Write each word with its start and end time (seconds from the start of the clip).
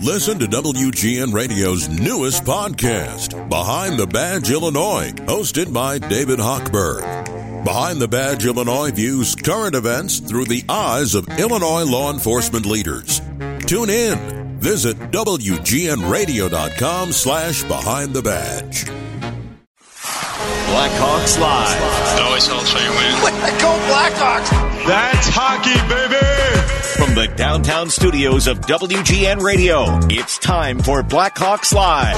Listen 0.00 0.38
to 0.38 0.46
WGN 0.46 1.32
Radio's 1.32 1.88
newest 1.88 2.44
podcast, 2.44 3.48
Behind 3.48 3.98
the 3.98 4.06
Badge 4.06 4.50
Illinois, 4.50 5.12
hosted 5.26 5.72
by 5.72 5.98
David 5.98 6.38
Hochberg. 6.38 7.64
Behind 7.64 8.00
the 8.00 8.08
Badge 8.08 8.44
Illinois 8.46 8.90
views 8.90 9.34
current 9.36 9.74
events 9.76 10.18
through 10.18 10.46
the 10.46 10.64
eyes 10.68 11.14
of 11.14 11.28
Illinois 11.38 11.84
law 11.84 12.12
enforcement 12.12 12.66
leaders. 12.66 13.20
Tune 13.66 13.90
in. 13.90 14.58
Visit 14.58 14.96
WGNRadio.com 15.12 17.12
slash 17.12 17.62
Behind 17.64 18.12
the 18.12 18.22
Badge. 18.22 18.84
Blackhawks 20.72 21.38
Live. 21.38 22.18
It 22.18 22.22
always 22.22 22.46
helps 22.46 22.74
when 22.74 22.82
you 22.82 22.90
win. 22.90 23.12
Go 23.60 23.70
Blackhawks! 23.86 24.50
That's 24.86 25.28
hockey, 25.28 25.76
baby! 25.88 26.41
From 26.96 27.14
the 27.14 27.26
downtown 27.36 27.90
studios 27.90 28.46
of 28.46 28.60
WGN 28.60 29.40
Radio, 29.42 29.84
it's 30.08 30.38
time 30.38 30.78
for 30.78 31.02
Blackhawks 31.02 31.72
Live. 31.72 32.14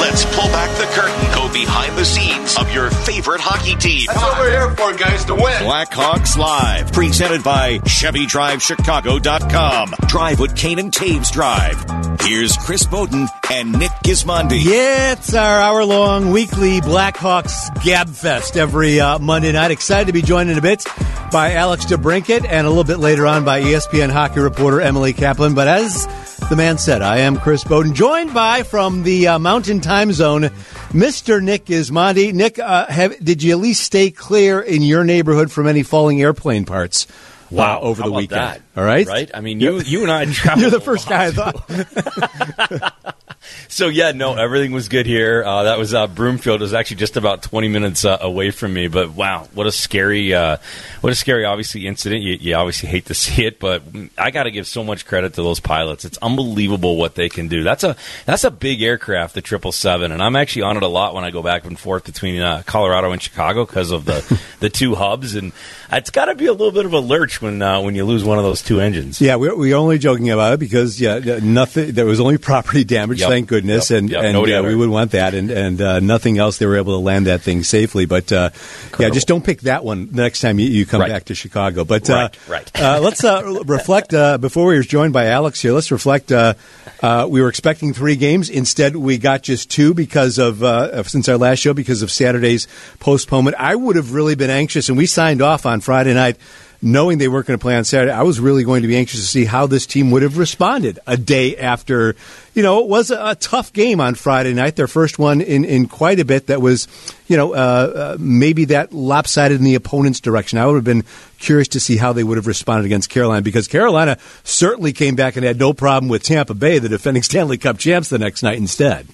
Let's 0.00 0.24
pull 0.36 0.48
back 0.48 0.70
the 0.78 0.84
curtain, 0.92 1.34
go 1.34 1.50
behind 1.52 1.96
the 1.96 2.04
scenes 2.04 2.56
of 2.56 2.72
your 2.72 2.90
favorite 2.90 3.40
hockey 3.40 3.74
team. 3.76 4.06
That's 4.08 4.20
what 4.20 4.38
we're 4.38 4.50
here 4.50 4.70
for, 4.70 4.92
guys, 4.96 5.24
to 5.26 5.34
win. 5.34 5.62
Blackhawks 5.62 6.36
Live, 6.36 6.92
presented 6.92 7.42
by 7.44 7.78
ChevyDriveChicago.com. 7.78 9.94
Drive 10.08 10.40
with 10.40 10.56
Kane 10.56 10.78
and 10.78 10.92
Toews 10.92 11.30
Drive. 11.32 11.84
Here's 12.20 12.56
Chris 12.56 12.84
Boden 12.86 13.26
and 13.50 13.72
Nick 13.72 13.92
Gismondi. 14.04 14.62
Yeah, 14.62 15.12
it's 15.12 15.32
our 15.34 15.60
hour 15.60 15.84
long 15.84 16.30
weekly 16.30 16.80
Blackhawks 16.80 17.82
Gab 17.84 18.08
Fest 18.08 18.56
every 18.56 19.00
uh, 19.00 19.18
Monday 19.18 19.52
night. 19.52 19.70
Excited 19.70 20.06
to 20.08 20.12
be 20.12 20.22
joined 20.22 20.50
in 20.50 20.58
a 20.58 20.62
bit 20.62 20.84
by 21.32 21.52
Alex 21.54 21.84
DeBrincat 21.86 22.44
and 22.48 22.66
a 22.66 22.70
little 22.70 22.84
bit 22.84 22.98
later 22.98 23.26
on 23.26 23.44
by 23.44 23.60
ESPN 23.62 24.09
hockey 24.12 24.40
reporter 24.40 24.80
Emily 24.80 25.12
Kaplan. 25.12 25.54
But 25.54 25.68
as 25.68 26.06
the 26.48 26.56
man 26.56 26.78
said, 26.78 27.02
I 27.02 27.18
am 27.18 27.36
Chris 27.38 27.64
Boden, 27.64 27.94
joined 27.94 28.34
by 28.34 28.62
from 28.62 29.02
the 29.02 29.28
uh, 29.28 29.38
Mountain 29.38 29.80
Time 29.80 30.12
Zone, 30.12 30.42
Mr. 30.90 31.42
Nick 31.42 31.66
Gismondi. 31.66 32.32
Nick, 32.32 32.58
uh, 32.58 32.86
have, 32.86 33.22
did 33.24 33.42
you 33.42 33.52
at 33.52 33.58
least 33.58 33.82
stay 33.82 34.10
clear 34.10 34.60
in 34.60 34.82
your 34.82 35.04
neighborhood 35.04 35.50
from 35.50 35.66
any 35.66 35.82
falling 35.82 36.20
airplane 36.20 36.64
parts? 36.64 37.06
Wow, 37.50 37.78
uh, 37.78 37.82
over 37.82 38.02
the 38.02 38.12
weekend. 38.12 38.40
that? 38.40 38.62
All 38.76 38.84
right, 38.84 39.06
right. 39.06 39.30
I 39.34 39.40
mean, 39.40 39.60
you 39.60 39.80
you 39.80 40.02
and 40.02 40.10
I. 40.10 40.22
You're 40.56 40.70
the 40.70 40.80
first 40.80 41.08
guy 41.08 41.26
I 41.26 41.30
thought. 41.32 43.14
So 43.68 43.88
yeah, 43.88 44.12
no, 44.12 44.34
everything 44.34 44.72
was 44.72 44.88
good 44.88 45.06
here. 45.06 45.42
Uh, 45.44 45.64
that 45.64 45.78
was 45.78 45.94
uh, 45.94 46.06
Broomfield. 46.06 46.60
It 46.60 46.64
was 46.64 46.74
actually 46.74 46.98
just 46.98 47.16
about 47.16 47.42
20 47.42 47.68
minutes 47.68 48.04
uh, 48.04 48.18
away 48.20 48.50
from 48.50 48.72
me. 48.72 48.88
But 48.88 49.10
wow, 49.12 49.48
what 49.54 49.66
a 49.66 49.72
scary, 49.72 50.34
uh, 50.34 50.58
what 51.00 51.12
a 51.12 51.16
scary, 51.16 51.44
obviously 51.44 51.86
incident. 51.86 52.22
You, 52.22 52.34
you 52.34 52.54
obviously 52.54 52.88
hate 52.88 53.06
to 53.06 53.14
see 53.20 53.46
it, 53.46 53.58
but 53.58 53.82
I 54.18 54.30
got 54.30 54.44
to 54.44 54.50
give 54.50 54.66
so 54.66 54.84
much 54.84 55.06
credit 55.06 55.34
to 55.34 55.42
those 55.42 55.60
pilots. 55.60 56.04
It's 56.04 56.18
unbelievable 56.18 56.96
what 56.96 57.14
they 57.14 57.28
can 57.28 57.48
do. 57.48 57.62
That's 57.62 57.84
a 57.84 57.96
that's 58.26 58.44
a 58.44 58.50
big 58.50 58.82
aircraft, 58.82 59.34
the 59.34 59.42
triple 59.42 59.72
seven, 59.72 60.12
and 60.12 60.22
I'm 60.22 60.36
actually 60.36 60.62
on 60.62 60.76
it 60.76 60.82
a 60.82 60.88
lot 60.88 61.14
when 61.14 61.24
I 61.24 61.30
go 61.30 61.42
back 61.42 61.64
and 61.64 61.78
forth 61.78 62.04
between 62.04 62.40
uh, 62.40 62.62
Colorado 62.66 63.12
and 63.12 63.22
Chicago 63.22 63.64
because 63.64 63.90
of 63.90 64.04
the 64.04 64.40
the 64.60 64.68
two 64.68 64.94
hubs, 64.94 65.34
and 65.34 65.52
it's 65.90 66.10
got 66.10 66.26
to 66.26 66.34
be 66.34 66.46
a 66.46 66.52
little 66.52 66.72
bit 66.72 66.84
of 66.84 66.92
a 66.92 67.00
lurch 67.00 67.40
when 67.40 67.62
uh, 67.62 67.80
when 67.80 67.94
you 67.94 68.04
lose 68.04 68.22
one 68.22 68.38
of 68.38 68.44
those 68.44 68.62
two 68.62 68.80
engines. 68.80 69.20
Yeah, 69.20 69.36
we're, 69.36 69.56
we're 69.56 69.76
only 69.76 69.98
joking 69.98 70.30
about 70.30 70.52
it 70.54 70.60
because 70.60 71.00
yeah, 71.00 71.38
nothing. 71.42 71.92
There 71.92 72.06
was 72.06 72.20
only 72.20 72.36
property 72.36 72.84
damage, 72.84 73.20
Yep. 73.20 73.29
Thank 73.30 73.48
goodness, 73.48 73.90
Yep. 73.90 73.98
and 73.98 74.10
Yep. 74.10 74.22
and 74.24 74.32
No 74.34 74.58
uh, 74.58 74.62
we 74.62 74.74
would 74.74 74.88
want 74.90 75.12
that, 75.12 75.34
and 75.34 75.50
and 75.50 75.80
uh, 75.80 76.00
nothing 76.00 76.38
else. 76.38 76.58
They 76.58 76.66
were 76.66 76.76
able 76.76 76.94
to 76.94 77.04
land 77.04 77.26
that 77.26 77.42
thing 77.42 77.62
safely, 77.62 78.06
but 78.06 78.32
uh, 78.32 78.50
yeah, 78.98 79.10
just 79.10 79.28
don't 79.28 79.44
pick 79.44 79.60
that 79.62 79.84
one 79.84 80.08
the 80.10 80.22
next 80.22 80.40
time 80.40 80.58
you, 80.58 80.68
you 80.68 80.84
come 80.86 81.00
Right. 81.00 81.10
back 81.10 81.24
to 81.26 81.34
Chicago. 81.34 81.84
But 81.84 82.08
Right, 82.08 82.34
uh, 82.48 82.52
right. 82.52 82.70
uh, 82.82 83.00
let's 83.00 83.22
uh, 83.22 83.62
reflect 83.66 84.12
uh, 84.12 84.38
before 84.38 84.66
we 84.66 84.74
were 84.76 84.82
joined 84.82 85.12
by 85.12 85.26
Alex 85.26 85.60
here. 85.62 85.72
Let's 85.72 85.90
reflect. 85.92 86.32
Uh, 86.32 86.54
uh, 87.02 87.26
we 87.30 87.40
were 87.40 87.48
expecting 87.48 87.94
three 87.94 88.16
games. 88.16 88.50
Instead, 88.50 88.96
we 88.96 89.16
got 89.18 89.42
just 89.42 89.70
two 89.70 89.94
because 89.94 90.38
of 90.38 90.62
uh, 90.62 91.02
since 91.04 91.28
our 91.28 91.38
last 91.38 91.60
show 91.60 91.72
because 91.72 92.02
of 92.02 92.10
Saturday's 92.10 92.66
postponement. 92.98 93.56
I 93.58 93.74
would 93.76 93.96
have 93.96 94.12
really 94.12 94.34
been 94.34 94.50
anxious, 94.50 94.88
and 94.88 94.98
we 94.98 95.06
signed 95.06 95.40
off 95.40 95.64
on 95.66 95.80
Friday 95.80 96.14
night 96.14 96.36
knowing 96.82 97.18
they 97.18 97.28
weren't 97.28 97.46
going 97.46 97.58
to 97.58 97.62
play 97.62 97.76
on 97.76 97.84
Saturday, 97.84 98.12
I 98.12 98.22
was 98.22 98.40
really 98.40 98.64
going 98.64 98.82
to 98.82 98.88
be 98.88 98.96
anxious 98.96 99.20
to 99.20 99.26
see 99.26 99.44
how 99.44 99.66
this 99.66 99.86
team 99.86 100.10
would 100.10 100.22
have 100.22 100.38
responded 100.38 100.98
a 101.06 101.16
day 101.16 101.56
after. 101.56 102.16
You 102.54 102.62
know, 102.62 102.80
it 102.80 102.88
was 102.88 103.10
a, 103.10 103.30
a 103.30 103.34
tough 103.34 103.72
game 103.72 104.00
on 104.00 104.14
Friday 104.14 104.54
night, 104.54 104.76
their 104.76 104.88
first 104.88 105.18
one 105.18 105.40
in, 105.40 105.64
in 105.64 105.86
quite 105.86 106.20
a 106.20 106.24
bit 106.24 106.46
that 106.46 106.60
was, 106.60 106.88
you 107.28 107.36
know, 107.36 107.52
uh, 107.52 107.56
uh, 107.56 108.16
maybe 108.18 108.66
that 108.66 108.92
lopsided 108.92 109.58
in 109.58 109.64
the 109.64 109.74
opponent's 109.74 110.20
direction. 110.20 110.58
I 110.58 110.66
would 110.66 110.76
have 110.76 110.84
been 110.84 111.04
curious 111.38 111.68
to 111.68 111.80
see 111.80 111.96
how 111.96 112.12
they 112.12 112.24
would 112.24 112.38
have 112.38 112.46
responded 112.46 112.86
against 112.86 113.10
Carolina 113.10 113.42
because 113.42 113.68
Carolina 113.68 114.18
certainly 114.44 114.92
came 114.92 115.16
back 115.16 115.36
and 115.36 115.44
had 115.44 115.58
no 115.58 115.72
problem 115.72 116.08
with 116.08 116.22
Tampa 116.22 116.54
Bay, 116.54 116.78
the 116.78 116.88
defending 116.88 117.22
Stanley 117.22 117.58
Cup 117.58 117.78
champs, 117.78 118.08
the 118.08 118.18
next 118.18 118.42
night 118.42 118.58
instead. 118.58 119.06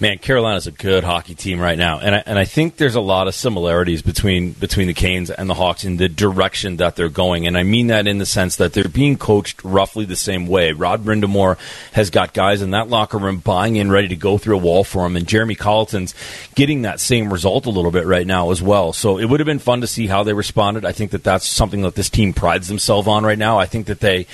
Man, 0.00 0.18
Carolina's 0.18 0.66
a 0.66 0.72
good 0.72 1.04
hockey 1.04 1.34
team 1.34 1.60
right 1.60 1.78
now, 1.78 1.98
and 1.98 2.14
I, 2.14 2.22
and 2.26 2.38
I 2.38 2.44
think 2.44 2.76
there's 2.76 2.94
a 2.94 3.00
lot 3.00 3.28
of 3.28 3.34
similarities 3.34 4.02
between 4.02 4.52
between 4.52 4.86
the 4.86 4.94
Canes 4.94 5.30
and 5.30 5.48
the 5.48 5.54
Hawks 5.54 5.84
in 5.84 5.96
the 5.96 6.08
direction 6.08 6.76
that 6.76 6.96
they're 6.96 7.08
going, 7.08 7.46
and 7.46 7.56
I 7.56 7.62
mean 7.62 7.88
that 7.88 8.06
in 8.06 8.18
the 8.18 8.26
sense 8.26 8.56
that 8.56 8.72
they're 8.72 8.84
being 8.84 9.16
coached 9.16 9.62
roughly 9.64 10.04
the 10.04 10.16
same 10.16 10.46
way. 10.46 10.72
Rod 10.72 11.04
Brind'Amour 11.04 11.58
has 11.92 12.10
got 12.10 12.34
guys 12.34 12.62
in 12.62 12.70
that 12.70 12.88
locker 12.88 13.18
room 13.18 13.38
buying 13.38 13.76
in, 13.76 13.90
ready 13.90 14.08
to 14.08 14.16
go 14.16 14.38
through 14.38 14.56
a 14.56 14.60
wall 14.62 14.84
for 14.84 15.06
him, 15.06 15.16
and 15.16 15.26
Jeremy 15.26 15.54
Colliton's 15.54 16.14
getting 16.54 16.82
that 16.82 17.00
same 17.00 17.32
result 17.32 17.66
a 17.66 17.70
little 17.70 17.90
bit 17.90 18.06
right 18.06 18.26
now 18.26 18.50
as 18.50 18.62
well. 18.62 18.92
So 18.92 19.18
it 19.18 19.26
would 19.26 19.40
have 19.40 19.46
been 19.46 19.58
fun 19.58 19.80
to 19.80 19.86
see 19.86 20.06
how 20.06 20.22
they 20.22 20.32
responded. 20.32 20.84
I 20.84 20.92
think 20.92 21.10
that 21.10 21.24
that's 21.24 21.46
something 21.46 21.82
that 21.82 21.94
this 21.94 22.10
team 22.10 22.32
prides 22.32 22.68
themselves 22.68 23.08
on 23.08 23.24
right 23.24 23.38
now. 23.38 23.58
I 23.58 23.66
think 23.66 23.86
that 23.86 24.00
they. 24.00 24.26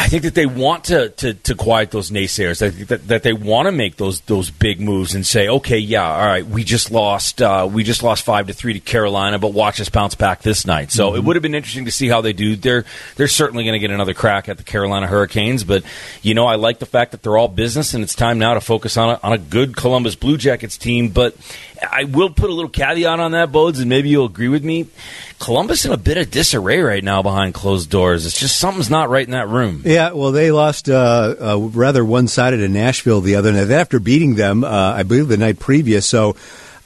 I 0.00 0.06
think 0.06 0.22
that 0.22 0.34
they 0.34 0.46
want 0.46 0.84
to, 0.84 1.08
to, 1.08 1.34
to 1.34 1.54
quiet 1.56 1.90
those 1.90 2.12
naysayers. 2.12 2.64
I 2.64 2.70
think 2.70 2.88
that, 2.88 3.08
that 3.08 3.22
they 3.24 3.32
want 3.32 3.66
to 3.66 3.72
make 3.72 3.96
those 3.96 4.20
those 4.20 4.48
big 4.48 4.80
moves 4.80 5.16
and 5.16 5.26
say, 5.26 5.48
okay, 5.48 5.78
yeah, 5.78 6.08
all 6.08 6.24
right, 6.24 6.46
we 6.46 6.62
just 6.62 6.92
lost 6.92 7.42
uh, 7.42 7.68
we 7.70 7.82
just 7.82 8.04
lost 8.04 8.24
five 8.24 8.46
to 8.46 8.52
three 8.52 8.74
to 8.74 8.80
Carolina, 8.80 9.40
but 9.40 9.52
watch 9.52 9.80
us 9.80 9.88
bounce 9.88 10.14
back 10.14 10.42
this 10.42 10.64
night. 10.64 10.92
So 10.92 11.16
it 11.16 11.24
would 11.24 11.34
have 11.34 11.42
been 11.42 11.56
interesting 11.56 11.84
to 11.86 11.90
see 11.90 12.06
how 12.06 12.20
they 12.20 12.32
do. 12.32 12.54
They're 12.54 12.84
they're 13.16 13.26
certainly 13.26 13.64
going 13.64 13.72
to 13.72 13.80
get 13.80 13.90
another 13.90 14.14
crack 14.14 14.48
at 14.48 14.56
the 14.56 14.62
Carolina 14.62 15.08
Hurricanes, 15.08 15.64
but 15.64 15.82
you 16.22 16.32
know, 16.32 16.46
I 16.46 16.54
like 16.54 16.78
the 16.78 16.86
fact 16.86 17.10
that 17.10 17.24
they're 17.24 17.36
all 17.36 17.48
business 17.48 17.92
and 17.92 18.04
it's 18.04 18.14
time 18.14 18.38
now 18.38 18.54
to 18.54 18.60
focus 18.60 18.96
on 18.96 19.10
a, 19.10 19.20
on 19.24 19.32
a 19.32 19.38
good 19.38 19.76
Columbus 19.76 20.14
Blue 20.14 20.36
Jackets 20.36 20.78
team. 20.78 21.08
But 21.08 21.36
I 21.90 22.04
will 22.04 22.30
put 22.30 22.50
a 22.50 22.54
little 22.54 22.70
caveat 22.70 23.18
on 23.18 23.32
that, 23.32 23.50
Bodes, 23.50 23.80
and 23.80 23.88
maybe 23.88 24.10
you'll 24.10 24.26
agree 24.26 24.48
with 24.48 24.64
me. 24.64 24.86
Columbus 25.38 25.84
in 25.84 25.92
a 25.92 25.96
bit 25.96 26.16
of 26.16 26.30
disarray 26.30 26.80
right 26.80 27.02
now 27.02 27.22
behind 27.22 27.54
closed 27.54 27.90
doors. 27.90 28.26
It's 28.26 28.38
just 28.38 28.58
something's 28.58 28.90
not 28.90 29.08
right 29.08 29.24
in 29.24 29.32
that 29.32 29.48
room. 29.48 29.82
Yeah, 29.84 30.12
well, 30.12 30.32
they 30.32 30.50
lost 30.50 30.90
uh, 30.90 31.34
uh, 31.40 31.58
rather 31.58 32.04
one-sided 32.04 32.60
in 32.60 32.72
Nashville 32.72 33.20
the 33.20 33.36
other 33.36 33.52
night 33.52 33.70
after 33.70 34.00
beating 34.00 34.34
them, 34.34 34.64
uh, 34.64 34.68
I 34.68 35.04
believe, 35.04 35.28
the 35.28 35.36
night 35.36 35.58
previous. 35.58 36.06
So 36.06 36.34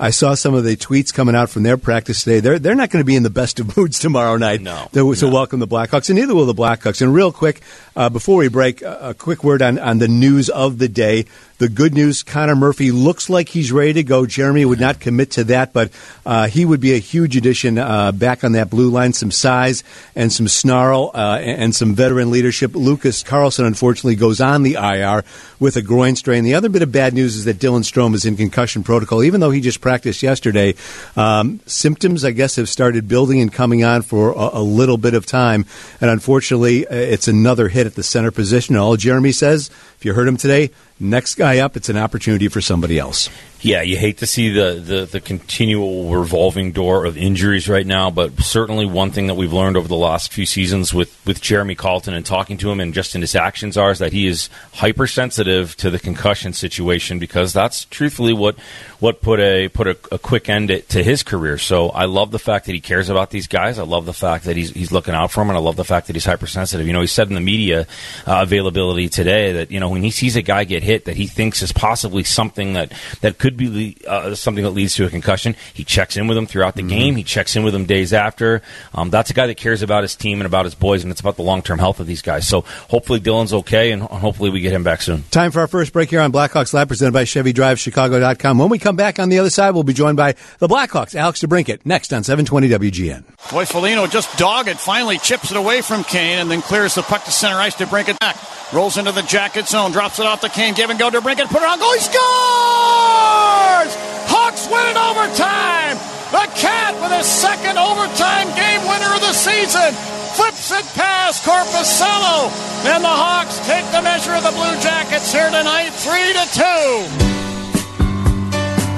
I 0.03 0.11
saw 0.11 0.35
some 0.35 0.53
of 0.55 0.65
the 0.65 0.77
tweets 0.77 1.15
coming 1.15 1.37
out 1.37 1.49
from 1.49 1.63
their 1.63 1.77
practice 1.77 2.25
today. 2.25 2.41
They're 2.41 2.59
they're 2.59 2.75
not 2.75 2.91
going 2.91 3.03
to 3.03 3.07
be 3.07 3.15
in 3.15 3.23
the 3.23 3.31
best 3.31 3.61
of 3.61 3.77
moods 3.77 4.01
tomorrow 4.01 4.37
night. 4.37 4.61
No, 4.61 4.89
to, 4.95 5.15
to 5.15 5.27
no. 5.27 5.33
welcome 5.33 5.61
the 5.61 5.69
Blackhawks, 5.69 6.11
and 6.11 6.19
neither 6.19 6.35
will 6.35 6.45
the 6.45 6.53
Blackhawks. 6.53 7.01
And 7.01 7.15
real 7.15 7.31
quick, 7.31 7.61
uh, 7.95 8.09
before 8.09 8.39
we 8.39 8.49
break, 8.49 8.83
a, 8.83 9.11
a 9.11 9.15
quick 9.15 9.45
word 9.45 9.63
on 9.63 9.79
on 9.79 9.99
the 9.99 10.09
news 10.09 10.51
of 10.51 10.79
the 10.79 10.89
day. 10.89 11.27
The 11.59 11.69
good 11.69 11.95
news: 11.95 12.25
Connor 12.25 12.57
Murphy 12.57 12.91
looks 12.91 13.31
like 13.31 13.49
he's 13.49 13.71
ready 13.71 13.93
to 13.93 14.03
go. 14.03 14.27
Jeremy 14.27 14.65
would 14.65 14.81
not 14.81 14.99
commit 14.99 15.31
to 15.33 15.45
that, 15.45 15.73
but 15.73 15.93
uh, 16.27 16.49
he 16.49 16.65
would 16.65 16.81
be 16.81 16.95
a 16.95 16.99
huge 16.99 17.37
addition 17.37 17.79
uh, 17.79 18.11
back 18.11 18.43
on 18.43 18.53
that 18.53 18.69
blue 18.69 18.91
line. 18.91 19.13
Some 19.13 19.31
size 19.31 19.85
and 20.17 20.33
some 20.33 20.49
snarl 20.49 21.13
uh, 21.15 21.39
and, 21.41 21.63
and 21.63 21.75
some 21.77 21.95
veteran 21.95 22.33
leadership. 22.33 22.75
Lucas 22.75 23.23
Carlsson, 23.23 23.65
unfortunately, 23.65 24.17
goes 24.17 24.41
on 24.41 24.65
the 24.65 24.75
IR 24.75 25.23
with 25.61 25.77
a 25.77 25.83
groin 25.83 26.17
strain. 26.17 26.43
The 26.43 26.55
other 26.55 26.69
bit 26.69 26.83
of 26.83 26.91
bad 26.91 27.15
news 27.15 27.37
is 27.37 27.45
that 27.45 27.61
Dylan 27.61 27.85
Strome 27.85 28.15
is 28.15 28.25
in 28.25 28.37
concussion 28.37 28.83
protocol, 28.83 29.23
even 29.23 29.39
though 29.39 29.53
he 29.53 29.61
just 29.61 29.81
practiced 29.81 29.92
yesterday. 30.23 30.75
Um, 31.17 31.61
symptoms, 31.67 32.25
I 32.25 32.31
guess, 32.31 32.57
have 32.57 32.69
started 32.69 33.09
building 33.09 33.41
and 33.41 33.53
coming 33.53 33.85
on 33.85 34.03
for 34.03 34.31
a, 34.33 34.59
a 34.59 34.63
little 34.63 34.99
bit 34.99 35.15
of 35.15 35.27
time, 35.27 35.67
and 36.01 36.11
unfortunately, 36.11 36.87
uh, 36.87 36.95
it's 36.95 37.29
another 37.29 37.69
hit 37.69 37.87
at 37.87 37.95
the 37.95 38.03
center 38.03 38.31
position. 38.31 38.77
All 38.77 38.97
Jeremy 38.97 39.33
says, 39.33 39.71
if 40.03 40.07
you 40.07 40.15
heard 40.15 40.27
him 40.27 40.37
today, 40.37 40.73
next 40.99 41.37
guy 41.37 41.59
up, 41.59 41.77
it's 41.77 41.89
an 41.89 41.97
opportunity 41.97 42.49
for 42.49 42.61
somebody 42.61 42.99
else. 42.99 43.31
Yeah, 43.61 43.83
you 43.83 43.97
hate 43.97 44.19
to 44.19 44.27
see 44.27 44.49
the, 44.49 44.83
the, 44.85 45.05
the 45.07 45.21
continual 45.21 46.13
revolving 46.13 46.73
door 46.73 47.05
of 47.05 47.17
injuries 47.17 47.69
right 47.69 47.87
now, 47.87 48.11
but 48.11 48.41
certainly 48.41 48.85
one 48.85 49.13
thing 49.13 49.29
that 49.29 49.37
we've 49.37 49.53
learned 49.53 49.77
over 49.77 49.87
the 49.87 49.95
last 49.95 50.33
few 50.33 50.45
seasons 50.45 50.93
with, 50.93 51.17
with 51.25 51.41
Jeremy 51.41 51.77
Colliton 51.77 52.15
and 52.15 52.27
talking 52.27 52.59
to 52.59 52.73
him 52.73 52.81
and 52.81 52.93
just 52.93 53.15
in 53.15 53.21
his 53.21 53.37
actions 53.37 53.77
are 53.77 53.93
is 53.93 54.01
that 54.01 54.13
he 54.13 54.27
is 54.27 54.51
hypersensitive 54.73 55.77
to 55.77 55.91
the 55.91 56.01
concussion 56.01 56.53
situation 56.53 57.21
because 57.21 57.53
that's 57.53 57.85
truthfully 57.85 58.33
what 58.33 58.59
what 58.99 59.21
put 59.21 59.41
a 59.41 59.69
put 59.69 59.89
a, 59.89 59.97
a 60.13 60.19
quick 60.19 60.49
end 60.49 60.69
to 60.89 61.03
his 61.03 61.25
career. 61.25 61.59
So 61.59 61.89
I 61.91 62.05
love 62.05 62.31
the 62.31 62.39
fact 62.39 62.67
that 62.67 62.73
he 62.73 62.81
cares 62.81 63.09
about 63.09 63.31
these 63.31 63.49
guys. 63.49 63.79
I 63.81 63.83
love 63.83 64.07
the 64.07 64.13
fact 64.13 64.45
that 64.45 64.57
he's 64.57 64.71
he's 64.71 64.93
looking 64.93 65.15
out 65.15 65.33
for 65.33 65.41
them, 65.41 65.51
and 65.51 65.57
I 65.57 65.61
love 65.61 65.75
the 65.75 65.85
fact 65.85 66.07
that 66.07 66.15
he's 66.15 66.25
hypersensitive. 66.25 66.87
You 66.87 66.93
know, 66.93 67.01
he 67.01 67.09
said 67.09 67.27
in 67.29 67.35
the 67.35 67.41
media 67.41 67.89
uh, 68.27 68.43
availability 68.43 69.09
today 69.09 69.53
that 69.53 69.73
you 69.73 69.81
know 69.81 69.92
when 69.93 70.03
he 70.03 70.11
sees 70.11 70.35
a 70.35 70.43
guy 70.43 70.65
get 70.65 70.83
hit 70.83 71.05
that 71.05 71.17
he 71.17 71.27
thinks 71.27 71.43
thinks 71.43 71.63
is 71.63 71.73
possibly 71.73 72.23
something 72.25 72.75
that 72.75 72.93
that 73.21 73.39
could 73.39 73.57
be 73.57 73.97
uh, 74.07 74.35
something 74.35 74.63
that 74.63 74.71
leads 74.71 74.95
to 74.95 75.05
a 75.05 75.11
concussion. 75.11 75.57
He 75.75 75.83
checks 75.85 76.17
in 76.17 76.29
with 76.29 76.37
him 76.37 76.47
throughout 76.47 76.77
the 76.77 76.83
mm-hmm. 76.83 76.89
game. 76.89 77.17
He 77.17 77.25
checks 77.25 77.57
in 77.57 77.65
with 77.65 77.75
him 77.75 77.85
days 77.85 78.13
after. 78.13 78.63
Um, 78.95 79.11
that's 79.11 79.31
a 79.31 79.35
guy 79.35 79.49
that 79.49 79.57
cares 79.57 79.83
about 79.83 80.03
his 80.03 80.15
team 80.15 80.41
and 80.41 80.47
about 80.47 80.65
his 80.65 80.77
boys, 80.77 81.03
and 81.03 81.11
it's 81.11 81.21
about 81.21 81.37
the 81.37 81.43
long 81.43 81.63
term 81.63 81.81
health 81.81 81.99
of 81.99 82.07
these 82.07 82.23
guys. 82.23 82.47
So 82.47 82.61
hopefully 82.89 83.19
Dylan's 83.19 83.53
okay, 83.53 83.91
and 83.91 84.03
hopefully 84.03 84.51
we 84.51 84.61
get 84.61 84.73
him 84.73 84.85
back 84.85 85.03
soon. 85.03 85.25
Time 85.31 85.51
for 85.51 85.59
our 85.61 85.67
first 85.67 85.93
break 85.93 86.11
here 86.11 86.21
on 86.21 86.31
Blackhawks 86.31 86.73
Live, 86.73 86.87
presented 86.87 87.13
by 87.13 87.25
Chevy 87.25 87.53
Drive 87.53 87.81
Chicago.com. 87.81 88.59
When 88.59 88.69
we 88.69 88.79
come 88.79 88.95
back 88.95 89.19
on 89.19 89.29
the 89.29 89.41
other 89.41 89.51
side, 89.51 89.73
we'll 89.73 89.83
be 89.83 89.93
joined 89.93 90.17
by 90.17 90.37
the 90.59 90.69
Blackhawks, 90.69 91.17
Alex 91.17 91.43
DeBrincat, 91.43 91.85
next 91.85 92.13
on 92.13 92.23
720 92.23 92.69
WGN. 92.69 93.25
Boy, 93.51 93.65
Foligno 93.65 94.07
just 94.07 94.39
dogged, 94.39 94.79
finally 94.79 95.19
chips 95.19 95.51
it 95.51 95.57
away 95.57 95.83
from 95.83 96.05
Kane, 96.05 96.39
and 96.39 96.49
then 96.49 96.63
clears 96.63 96.95
the 96.95 97.03
puck 97.03 97.25
to 97.25 97.33
center 97.33 97.57
ice 97.57 97.75
to 97.75 97.87
bring 97.87 98.07
it 98.07 98.19
back. 98.21 98.37
Rolls 98.73 98.97
into 98.97 99.13
the 99.13 99.23
jacket 99.23 99.67
zone, 99.67 99.82
drops 99.91 100.21
it 100.21 100.27
off 100.27 100.41
the 100.41 100.49
Kane, 100.49 100.75
give 100.75 100.91
and 100.91 100.99
go 100.99 101.11
to 101.11 101.21
Brinkett, 101.21 101.49
put 101.49 101.63
it 101.63 101.69
on 101.69 101.79
goal, 101.81 101.93
he 101.95 102.01
scores! 102.01 103.93
Hawks 104.31 104.69
win 104.71 104.87
it 104.87 104.97
overtime! 104.97 105.97
The 106.31 106.47
Cat 106.55 106.95
with 107.03 107.13
his 107.13 107.27
second 107.27 107.77
overtime 107.77 108.49
game 108.55 108.81
winner 108.87 109.13
of 109.15 109.21
the 109.21 109.33
season 109.33 109.93
flips 110.33 110.71
it 110.73 110.85
past 110.95 111.45
Korpisalo, 111.45 112.49
and 112.87 113.05
the 113.05 113.09
Hawks 113.09 113.59
take 113.67 113.85
the 113.93 114.01
measure 114.01 114.35
of 114.35 114.43
the 114.43 114.51
Blue 114.53 114.81
Jackets 114.81 115.33
here 115.33 115.51
tonight, 115.51 115.91
three 115.91 116.33
to 116.33 116.47
two. 116.55 117.33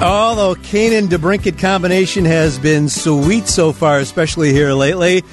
Although 0.01 0.55
Kane 0.55 0.93
and 0.93 1.09
DeBrincat 1.09 1.57
combination 1.59 2.25
has 2.25 2.59
been 2.59 2.89
sweet 2.89 3.47
so 3.47 3.73
far, 3.73 3.99
especially 3.99 4.53
here 4.53 4.73
lately. 4.73 5.23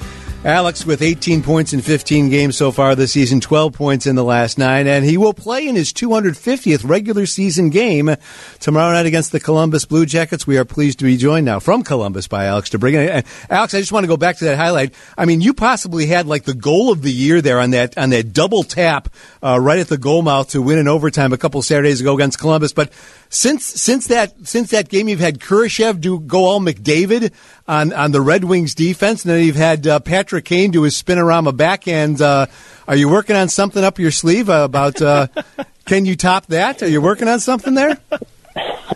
Alex 0.45 0.85
with 0.85 1.01
18 1.01 1.41
points 1.41 1.71
in 1.71 1.81
15 1.81 2.29
games 2.29 2.57
so 2.57 2.69
far 2.69 2.95
this 2.95 3.13
season, 3.13 3.39
12 3.39 3.71
points 3.71 4.05
in 4.05 4.17
the 4.17 4.25
last 4.25 4.57
nine, 4.57 4.87
and 4.87 5.05
he 5.05 5.15
will 5.15 5.33
play 5.33 5.65
in 5.65 5.73
his 5.73 5.93
250th 5.93 6.87
regular 6.87 7.25
season 7.25 7.69
game 7.69 8.13
tomorrow 8.59 8.91
night 8.91 9.05
against 9.05 9.31
the 9.31 9.39
Columbus 9.39 9.85
Blue 9.85 10.05
Jackets. 10.05 10.45
We 10.45 10.57
are 10.57 10.65
pleased 10.65 10.99
to 10.99 11.05
be 11.05 11.15
joined 11.15 11.45
now 11.45 11.59
from 11.59 11.81
Columbus 11.81 12.27
by 12.27 12.43
Alex 12.47 12.69
DeBrincat. 12.71 13.25
Alex, 13.49 13.73
I 13.73 13.79
just 13.79 13.93
want 13.93 14.03
to 14.03 14.09
go 14.09 14.17
back 14.17 14.35
to 14.39 14.45
that 14.45 14.57
highlight. 14.57 14.93
I 15.17 15.23
mean, 15.23 15.39
you 15.39 15.53
possibly 15.53 16.07
had 16.07 16.27
like 16.27 16.43
the 16.43 16.53
goal 16.53 16.91
of 16.91 17.03
the 17.03 17.11
year 17.11 17.41
there 17.41 17.61
on 17.61 17.71
that 17.71 17.97
on 17.97 18.09
that 18.09 18.33
double 18.33 18.63
tap 18.63 19.07
uh, 19.41 19.57
right 19.61 19.79
at 19.79 19.87
the 19.87 19.97
goal 19.97 20.23
mouth 20.23 20.49
to 20.49 20.61
win 20.61 20.77
in 20.77 20.89
overtime 20.89 21.31
a 21.31 21.37
couple 21.37 21.61
Saturdays 21.61 22.01
ago 22.01 22.15
against 22.15 22.37
Columbus, 22.37 22.73
but 22.73 22.91
since 23.33 23.65
since 23.65 24.07
that 24.07 24.33
since 24.47 24.69
that 24.71 24.89
game, 24.89 25.09
you've 25.09 25.19
had 25.19 25.39
Kurashev 25.39 25.99
do 25.99 26.19
go 26.19 26.45
all 26.45 26.59
McDavid 26.59 27.33
on 27.67 27.91
on 27.91 28.11
the 28.11 28.21
Red 28.21 28.43
Wings 28.43 28.75
defense, 28.75 29.25
and 29.25 29.33
then 29.33 29.43
you've 29.43 29.55
had 29.55 29.87
uh, 29.87 29.99
Patrick 29.99 30.45
Kane 30.45 30.71
do 30.71 30.83
his 30.83 31.01
spinorama 31.01 31.55
backhand. 31.55 32.21
Uh, 32.21 32.45
are 32.87 32.95
you 32.95 33.09
working 33.09 33.35
on 33.35 33.49
something 33.49 33.83
up 33.83 33.97
your 33.97 34.11
sleeve 34.11 34.49
about? 34.49 35.01
Uh, 35.01 35.27
can 35.85 36.05
you 36.05 36.15
top 36.15 36.45
that? 36.47 36.83
Are 36.83 36.87
you 36.87 37.01
working 37.01 37.27
on 37.27 37.39
something 37.39 37.73
there? 37.73 37.97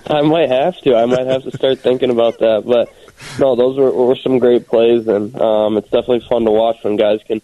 I 0.08 0.22
might 0.22 0.50
have 0.50 0.80
to. 0.82 0.96
I 0.96 1.06
might 1.06 1.26
have 1.26 1.44
to 1.44 1.52
start 1.52 1.80
thinking 1.80 2.12
about 2.12 2.40
that. 2.40 2.64
But 2.66 2.94
no, 3.40 3.56
those 3.56 3.78
were, 3.78 3.92
were 3.92 4.16
some 4.16 4.38
great 4.38 4.68
plays, 4.68 5.08
and 5.08 5.36
um, 5.42 5.78
it's 5.78 5.90
definitely 5.90 6.26
fun 6.30 6.46
to 6.46 6.52
watch 6.52 6.78
when 6.84 6.96
guys 6.96 7.22
can 7.26 7.42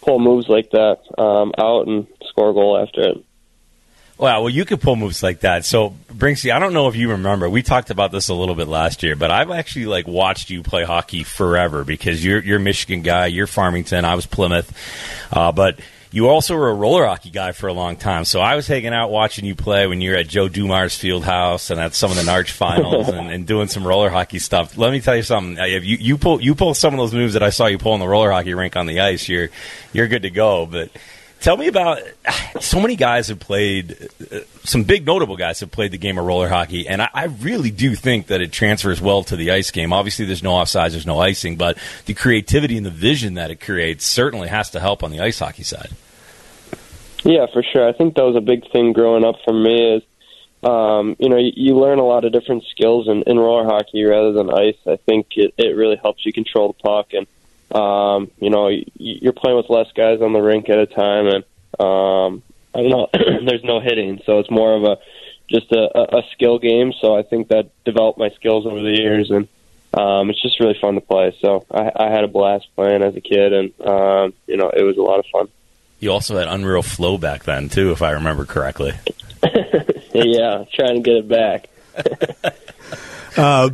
pull 0.00 0.20
moves 0.20 0.48
like 0.48 0.70
that 0.70 1.00
um, 1.18 1.52
out 1.58 1.88
and 1.88 2.06
score 2.24 2.50
a 2.50 2.54
goal 2.54 2.78
after 2.78 3.02
it. 3.02 3.24
Wow, 4.18 4.42
well, 4.42 4.50
you 4.50 4.64
could 4.64 4.80
pull 4.80 4.96
moves 4.96 5.22
like 5.22 5.40
that. 5.40 5.66
So, 5.66 5.94
Brinksy, 6.10 6.50
I 6.50 6.58
don't 6.58 6.72
know 6.72 6.88
if 6.88 6.96
you 6.96 7.10
remember. 7.10 7.50
We 7.50 7.62
talked 7.62 7.90
about 7.90 8.12
this 8.12 8.28
a 8.28 8.34
little 8.34 8.54
bit 8.54 8.66
last 8.66 9.02
year, 9.02 9.14
but 9.14 9.30
I've 9.30 9.50
actually 9.50 9.86
like 9.86 10.06
watched 10.06 10.48
you 10.48 10.62
play 10.62 10.84
hockey 10.84 11.22
forever 11.22 11.84
because 11.84 12.24
you're 12.24 12.42
you're 12.42 12.56
a 12.56 12.60
Michigan 12.60 13.02
guy, 13.02 13.26
you're 13.26 13.46
Farmington, 13.46 14.06
I 14.06 14.14
was 14.14 14.24
Plymouth, 14.24 14.72
uh, 15.30 15.52
but 15.52 15.78
you 16.12 16.30
also 16.30 16.56
were 16.56 16.70
a 16.70 16.74
roller 16.74 17.04
hockey 17.04 17.28
guy 17.28 17.52
for 17.52 17.66
a 17.66 17.74
long 17.74 17.96
time. 17.96 18.24
So 18.24 18.40
I 18.40 18.56
was 18.56 18.66
hanging 18.66 18.94
out 18.94 19.10
watching 19.10 19.44
you 19.44 19.54
play 19.54 19.86
when 19.86 20.00
you 20.00 20.12
were 20.12 20.16
at 20.16 20.28
Joe 20.28 20.48
Dumars 20.48 20.96
Field 20.96 21.24
House 21.24 21.68
and 21.68 21.78
at 21.78 21.94
some 21.94 22.10
of 22.10 22.16
the 22.16 22.22
Narch 22.22 22.50
finals 22.52 23.08
and, 23.08 23.30
and, 23.30 23.46
doing 23.46 23.68
some 23.68 23.86
roller 23.86 24.08
hockey 24.08 24.38
stuff. 24.38 24.78
Let 24.78 24.92
me 24.92 25.00
tell 25.02 25.14
you 25.14 25.22
something. 25.22 25.62
If 25.62 25.84
you, 25.84 25.98
you 25.98 26.16
pull 26.16 26.40
you 26.40 26.54
pull 26.54 26.72
some 26.72 26.94
of 26.94 26.98
those 26.98 27.12
moves 27.12 27.34
that 27.34 27.42
I 27.42 27.50
saw 27.50 27.66
you 27.66 27.76
pull 27.76 27.92
in 27.92 28.00
the 28.00 28.08
roller 28.08 28.30
hockey 28.30 28.54
rink 28.54 28.76
on 28.76 28.86
the 28.86 29.00
ice, 29.00 29.28
you're 29.28 29.50
you're 29.92 30.08
good 30.08 30.22
to 30.22 30.30
go. 30.30 30.64
But 30.64 30.90
Tell 31.46 31.56
me 31.56 31.68
about 31.68 32.02
so 32.58 32.80
many 32.80 32.96
guys 32.96 33.28
have 33.28 33.38
played, 33.38 34.08
uh, 34.32 34.40
some 34.64 34.82
big 34.82 35.06
notable 35.06 35.36
guys 35.36 35.60
have 35.60 35.70
played 35.70 35.92
the 35.92 35.96
game 35.96 36.18
of 36.18 36.24
roller 36.24 36.48
hockey, 36.48 36.88
and 36.88 37.00
I, 37.00 37.08
I, 37.14 37.24
really 37.26 37.70
do 37.70 37.94
think 37.94 38.26
that 38.26 38.40
it 38.40 38.50
transfers 38.50 39.00
well 39.00 39.22
to 39.22 39.36
the 39.36 39.52
ice 39.52 39.70
game. 39.70 39.92
Obviously, 39.92 40.24
there's 40.24 40.42
no 40.42 40.54
offsides, 40.54 40.90
there's 40.90 41.06
no 41.06 41.20
icing, 41.20 41.54
but 41.54 41.78
the 42.06 42.14
creativity 42.14 42.76
and 42.76 42.84
the 42.84 42.90
vision 42.90 43.34
that 43.34 43.52
it 43.52 43.60
creates 43.60 44.04
certainly 44.04 44.48
has 44.48 44.70
to 44.70 44.80
help 44.80 45.04
on 45.04 45.12
the 45.12 45.20
ice 45.20 45.38
hockey 45.38 45.62
side. 45.62 45.90
Yeah, 47.22 47.46
for 47.52 47.62
sure. 47.62 47.88
I 47.88 47.92
think 47.92 48.16
that 48.16 48.24
was 48.24 48.34
a 48.34 48.40
big 48.40 48.68
thing 48.72 48.92
growing 48.92 49.24
up 49.24 49.36
for 49.44 49.54
me 49.54 49.98
is, 49.98 50.02
um, 50.64 51.14
you 51.20 51.28
know, 51.28 51.38
you, 51.38 51.52
you 51.54 51.78
learn 51.78 52.00
a 52.00 52.04
lot 52.04 52.24
of 52.24 52.32
different 52.32 52.64
skills 52.72 53.06
in, 53.06 53.22
in 53.24 53.38
roller 53.38 53.66
hockey 53.66 54.02
rather 54.02 54.32
than 54.32 54.50
ice. 54.50 54.78
I 54.84 54.96
think 54.96 55.28
it, 55.36 55.54
it 55.56 55.76
really 55.76 55.96
helps 56.02 56.26
you 56.26 56.32
control 56.32 56.74
the 56.76 56.82
puck 56.82 57.12
and 57.12 57.28
um, 57.72 58.30
you 58.38 58.50
know, 58.50 58.70
you're 58.94 59.32
playing 59.32 59.56
with 59.56 59.70
less 59.70 59.90
guys 59.94 60.20
on 60.20 60.32
the 60.32 60.40
rink 60.40 60.68
at 60.68 60.78
a 60.78 60.86
time, 60.86 61.26
and 61.26 61.44
um, 61.78 62.42
I 62.74 62.82
don't 62.82 62.90
know. 62.90 63.08
there's 63.12 63.64
no 63.64 63.80
hitting, 63.80 64.20
so 64.24 64.38
it's 64.38 64.50
more 64.50 64.74
of 64.74 64.84
a 64.84 64.98
just 65.48 65.70
a, 65.72 66.16
a 66.18 66.22
skill 66.32 66.58
game. 66.58 66.92
So 67.00 67.16
I 67.16 67.22
think 67.22 67.48
that 67.48 67.70
developed 67.84 68.18
my 68.18 68.30
skills 68.30 68.66
over 68.66 68.80
the 68.80 68.96
years, 68.98 69.30
and 69.30 69.48
um, 69.94 70.30
it's 70.30 70.42
just 70.42 70.60
really 70.60 70.76
fun 70.80 70.94
to 70.94 71.00
play. 71.00 71.36
So 71.40 71.64
I, 71.70 71.90
I 71.96 72.10
had 72.10 72.24
a 72.24 72.28
blast 72.28 72.66
playing 72.74 73.02
as 73.02 73.16
a 73.16 73.20
kid, 73.20 73.52
and 73.52 73.80
um, 73.80 74.34
you 74.46 74.56
know, 74.56 74.70
it 74.70 74.82
was 74.82 74.96
a 74.96 75.02
lot 75.02 75.18
of 75.18 75.26
fun. 75.32 75.48
You 75.98 76.12
also 76.12 76.36
had 76.36 76.48
unreal 76.48 76.82
flow 76.82 77.16
back 77.18 77.44
then 77.44 77.68
too, 77.68 77.90
if 77.90 78.02
I 78.02 78.12
remember 78.12 78.44
correctly. 78.44 78.92
yeah, 80.14 80.64
trying 80.72 80.96
to 80.96 81.00
get 81.02 81.16
it 81.16 81.28
back. 81.28 81.68
uh, 83.36 83.70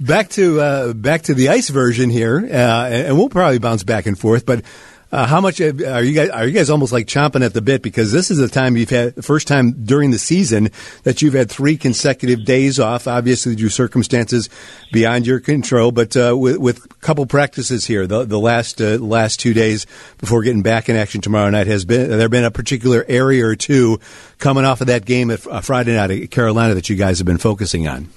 back 0.00 0.30
to 0.30 0.60
uh, 0.60 0.92
back 0.92 1.22
to 1.22 1.34
the 1.34 1.48
ice 1.48 1.68
version 1.68 2.10
here, 2.10 2.38
uh, 2.38 2.88
and 2.88 3.16
we'll 3.16 3.28
probably 3.28 3.58
bounce 3.58 3.84
back 3.84 4.06
and 4.06 4.18
forth. 4.18 4.46
But 4.46 4.64
uh, 5.12 5.24
how 5.24 5.40
much 5.40 5.60
are 5.60 6.02
you 6.02 6.12
guys? 6.12 6.30
Are 6.30 6.44
you 6.44 6.52
guys 6.52 6.68
almost 6.68 6.92
like 6.92 7.06
chomping 7.06 7.44
at 7.44 7.54
the 7.54 7.62
bit 7.62 7.80
because 7.80 8.10
this 8.10 8.30
is 8.30 8.38
the 8.38 8.48
time 8.48 8.76
you've 8.76 8.90
had 8.90 9.14
the 9.14 9.22
first 9.22 9.46
time 9.46 9.84
during 9.84 10.10
the 10.10 10.18
season 10.18 10.70
that 11.04 11.22
you've 11.22 11.34
had 11.34 11.48
three 11.48 11.76
consecutive 11.76 12.44
days 12.44 12.80
off. 12.80 13.06
Obviously, 13.06 13.54
due 13.54 13.68
circumstances 13.68 14.50
beyond 14.92 15.24
your 15.24 15.38
control, 15.38 15.92
but 15.92 16.16
uh, 16.16 16.36
with, 16.36 16.58
with 16.58 16.84
a 16.84 16.88
couple 16.96 17.24
practices 17.24 17.86
here, 17.86 18.08
the, 18.08 18.24
the 18.24 18.38
last 18.38 18.80
uh, 18.80 18.98
last 18.98 19.38
two 19.38 19.54
days 19.54 19.86
before 20.18 20.42
getting 20.42 20.62
back 20.62 20.88
in 20.88 20.96
action 20.96 21.20
tomorrow 21.20 21.50
night 21.50 21.68
has 21.68 21.84
been 21.84 22.10
there 22.10 22.28
been 22.28 22.44
a 22.44 22.50
particular 22.50 23.04
area 23.06 23.46
or 23.46 23.54
two 23.54 24.00
coming 24.38 24.64
off 24.64 24.80
of 24.80 24.88
that 24.88 25.04
game 25.04 25.30
at 25.30 25.46
uh, 25.46 25.60
Friday 25.60 25.94
night 25.94 26.10
at 26.10 26.30
Carolina 26.32 26.74
that 26.74 26.90
you 26.90 26.96
guys 26.96 27.18
have 27.18 27.26
been 27.26 27.38
focusing 27.38 27.86
on. 27.86 28.08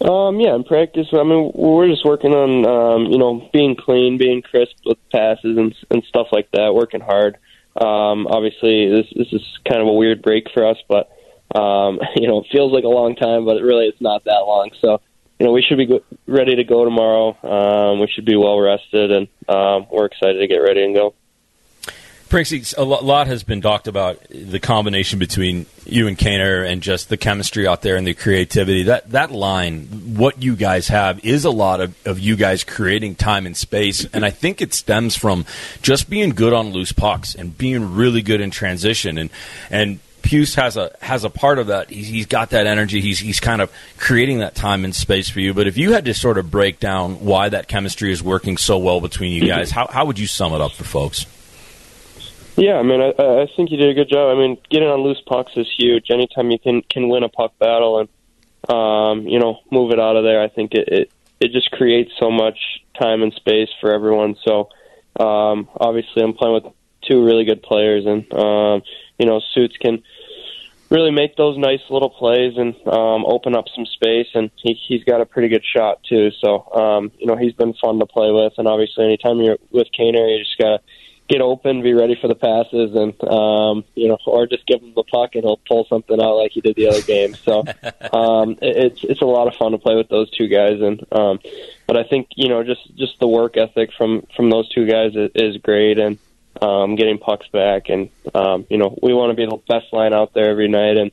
Um, 0.00 0.40
yeah, 0.40 0.54
in 0.54 0.64
practice, 0.64 1.08
I 1.12 1.22
mean, 1.22 1.52
we're 1.54 1.88
just 1.88 2.04
working 2.04 2.34
on, 2.34 2.66
um, 2.66 3.06
you 3.10 3.18
know, 3.18 3.48
being 3.52 3.76
clean, 3.76 4.18
being 4.18 4.42
crisp 4.42 4.76
with 4.84 4.98
passes 5.10 5.56
and 5.56 5.74
and 5.90 6.04
stuff 6.04 6.28
like 6.32 6.50
that. 6.52 6.74
Working 6.74 7.00
hard. 7.00 7.38
Um, 7.80 8.26
obviously, 8.26 8.88
this 8.90 9.06
this 9.14 9.32
is 9.32 9.42
kind 9.68 9.80
of 9.80 9.88
a 9.88 9.92
weird 9.92 10.22
break 10.22 10.48
for 10.52 10.66
us, 10.66 10.76
but 10.88 11.10
um, 11.54 12.00
you 12.16 12.28
know, 12.28 12.40
it 12.40 12.46
feels 12.52 12.72
like 12.72 12.84
a 12.84 12.88
long 12.88 13.16
time, 13.16 13.44
but 13.44 13.62
really 13.62 13.86
it's 13.86 14.00
not 14.00 14.24
that 14.24 14.44
long. 14.46 14.70
So, 14.80 15.00
you 15.38 15.46
know, 15.46 15.52
we 15.52 15.62
should 15.62 15.78
be 15.78 15.86
go- 15.86 16.04
ready 16.26 16.56
to 16.56 16.64
go 16.64 16.84
tomorrow. 16.84 17.36
Um, 17.42 18.00
we 18.00 18.08
should 18.08 18.26
be 18.26 18.36
well 18.36 18.60
rested, 18.60 19.10
and 19.10 19.28
um, 19.48 19.86
we're 19.90 20.06
excited 20.06 20.38
to 20.38 20.46
get 20.46 20.58
ready 20.58 20.84
and 20.84 20.94
go. 20.94 21.14
Brinksy, 22.28 22.76
a 22.76 22.82
lot 22.82 23.26
has 23.28 23.44
been 23.44 23.60
talked 23.60 23.86
about 23.86 24.20
the 24.30 24.58
combination 24.58 25.18
between 25.18 25.66
you 25.84 26.08
and 26.08 26.18
Kaner 26.18 26.68
and 26.68 26.82
just 26.82 27.08
the 27.08 27.16
chemistry 27.16 27.68
out 27.68 27.82
there 27.82 27.94
and 27.94 28.04
the 28.04 28.14
creativity. 28.14 28.82
That 28.84 29.10
that 29.10 29.30
line, 29.30 30.16
what 30.16 30.42
you 30.42 30.56
guys 30.56 30.88
have, 30.88 31.24
is 31.24 31.44
a 31.44 31.50
lot 31.50 31.80
of, 31.80 31.94
of 32.06 32.18
you 32.18 32.34
guys 32.34 32.64
creating 32.64 33.14
time 33.14 33.46
and 33.46 33.56
space, 33.56 34.06
and 34.12 34.24
I 34.24 34.30
think 34.30 34.60
it 34.60 34.74
stems 34.74 35.14
from 35.14 35.44
just 35.82 36.10
being 36.10 36.30
good 36.30 36.52
on 36.52 36.70
loose 36.70 36.90
pucks 36.90 37.36
and 37.36 37.56
being 37.56 37.94
really 37.94 38.22
good 38.22 38.40
in 38.40 38.50
transition. 38.50 39.18
And 39.18 39.30
and 39.70 40.00
Pius 40.22 40.56
has 40.56 40.76
a 40.76 40.96
has 41.00 41.22
a 41.22 41.30
part 41.30 41.60
of 41.60 41.68
that. 41.68 41.90
He's, 41.90 42.08
he's 42.08 42.26
got 42.26 42.50
that 42.50 42.66
energy. 42.66 43.00
He's 43.00 43.20
he's 43.20 43.38
kind 43.38 43.62
of 43.62 43.72
creating 43.98 44.40
that 44.40 44.56
time 44.56 44.84
and 44.84 44.94
space 44.94 45.28
for 45.30 45.38
you. 45.38 45.54
But 45.54 45.68
if 45.68 45.78
you 45.78 45.92
had 45.92 46.04
to 46.06 46.14
sort 46.14 46.38
of 46.38 46.50
break 46.50 46.80
down 46.80 47.24
why 47.24 47.48
that 47.50 47.68
chemistry 47.68 48.10
is 48.10 48.20
working 48.20 48.56
so 48.56 48.78
well 48.78 49.00
between 49.00 49.32
you 49.32 49.46
guys, 49.46 49.70
how 49.70 49.86
how 49.86 50.06
would 50.06 50.18
you 50.18 50.26
sum 50.26 50.52
it 50.52 50.60
up 50.60 50.72
for 50.72 50.82
folks? 50.82 51.26
Yeah, 52.56 52.78
I 52.78 52.82
mean, 52.82 53.02
I, 53.02 53.10
I 53.10 53.46
think 53.54 53.70
you 53.70 53.76
did 53.76 53.90
a 53.90 53.94
good 53.94 54.08
job. 54.08 54.34
I 54.34 54.40
mean, 54.40 54.56
getting 54.70 54.88
on 54.88 55.00
loose 55.00 55.20
pucks 55.26 55.52
is 55.56 55.68
huge. 55.76 56.10
Anytime 56.10 56.50
you 56.50 56.58
can 56.58 56.82
can 56.82 57.08
win 57.08 57.22
a 57.22 57.28
puck 57.28 57.58
battle 57.58 58.00
and 58.00 58.08
um, 58.74 59.26
you 59.26 59.38
know 59.38 59.60
move 59.70 59.92
it 59.92 60.00
out 60.00 60.16
of 60.16 60.24
there, 60.24 60.42
I 60.42 60.48
think 60.48 60.72
it, 60.72 60.88
it 60.88 61.10
it 61.38 61.52
just 61.52 61.70
creates 61.70 62.12
so 62.18 62.30
much 62.30 62.58
time 62.98 63.22
and 63.22 63.32
space 63.34 63.68
for 63.80 63.92
everyone. 63.92 64.36
So 64.42 64.70
um, 65.20 65.68
obviously, 65.78 66.22
I'm 66.22 66.32
playing 66.32 66.54
with 66.54 66.72
two 67.02 67.22
really 67.22 67.44
good 67.44 67.62
players, 67.62 68.06
and 68.06 68.32
um, 68.32 68.82
you 69.18 69.26
know, 69.26 69.40
Suits 69.52 69.76
can 69.76 70.02
really 70.88 71.10
make 71.10 71.36
those 71.36 71.58
nice 71.58 71.80
little 71.90 72.10
plays 72.10 72.56
and 72.56 72.74
um, 72.86 73.26
open 73.26 73.56
up 73.56 73.64
some 73.74 73.84
space. 73.86 74.28
And 74.34 74.50
he, 74.56 74.78
he's 74.86 75.04
got 75.04 75.20
a 75.20 75.26
pretty 75.26 75.48
good 75.48 75.64
shot 75.64 76.02
too. 76.04 76.30
So 76.40 76.72
um, 76.72 77.12
you 77.18 77.26
know, 77.26 77.36
he's 77.36 77.52
been 77.52 77.74
fun 77.74 77.98
to 77.98 78.06
play 78.06 78.30
with. 78.30 78.54
And 78.56 78.66
obviously, 78.66 79.04
anytime 79.04 79.40
you're 79.40 79.58
with 79.70 79.88
Kaner, 79.98 80.38
you 80.38 80.42
just 80.42 80.56
gotta 80.58 80.80
get 81.28 81.40
open, 81.40 81.82
be 81.82 81.94
ready 81.94 82.16
for 82.20 82.28
the 82.28 82.34
passes, 82.34 82.94
and 82.94 83.12
um, 83.24 83.84
you 83.94 84.08
know, 84.08 84.18
or 84.26 84.46
just 84.46 84.66
give 84.66 84.80
him 84.80 84.92
the 84.94 85.02
puck 85.02 85.34
and 85.34 85.44
he'll 85.44 85.60
pull 85.68 85.86
something 85.88 86.20
out 86.20 86.36
like 86.36 86.52
he 86.52 86.60
did 86.60 86.76
the 86.76 86.88
other 86.88 87.02
game. 87.02 87.34
So 87.34 87.60
um, 88.12 88.52
it, 88.62 88.76
it's 88.76 89.04
it's 89.04 89.22
a 89.22 89.26
lot 89.26 89.48
of 89.48 89.54
fun 89.54 89.72
to 89.72 89.78
play 89.78 89.96
with 89.96 90.08
those 90.08 90.30
two 90.30 90.48
guys, 90.48 90.80
and 90.80 91.04
um, 91.12 91.40
but 91.86 91.96
I 91.96 92.04
think 92.04 92.28
you 92.36 92.48
know 92.48 92.62
just 92.62 92.94
just 92.96 93.18
the 93.18 93.28
work 93.28 93.56
ethic 93.56 93.90
from 93.96 94.26
from 94.36 94.50
those 94.50 94.68
two 94.68 94.86
guys 94.86 95.14
is, 95.14 95.30
is 95.34 95.56
great, 95.58 95.98
and 95.98 96.18
um, 96.60 96.96
getting 96.96 97.18
pucks 97.18 97.48
back, 97.48 97.88
and 97.88 98.10
um, 98.34 98.66
you 98.70 98.78
know 98.78 98.98
we 99.02 99.12
want 99.12 99.30
to 99.30 99.36
be 99.36 99.46
the 99.46 99.60
best 99.68 99.92
line 99.92 100.12
out 100.12 100.32
there 100.34 100.50
every 100.50 100.68
night, 100.68 100.96
and 100.96 101.10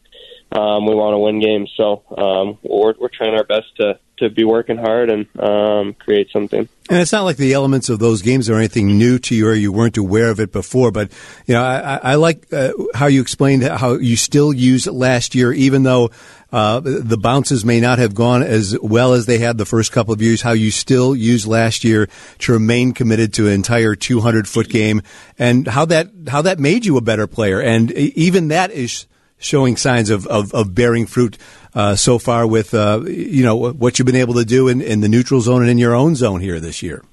um, 0.54 0.86
we 0.86 0.94
want 0.94 1.14
to 1.14 1.18
win 1.18 1.40
games. 1.40 1.72
So 1.76 2.04
um, 2.16 2.60
we're 2.64 2.94
we're 3.00 3.10
trying 3.10 3.34
our 3.34 3.44
best 3.44 3.76
to 3.78 4.00
to 4.18 4.30
be 4.30 4.44
working 4.44 4.78
hard 4.78 5.10
and 5.10 5.28
um, 5.40 5.94
create 5.96 6.30
something. 6.32 6.70
And 6.90 7.00
it's 7.00 7.12
not 7.12 7.24
like 7.24 7.38
the 7.38 7.54
elements 7.54 7.90
of 7.90 7.98
those 7.98 8.22
games 8.22 8.50
are 8.50 8.58
anything 8.58 9.00
new 9.00 9.18
to 9.20 9.36
you 9.36 9.48
or 9.48 9.54
you 9.54 9.72
weren't 9.72 9.98
aware 9.98 10.30
of 10.30 10.40
it 10.40 10.52
before. 10.52 10.92
But 10.92 11.12
you 11.48 11.56
know, 11.56 11.64
I, 11.64 12.00
I 12.04 12.16
like 12.16 12.46
uh, 12.54 12.74
how 12.94 13.08
you 13.08 13.22
explained 13.22 13.64
how 13.64 13.94
you 13.94 14.16
still 14.16 14.54
use 14.54 14.88
last 14.88 15.36
year, 15.36 15.52
even 15.52 15.84
though. 15.84 16.12
Uh, 16.52 16.80
the 16.80 17.18
bounces 17.18 17.66
may 17.66 17.80
not 17.80 17.98
have 17.98 18.14
gone 18.14 18.44
as 18.44 18.78
well 18.80 19.14
as 19.14 19.26
they 19.26 19.40
had 19.40 19.58
the 19.58 19.66
first 19.66 19.92
couple 19.92 20.14
of 20.14 20.22
years. 20.22 20.44
How 20.44 20.52
you 20.52 20.70
still 20.70 21.16
used 21.16 21.48
last 21.48 21.84
year 21.84 22.08
to 22.38 22.54
remain 22.54 22.94
committed 22.94 23.34
to 23.34 23.48
an 23.48 23.54
entire 23.54 23.96
200 23.96 24.48
foot 24.48 24.70
game, 24.70 25.02
and 25.40 25.68
how 25.68 25.86
that 25.86 26.12
how 26.28 26.44
that 26.44 26.60
made 26.60 26.86
you 26.86 26.96
a 26.98 27.02
better 27.02 27.26
player. 27.26 27.60
And 27.60 27.92
even 27.92 28.50
that 28.50 28.70
is 28.70 29.08
showing 29.44 29.78
signs 29.78 30.10
of, 30.10 30.26
of, 30.28 30.54
of 30.54 30.74
bearing 30.74 31.06
fruit 31.06 31.38
uh, 31.76 31.96
so 31.96 32.18
far 32.18 32.48
with 32.48 32.74
uh, 32.74 33.02
you 33.08 33.44
know 33.44 33.56
what 33.56 34.00
you've 34.00 34.06
been 34.06 34.16
able 34.16 34.36
to 34.36 34.46
do 34.46 34.68
in, 34.68 34.82
in 34.82 35.02
the 35.02 35.10
neutral 35.10 35.42
zone 35.42 35.62
and 35.62 35.70
in 35.70 35.78
your 35.78 35.96
own 35.96 36.16
zone 36.16 36.40
here 36.40 36.60
this 36.60 36.82
year. 36.82 37.04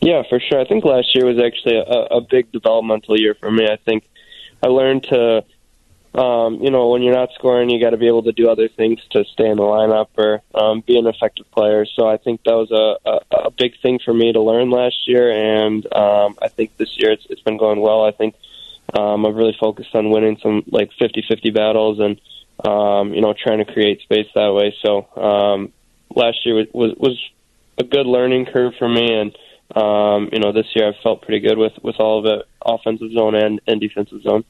Yeah, 0.00 0.22
for 0.28 0.38
sure. 0.40 0.60
I 0.60 0.64
think 0.64 0.84
last 0.84 1.14
year 1.14 1.26
was 1.26 1.38
actually 1.44 1.76
a, 1.76 2.16
a 2.16 2.20
big 2.20 2.52
developmental 2.52 3.18
year 3.18 3.34
for 3.34 3.50
me. 3.50 3.66
I 3.66 3.76
think 3.76 4.04
I 4.62 4.68
learned 4.68 5.02
to, 5.04 5.44
um, 6.14 6.62
you 6.62 6.70
know, 6.70 6.90
when 6.90 7.02
you're 7.02 7.16
not 7.16 7.30
scoring, 7.34 7.68
you 7.68 7.80
got 7.80 7.90
to 7.90 7.96
be 7.96 8.06
able 8.06 8.22
to 8.22 8.32
do 8.32 8.48
other 8.48 8.68
things 8.68 9.00
to 9.10 9.24
stay 9.24 9.48
in 9.48 9.56
the 9.56 9.64
lineup 9.64 10.06
or 10.16 10.40
um, 10.54 10.82
be 10.86 10.96
an 10.98 11.08
effective 11.08 11.50
player. 11.50 11.84
So 11.84 12.08
I 12.08 12.16
think 12.16 12.44
that 12.44 12.54
was 12.54 12.70
a, 12.70 13.10
a, 13.10 13.46
a 13.46 13.50
big 13.50 13.72
thing 13.82 13.98
for 14.04 14.14
me 14.14 14.32
to 14.32 14.40
learn 14.40 14.70
last 14.70 15.08
year, 15.08 15.32
and 15.32 15.84
um, 15.92 16.36
I 16.40 16.46
think 16.46 16.76
this 16.76 16.96
year 16.96 17.10
it's, 17.10 17.26
it's 17.28 17.42
been 17.42 17.58
going 17.58 17.80
well. 17.80 18.04
I 18.04 18.12
think 18.12 18.36
um, 18.94 19.26
I've 19.26 19.34
really 19.34 19.56
focused 19.58 19.94
on 19.94 20.10
winning 20.10 20.38
some 20.42 20.62
like 20.70 20.90
50-50 21.00 21.54
battles 21.54 21.98
and 22.00 22.20
um, 22.66 23.14
you 23.14 23.20
know 23.20 23.34
trying 23.34 23.58
to 23.58 23.72
create 23.72 24.00
space 24.02 24.26
that 24.34 24.52
way. 24.52 24.74
So 24.84 25.06
um, 25.16 25.72
last 26.14 26.44
year 26.44 26.54
was, 26.54 26.66
was 26.72 26.94
was 26.98 27.30
a 27.78 27.84
good 27.84 28.06
learning 28.06 28.46
curve 28.46 28.74
for 28.78 28.88
me, 28.88 29.14
and 29.14 29.36
um, 29.76 30.30
you 30.32 30.40
know 30.40 30.52
this 30.52 30.66
year 30.74 30.88
I've 30.88 31.00
felt 31.02 31.22
pretty 31.22 31.40
good 31.46 31.58
with 31.58 31.74
with 31.82 31.96
all 32.00 32.18
of 32.18 32.26
it, 32.26 32.46
offensive 32.64 33.12
zone 33.12 33.34
and, 33.34 33.60
and 33.66 33.80
defensive 33.80 34.22
zone. 34.22 34.44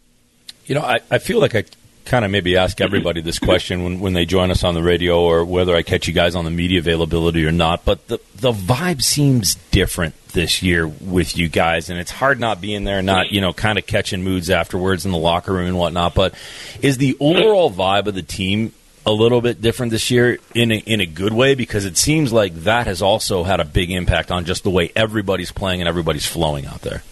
You 0.66 0.76
know, 0.76 0.83
I, 0.83 1.00
I 1.11 1.18
feel 1.18 1.40
like 1.40 1.54
I 1.54 1.64
kind 2.09 2.25
of 2.25 2.31
maybe 2.31 2.57
ask 2.57 2.81
everybody 2.81 3.21
this 3.21 3.38
question 3.38 3.85
when, 3.85 4.00
when 4.00 4.12
they 4.15 4.25
join 4.25 4.50
us 4.50 4.65
on 4.65 4.75
the 4.75 4.83
radio 4.83 5.21
or 5.21 5.45
whether 5.45 5.77
I 5.77 5.83
catch 5.83 6.09
you 6.09 6.15
guys 6.15 6.35
on 6.35 6.45
the 6.45 6.50
media 6.50 6.81
availability 6.81 7.45
or 7.47 7.53
not, 7.53 7.85
but 7.85 8.09
the, 8.09 8.19
the 8.37 8.53
vibe 8.53 9.03
seems 9.03 9.55
different 9.71 10.15
this 10.29 10.62
year 10.62 10.88
with 10.88 11.37
you 11.37 11.49
guys, 11.49 11.91
and 11.91 11.99
it's 11.99 12.11
hard 12.11 12.41
not 12.41 12.61
being 12.61 12.85
there, 12.85 13.03
not, 13.03 13.31
you 13.31 13.41
know, 13.41 13.53
kind 13.53 13.79
of 13.79 13.87
catching 13.87 14.23
moods 14.23 14.50
afterwards 14.50 15.05
in 15.05 15.12
the 15.12 15.19
locker 15.19 15.53
room 15.53 15.67
and 15.67 15.79
whatnot. 15.79 16.15
But 16.15 16.35
is 16.83 16.99
the 16.99 17.17
overall 17.21 17.71
vibe 17.71 18.07
of 18.07 18.15
the 18.15 18.23
team 18.23 18.73
a 19.07 19.12
little 19.12 19.41
bit 19.41 19.61
different 19.61 19.93
this 19.93 20.11
year 20.11 20.38
in 20.55 20.73
a, 20.73 20.77
in 20.79 21.00
a 21.00 21.07
good 21.07 21.33
way? 21.33 21.55
Because 21.55 21.85
it 21.85 21.97
seems 21.97 22.33
like 22.33 22.55
that 22.65 22.87
has 22.87 23.03
also 23.03 23.45
had 23.45 23.61
a 23.61 23.65
big 23.65 23.91
impact 23.91 24.31
on 24.31 24.45
just 24.45 24.65
the 24.65 24.71
way 24.71 24.91
everybody's 24.97 25.53
playing 25.53 25.81
and 25.81 25.88
everybody's 25.88 26.27
flowing 26.27 26.67
out 26.67 26.83
there. 26.83 27.03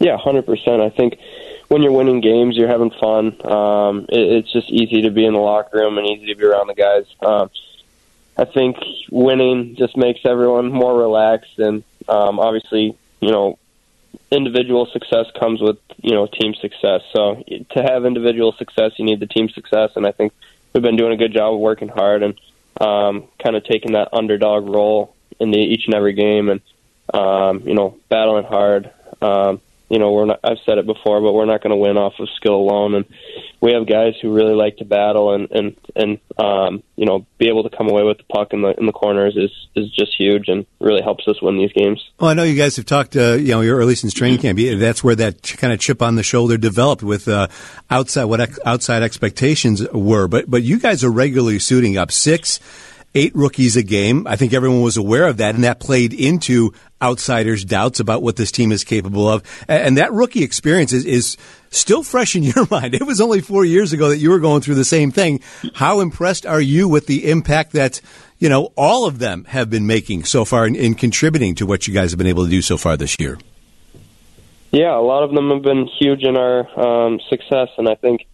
Yeah, 0.00 0.16
100%. 0.16 0.80
I 0.80 0.90
think 0.90 1.18
when 1.68 1.82
you're 1.82 1.92
winning 1.92 2.20
games, 2.20 2.56
you're 2.56 2.68
having 2.68 2.90
fun. 2.90 3.36
Um, 3.46 4.06
it, 4.08 4.20
it's 4.20 4.52
just 4.52 4.70
easy 4.70 5.02
to 5.02 5.10
be 5.10 5.24
in 5.24 5.34
the 5.34 5.38
locker 5.38 5.78
room 5.78 5.98
and 5.98 6.06
easy 6.08 6.26
to 6.26 6.34
be 6.34 6.44
around 6.44 6.66
the 6.66 6.74
guys. 6.74 7.04
Um, 7.20 7.50
I 8.36 8.44
think 8.44 8.76
winning 9.10 9.76
just 9.76 9.96
makes 9.96 10.20
everyone 10.24 10.70
more 10.70 10.96
relaxed, 10.96 11.58
and 11.58 11.82
um, 12.08 12.38
obviously, 12.38 12.96
you 13.20 13.30
know, 13.30 13.58
individual 14.30 14.86
success 14.86 15.26
comes 15.38 15.60
with 15.60 15.78
you 16.02 16.12
know 16.12 16.26
team 16.26 16.54
success. 16.54 17.02
So 17.12 17.42
to 17.70 17.82
have 17.82 18.06
individual 18.06 18.52
success, 18.52 18.92
you 18.96 19.04
need 19.04 19.20
the 19.20 19.26
team 19.26 19.48
success, 19.48 19.90
and 19.96 20.06
I 20.06 20.12
think 20.12 20.32
we've 20.72 20.82
been 20.82 20.96
doing 20.96 21.12
a 21.12 21.16
good 21.16 21.32
job 21.32 21.54
of 21.54 21.60
working 21.60 21.88
hard 21.88 22.22
and 22.22 22.40
um, 22.80 23.24
kind 23.42 23.56
of 23.56 23.64
taking 23.64 23.92
that 23.92 24.08
underdog 24.12 24.68
role 24.68 25.14
in 25.40 25.50
the, 25.50 25.58
each 25.58 25.86
and 25.86 25.94
every 25.94 26.12
game, 26.12 26.48
and 26.48 26.60
um, 27.12 27.62
you 27.66 27.74
know, 27.74 27.98
battling 28.08 28.44
hard. 28.44 28.90
Um, 29.20 29.60
you 29.88 29.98
know, 29.98 30.12
we're 30.12 30.26
not, 30.26 30.40
I've 30.44 30.58
said 30.66 30.78
it 30.78 30.86
before, 30.86 31.20
but 31.20 31.32
we're 31.32 31.46
not 31.46 31.62
going 31.62 31.70
to 31.70 31.76
win 31.76 31.96
off 31.96 32.14
of 32.18 32.28
skill 32.36 32.56
alone. 32.56 32.94
And 32.94 33.04
we 33.60 33.72
have 33.72 33.86
guys 33.86 34.14
who 34.20 34.34
really 34.34 34.54
like 34.54 34.76
to 34.76 34.84
battle 34.84 35.34
and, 35.34 35.50
and, 35.50 35.76
and, 35.96 36.18
um, 36.36 36.82
you 36.96 37.06
know, 37.06 37.26
be 37.38 37.48
able 37.48 37.62
to 37.68 37.74
come 37.76 37.88
away 37.88 38.02
with 38.02 38.18
the 38.18 38.24
puck 38.24 38.52
in 38.52 38.62
the, 38.62 38.74
in 38.78 38.86
the 38.86 38.92
corners 38.92 39.34
is, 39.36 39.50
is 39.74 39.90
just 39.90 40.12
huge 40.18 40.48
and 40.48 40.66
really 40.80 41.02
helps 41.02 41.26
us 41.26 41.40
win 41.40 41.56
these 41.56 41.72
games. 41.72 42.04
Well, 42.20 42.30
I 42.30 42.34
know 42.34 42.42
you 42.42 42.56
guys 42.56 42.76
have 42.76 42.86
talked, 42.86 43.16
uh, 43.16 43.32
you 43.32 43.52
know, 43.52 43.62
early 43.62 43.94
since 43.94 44.12
training 44.12 44.40
camp. 44.40 44.58
That's 44.78 45.02
where 45.02 45.16
that 45.16 45.42
kind 45.56 45.72
of 45.72 45.80
chip 45.80 46.02
on 46.02 46.16
the 46.16 46.22
shoulder 46.22 46.58
developed 46.58 47.02
with, 47.02 47.26
uh, 47.26 47.48
outside, 47.90 48.24
what 48.24 48.40
ex- 48.40 48.60
outside 48.66 49.02
expectations 49.02 49.88
were. 49.92 50.28
But, 50.28 50.50
but 50.50 50.62
you 50.62 50.78
guys 50.78 51.02
are 51.02 51.10
regularly 51.10 51.58
suiting 51.58 51.96
up 51.96 52.12
six, 52.12 52.60
eight 53.14 53.34
rookies 53.34 53.76
a 53.76 53.82
game. 53.82 54.26
I 54.26 54.36
think 54.36 54.52
everyone 54.52 54.82
was 54.82 54.96
aware 54.96 55.26
of 55.26 55.38
that, 55.38 55.54
and 55.54 55.64
that 55.64 55.80
played 55.80 56.12
into 56.12 56.72
outsiders' 57.02 57.64
doubts 57.64 58.00
about 58.00 58.22
what 58.22 58.36
this 58.36 58.52
team 58.52 58.72
is 58.72 58.84
capable 58.84 59.28
of. 59.28 59.42
And 59.68 59.96
that 59.98 60.12
rookie 60.12 60.42
experience 60.42 60.92
is, 60.92 61.04
is 61.04 61.36
still 61.70 62.02
fresh 62.02 62.36
in 62.36 62.42
your 62.54 62.66
mind. 62.70 62.94
It 62.94 63.06
was 63.06 63.20
only 63.20 63.40
four 63.40 63.64
years 63.64 63.92
ago 63.92 64.08
that 64.08 64.18
you 64.18 64.30
were 64.30 64.40
going 64.40 64.62
through 64.62 64.76
the 64.76 64.84
same 64.84 65.10
thing. 65.10 65.40
How 65.74 66.00
impressed 66.00 66.46
are 66.46 66.60
you 66.60 66.88
with 66.88 67.06
the 67.06 67.30
impact 67.30 67.72
that 67.72 68.00
you 68.38 68.48
know 68.48 68.72
all 68.76 69.06
of 69.06 69.18
them 69.18 69.44
have 69.46 69.70
been 69.70 69.86
making 69.86 70.24
so 70.24 70.44
far 70.44 70.66
in, 70.66 70.76
in 70.76 70.94
contributing 70.94 71.54
to 71.56 71.66
what 71.66 71.88
you 71.88 71.94
guys 71.94 72.10
have 72.10 72.18
been 72.18 72.26
able 72.26 72.44
to 72.44 72.50
do 72.50 72.62
so 72.62 72.76
far 72.76 72.96
this 72.96 73.18
year? 73.18 73.38
Yeah, 74.70 74.96
a 74.96 75.00
lot 75.00 75.22
of 75.22 75.32
them 75.32 75.50
have 75.50 75.62
been 75.62 75.86
huge 75.86 76.22
in 76.22 76.36
our 76.36 76.78
um, 76.78 77.20
success, 77.30 77.68
and 77.78 77.88
I 77.88 77.94
think 77.94 78.26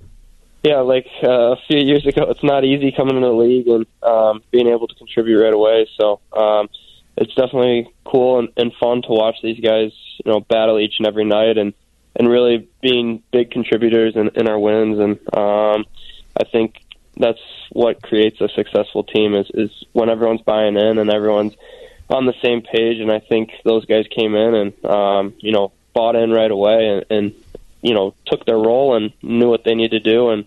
yeah, 0.64 0.80
like 0.80 1.06
uh, 1.22 1.52
a 1.52 1.56
few 1.68 1.78
years 1.78 2.06
ago, 2.06 2.22
it's 2.30 2.42
not 2.42 2.64
easy 2.64 2.90
coming 2.90 3.16
into 3.16 3.28
the 3.28 3.34
league 3.34 3.68
and 3.68 3.86
um, 4.02 4.42
being 4.50 4.66
able 4.66 4.88
to 4.88 4.94
contribute 4.94 5.42
right 5.42 5.52
away. 5.52 5.86
So 6.00 6.20
um, 6.32 6.70
it's 7.18 7.34
definitely 7.34 7.92
cool 8.04 8.38
and, 8.38 8.48
and 8.56 8.72
fun 8.80 9.02
to 9.02 9.08
watch 9.10 9.36
these 9.42 9.60
guys, 9.60 9.92
you 10.24 10.32
know, 10.32 10.40
battle 10.40 10.80
each 10.80 10.94
and 10.98 11.06
every 11.06 11.26
night 11.26 11.58
and 11.58 11.74
and 12.16 12.30
really 12.30 12.68
being 12.80 13.22
big 13.32 13.50
contributors 13.50 14.14
in, 14.16 14.30
in 14.36 14.48
our 14.48 14.58
wins. 14.58 14.98
And 14.98 15.18
um, 15.36 15.84
I 16.40 16.44
think 16.50 16.80
that's 17.16 17.40
what 17.70 18.02
creates 18.02 18.40
a 18.40 18.48
successful 18.48 19.04
team 19.04 19.34
is 19.34 19.50
is 19.52 19.70
when 19.92 20.08
everyone's 20.08 20.42
buying 20.42 20.76
in 20.76 20.98
and 20.98 21.10
everyone's 21.10 21.54
on 22.08 22.24
the 22.24 22.34
same 22.42 22.62
page. 22.62 23.00
And 23.00 23.12
I 23.12 23.18
think 23.18 23.50
those 23.64 23.84
guys 23.84 24.06
came 24.08 24.34
in 24.34 24.54
and 24.54 24.84
um, 24.86 25.34
you 25.40 25.52
know 25.52 25.72
bought 25.92 26.16
in 26.16 26.30
right 26.30 26.50
away 26.50 26.88
and, 26.88 27.04
and 27.10 27.34
you 27.84 27.94
know 27.94 28.14
took 28.26 28.44
their 28.46 28.56
role 28.56 28.96
and 28.96 29.12
knew 29.22 29.48
what 29.48 29.62
they 29.62 29.74
needed 29.74 30.02
to 30.02 30.10
do, 30.10 30.30
and 30.30 30.46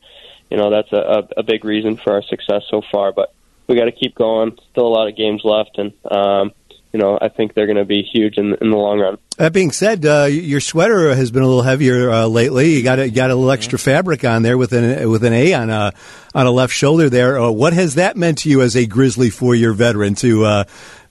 you 0.50 0.58
know 0.58 0.70
that's 0.70 0.92
a, 0.92 1.30
a 1.38 1.44
big 1.44 1.64
reason 1.64 1.96
for 1.96 2.14
our 2.14 2.24
success 2.24 2.64
so 2.70 2.82
far. 2.92 3.14
But 3.14 3.34
we 3.68 3.76
got 3.76 3.86
to 3.86 3.92
keep 3.92 4.16
going. 4.16 4.58
Still 4.72 4.88
a 4.88 4.90
lot 4.90 5.08
of 5.08 5.16
games 5.16 5.42
left, 5.44 5.78
and 5.78 5.94
um, 6.10 6.52
you 6.92 7.00
know 7.00 7.18
I 7.22 7.30
think 7.30 7.54
they're 7.54 7.68
going 7.68 7.78
to 7.78 7.86
be 7.86 8.02
huge 8.02 8.38
in, 8.38 8.56
in 8.60 8.72
the 8.72 8.76
long 8.76 9.00
run. 9.00 9.20
That 9.38 9.54
being 9.54 9.72
said, 9.72 10.04
uh, 10.04 10.26
your 10.26 10.60
sweater 10.60 11.14
has 11.14 11.30
been 11.30 11.44
a 11.44 11.48
little 11.48 11.62
heavier 11.62 12.10
uh, 12.10 12.26
lately. 12.26 12.74
You 12.74 12.84
got 12.84 12.98
a, 12.98 13.08
you 13.08 13.14
got 13.14 13.30
a 13.30 13.36
little 13.36 13.52
extra 13.52 13.78
fabric 13.78 14.26
on 14.26 14.42
there 14.42 14.58
with 14.58 14.74
an 14.74 15.08
with 15.08 15.24
an 15.24 15.34
A 15.34 15.54
on 15.54 15.70
a 15.70 15.94
on 16.34 16.48
a 16.48 16.52
left 16.52 16.74
shoulder 16.74 17.08
there. 17.08 17.40
Uh, 17.40 17.52
what 17.52 17.74
has 17.74 17.96
that 17.96 18.18
meant 18.18 18.40
to 18.40 18.50
you 18.50 18.64
as 18.64 18.76
a 18.76 18.88
Grizzly 18.88 19.30
four 19.30 19.54
year 19.54 19.74
veteran 19.74 20.16
to 20.16 20.44
uh, 20.44 20.64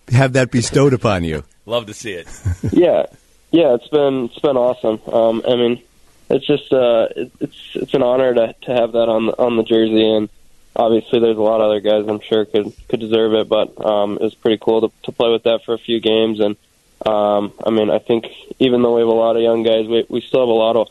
have 0.08 0.32
that 0.32 0.50
bestowed 0.50 0.92
upon 0.92 1.22
you? 1.22 1.44
Love 1.66 1.86
to 1.86 1.94
see 1.94 2.12
it. 2.12 2.26
yeah, 2.72 3.06
yeah, 3.52 3.74
it's 3.74 3.88
been 3.88 4.24
it's 4.24 4.40
been 4.40 4.56
awesome. 4.56 5.00
Um, 5.12 5.42
I 5.46 5.54
mean, 5.54 5.82
it's 6.28 6.46
just 6.46 6.72
uh, 6.72 7.08
it, 7.14 7.32
it's 7.40 7.70
it's 7.74 7.94
an 7.94 8.02
honor 8.02 8.34
to 8.34 8.54
to 8.62 8.72
have 8.72 8.92
that 8.92 9.08
on 9.08 9.26
the 9.26 9.32
on 9.38 9.56
the 9.56 9.62
jersey, 9.62 10.08
and 10.08 10.28
obviously 10.74 11.20
there's 11.20 11.36
a 11.36 11.42
lot 11.42 11.60
of 11.60 11.70
other 11.70 11.80
guys 11.80 12.06
I'm 12.08 12.20
sure 12.20 12.44
could 12.44 12.72
could 12.88 13.00
deserve 13.00 13.34
it, 13.34 13.48
but 13.48 13.84
um, 13.84 14.14
it 14.14 14.22
was 14.22 14.34
pretty 14.34 14.58
cool 14.60 14.88
to 14.88 14.94
to 15.04 15.12
play 15.12 15.30
with 15.30 15.44
that 15.44 15.64
for 15.64 15.74
a 15.74 15.78
few 15.78 16.00
games, 16.00 16.40
and 16.40 16.56
um, 17.04 17.52
I 17.64 17.70
mean 17.70 17.90
I 17.90 17.98
think 17.98 18.26
even 18.58 18.82
though 18.82 18.94
we 18.94 19.00
have 19.00 19.08
a 19.08 19.12
lot 19.12 19.36
of 19.36 19.42
young 19.42 19.62
guys, 19.62 19.86
we 19.86 20.04
we 20.08 20.20
still 20.20 20.40
have 20.40 20.48
a 20.48 20.52
lot 20.52 20.76
of 20.76 20.88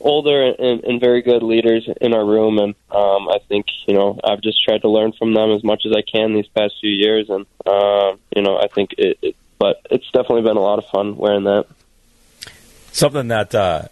older 0.00 0.44
and, 0.46 0.84
and 0.84 1.00
very 1.00 1.22
good 1.22 1.42
leaders 1.42 1.88
in 2.00 2.14
our 2.14 2.24
room, 2.24 2.58
and 2.58 2.74
um, 2.90 3.28
I 3.28 3.38
think 3.48 3.66
you 3.86 3.94
know 3.94 4.18
I've 4.22 4.40
just 4.40 4.62
tried 4.64 4.82
to 4.82 4.88
learn 4.88 5.12
from 5.12 5.34
them 5.34 5.50
as 5.50 5.62
much 5.62 5.84
as 5.86 5.92
I 5.92 6.02
can 6.02 6.34
these 6.34 6.48
past 6.48 6.76
few 6.80 6.90
years, 6.90 7.28
and 7.28 7.46
uh, 7.66 8.16
you 8.34 8.42
know 8.42 8.58
I 8.58 8.68
think 8.68 8.94
it, 8.96 9.18
it, 9.22 9.36
but 9.58 9.80
it's 9.90 10.10
definitely 10.12 10.42
been 10.42 10.56
a 10.56 10.60
lot 10.60 10.78
of 10.78 10.86
fun 10.86 11.16
wearing 11.16 11.44
that. 11.44 11.66
Something 12.92 13.28
that 13.28 13.54
uh, 13.54 13.88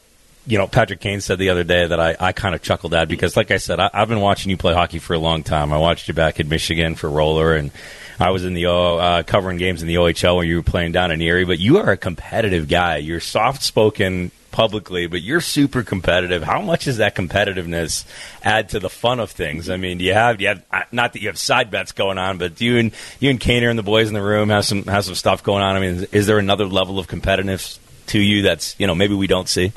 you 0.47 0.59
know, 0.59 0.67
Patrick 0.67 1.00
Kane 1.00 1.21
said 1.21 1.38
the 1.38 1.50
other 1.50 1.65
day 1.65 1.87
that 1.87 1.99
I, 1.99 2.17
I 2.19 2.33
kind 2.33 2.55
of 2.55 2.62
chuckled 2.62 2.95
at 2.95 3.09
because, 3.09 3.37
like 3.37 3.50
I 3.50 3.57
said, 3.57 3.81
I, 3.81 3.91
have 3.93 4.09
been 4.09 4.21
watching 4.21 4.50
you 4.50 4.57
play 4.57 4.75
hockey 4.75 5.00
for 5.00 5.15
a 5.15 5.19
long 5.19 5.43
time. 5.43 5.73
I 5.73 5.79
watched 5.79 6.07
you 6.09 6.15
back 6.15 6.38
in 6.38 6.49
Michigan 6.49 6.95
for 6.95 7.11
roller, 7.11 7.55
and 7.55 7.73
I 8.21 8.31
was 8.31 8.45
in 8.45 8.55
the 8.55 8.67
uh, 8.67 9.23
covering 9.25 9.59
games 9.59 9.83
in 9.83 9.88
the 9.88 9.97
OHL 9.97 10.37
when 10.37 10.47
you 10.47 10.57
were 10.57 10.62
playing 10.62 10.93
down 10.93 11.11
in 11.11 11.21
Erie. 11.21 11.45
But 11.45 11.59
you 11.59 11.79
are 11.79 11.91
a 11.91 11.97
competitive 11.97 12.69
guy. 12.69 12.99
You're 12.99 13.21
soft 13.21 13.62
spoken 13.62 14.31
publicly, 14.53 15.07
but 15.07 15.21
you're 15.21 15.41
super 15.41 15.83
competitive. 15.83 16.43
How 16.43 16.62
much 16.62 16.85
does 16.85 16.97
that 16.97 17.15
competitiveness 17.15 18.07
add 18.43 18.71
to 18.71 18.81
the 18.81 18.88
fun 18.88 19.21
of 19.21 19.31
things? 19.31 19.69
I 19.69 19.76
mean, 19.76 19.99
do 19.99 20.05
you 20.05 20.15
have, 20.15 20.38
do 20.38 20.45
you 20.45 20.49
have 20.49 20.93
not 20.93 21.12
that 21.12 21.21
you 21.21 21.29
have 21.29 21.38
side 21.38 21.71
bets 21.71 21.93
going 21.93 22.19
on, 22.19 22.38
but 22.38 22.55
do 22.55 22.65
you 22.65 22.79
and 22.79 22.93
you 23.21 23.31
and 23.31 23.41
Kaner 23.41 23.69
and 23.69 23.79
the 23.79 23.83
boys 23.83 24.09
in 24.09 24.15
the 24.15 24.23
room 24.23 24.49
have 24.49 24.65
some 24.65 24.85
have 24.85 25.05
some 25.05 25.15
stuff 25.17 25.43
going 25.43 25.62
on? 25.62 25.76
I 25.76 25.81
mean, 25.81 26.07
is 26.12 26.26
there 26.26 26.38
another 26.38 26.67
level 26.67 26.99
of 26.99 27.09
competitiveness 27.09 27.79
to 28.07 28.21
you 28.21 28.43
that's 28.43 28.79
you 28.79 28.87
know 28.87 28.95
maybe 28.95 29.15
we 29.15 29.26
don't 29.26 29.49
see? 29.49 29.73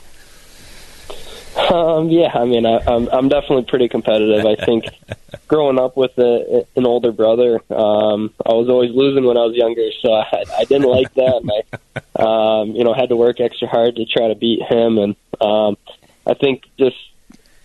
Um, 1.80 2.10
yeah, 2.10 2.32
I 2.34 2.46
mean, 2.46 2.66
I, 2.66 2.80
I'm 2.88 3.08
I'm 3.10 3.30
definitely 3.30 3.66
pretty 3.66 3.90
competitive. 3.90 4.44
I 4.44 4.56
think 4.56 4.86
growing 5.48 5.78
up 5.78 5.96
with 5.96 6.18
a, 6.18 6.66
an 6.76 6.88
older 6.88 7.12
brother, 7.12 7.62
um, 7.70 8.34
I 8.44 8.54
was 8.54 8.70
always 8.70 8.90
losing 8.92 9.24
when 9.24 9.38
I 9.38 9.46
was 9.46 9.56
younger, 9.56 9.88
so 10.02 10.12
I, 10.14 10.46
I 10.58 10.64
didn't 10.64 10.90
like 10.90 11.14
that. 11.14 11.42
And 11.44 11.52
I, 11.52 12.62
um, 12.62 12.72
you 12.72 12.84
know, 12.84 12.94
had 12.96 13.10
to 13.10 13.16
work 13.16 13.40
extra 13.40 13.68
hard 13.68 13.98
to 13.98 14.06
try 14.06 14.30
to 14.30 14.36
beat 14.36 14.64
him. 14.64 14.98
And 14.98 15.16
um, 15.40 15.78
I 16.26 16.34
think 16.34 16.64
just 16.80 16.98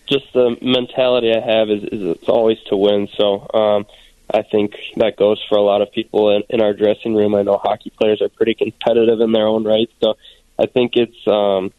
just 0.06 0.30
the 0.34 0.58
mentality 0.61 1.32
I 1.32 1.40
have 1.40 1.70
is, 1.70 1.84
is 1.84 2.02
it's 2.02 2.28
always 2.28 2.58
to 2.64 2.76
win. 2.76 3.08
So 3.16 3.49
um, 3.54 3.87
I 4.32 4.42
think 4.42 4.76
that 4.96 5.16
goes 5.16 5.42
for 5.49 5.56
a 5.56 5.62
lot 5.62 5.80
of 5.80 5.90
people 5.92 6.37
in, 6.37 6.42
in 6.50 6.61
our 6.61 6.75
dressing 6.75 7.14
room. 7.14 7.34
I 7.34 7.40
know 7.40 7.56
hockey 7.56 7.88
players 7.88 8.20
are 8.20 8.28
pretty 8.28 8.52
competitive 8.52 9.23
in 9.23 9.32
their 9.32 9.46
own 9.46 9.64
right, 9.64 9.88
so 10.02 10.18
I 10.58 10.66
think 10.66 10.96
it's. 10.96 11.26
Um, 11.26 11.73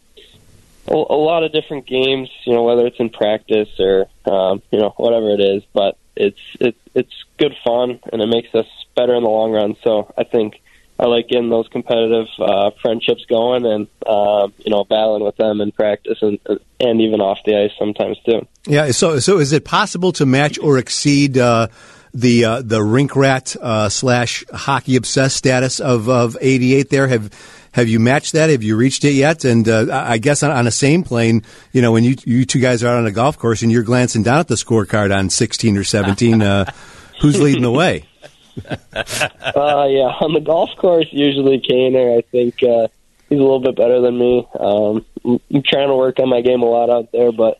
a, 0.88 0.94
lot 0.94 1.44
of 1.44 1.52
different 1.52 1.86
games, 1.86 2.30
you 2.44 2.52
know, 2.52 2.62
whether 2.62 2.86
it's 2.86 2.98
in 2.98 3.10
practice 3.10 3.68
or 3.78 4.06
um, 4.24 4.62
you 4.70 4.78
know 4.78 4.94
whatever 4.96 5.30
it 5.30 5.40
is. 5.40 5.62
But 5.72 5.96
it's 6.14 6.40
it's 6.60 6.78
it's 6.94 7.24
good 7.38 7.54
fun 7.64 8.00
and 8.12 8.22
it 8.22 8.26
makes 8.26 8.54
us 8.54 8.66
better 8.94 9.14
in 9.14 9.22
the 9.22 9.28
long 9.28 9.52
run. 9.52 9.76
So 9.82 10.12
I 10.16 10.24
think 10.24 10.60
I 10.98 11.06
like 11.06 11.28
getting 11.28 11.50
those 11.50 11.68
competitive 11.68 12.26
uh, 12.38 12.70
friendships 12.80 13.24
going 13.28 13.66
and 13.66 13.86
uh, 14.06 14.48
you 14.58 14.70
know 14.70 14.84
battling 14.84 15.24
with 15.24 15.36
them 15.36 15.60
in 15.60 15.72
practice 15.72 16.18
and 16.22 16.38
and 16.80 17.00
even 17.00 17.20
off 17.20 17.38
the 17.44 17.56
ice 17.56 17.72
sometimes 17.78 18.18
too. 18.24 18.46
Yeah. 18.66 18.90
So 18.92 19.18
so 19.18 19.38
is 19.38 19.52
it 19.52 19.64
possible 19.64 20.12
to 20.12 20.26
match 20.26 20.58
or 20.58 20.78
exceed? 20.78 21.38
Uh, 21.38 21.68
the 22.14 22.44
uh, 22.46 22.62
the 22.62 22.82
rink 22.82 23.14
rat 23.14 23.54
uh, 23.60 23.90
slash 23.90 24.42
hockey 24.50 24.96
obsessed 24.96 25.36
status 25.36 25.80
of 25.80 26.08
of 26.08 26.36
'88. 26.40 26.88
There 26.88 27.08
have 27.08 27.30
have 27.76 27.90
you 27.90 28.00
matched 28.00 28.32
that? 28.32 28.48
Have 28.48 28.62
you 28.62 28.74
reached 28.74 29.04
it 29.04 29.12
yet? 29.12 29.44
And 29.44 29.68
uh, 29.68 29.86
I 29.92 30.16
guess 30.16 30.42
on, 30.42 30.50
on 30.50 30.66
a 30.66 30.70
same 30.70 31.04
plane, 31.04 31.42
you 31.72 31.82
know, 31.82 31.92
when 31.92 32.04
you 32.04 32.16
you 32.24 32.46
two 32.46 32.58
guys 32.58 32.82
are 32.82 32.88
out 32.88 32.96
on 32.96 33.06
a 33.06 33.10
golf 33.10 33.38
course 33.38 33.60
and 33.60 33.70
you're 33.70 33.82
glancing 33.82 34.22
down 34.22 34.38
at 34.38 34.48
the 34.48 34.54
scorecard 34.54 35.14
on 35.14 35.28
16 35.28 35.76
or 35.76 35.84
17, 35.84 36.40
uh, 36.40 36.72
who's 37.20 37.38
leading 37.38 37.60
the 37.60 37.70
way? 37.70 38.04
uh, 38.66 38.74
yeah, 39.04 40.08
on 40.22 40.32
the 40.32 40.40
golf 40.42 40.70
course, 40.78 41.06
usually 41.10 41.60
Kaner. 41.60 42.16
I 42.16 42.22
think 42.22 42.62
uh, 42.62 42.88
he's 43.28 43.38
a 43.38 43.42
little 43.42 43.60
bit 43.60 43.76
better 43.76 44.00
than 44.00 44.18
me. 44.18 44.48
Um, 44.58 45.04
I'm 45.22 45.62
trying 45.62 45.88
to 45.88 45.96
work 45.96 46.18
on 46.18 46.30
my 46.30 46.40
game 46.40 46.62
a 46.62 46.66
lot 46.66 46.88
out 46.88 47.12
there, 47.12 47.30
but 47.30 47.58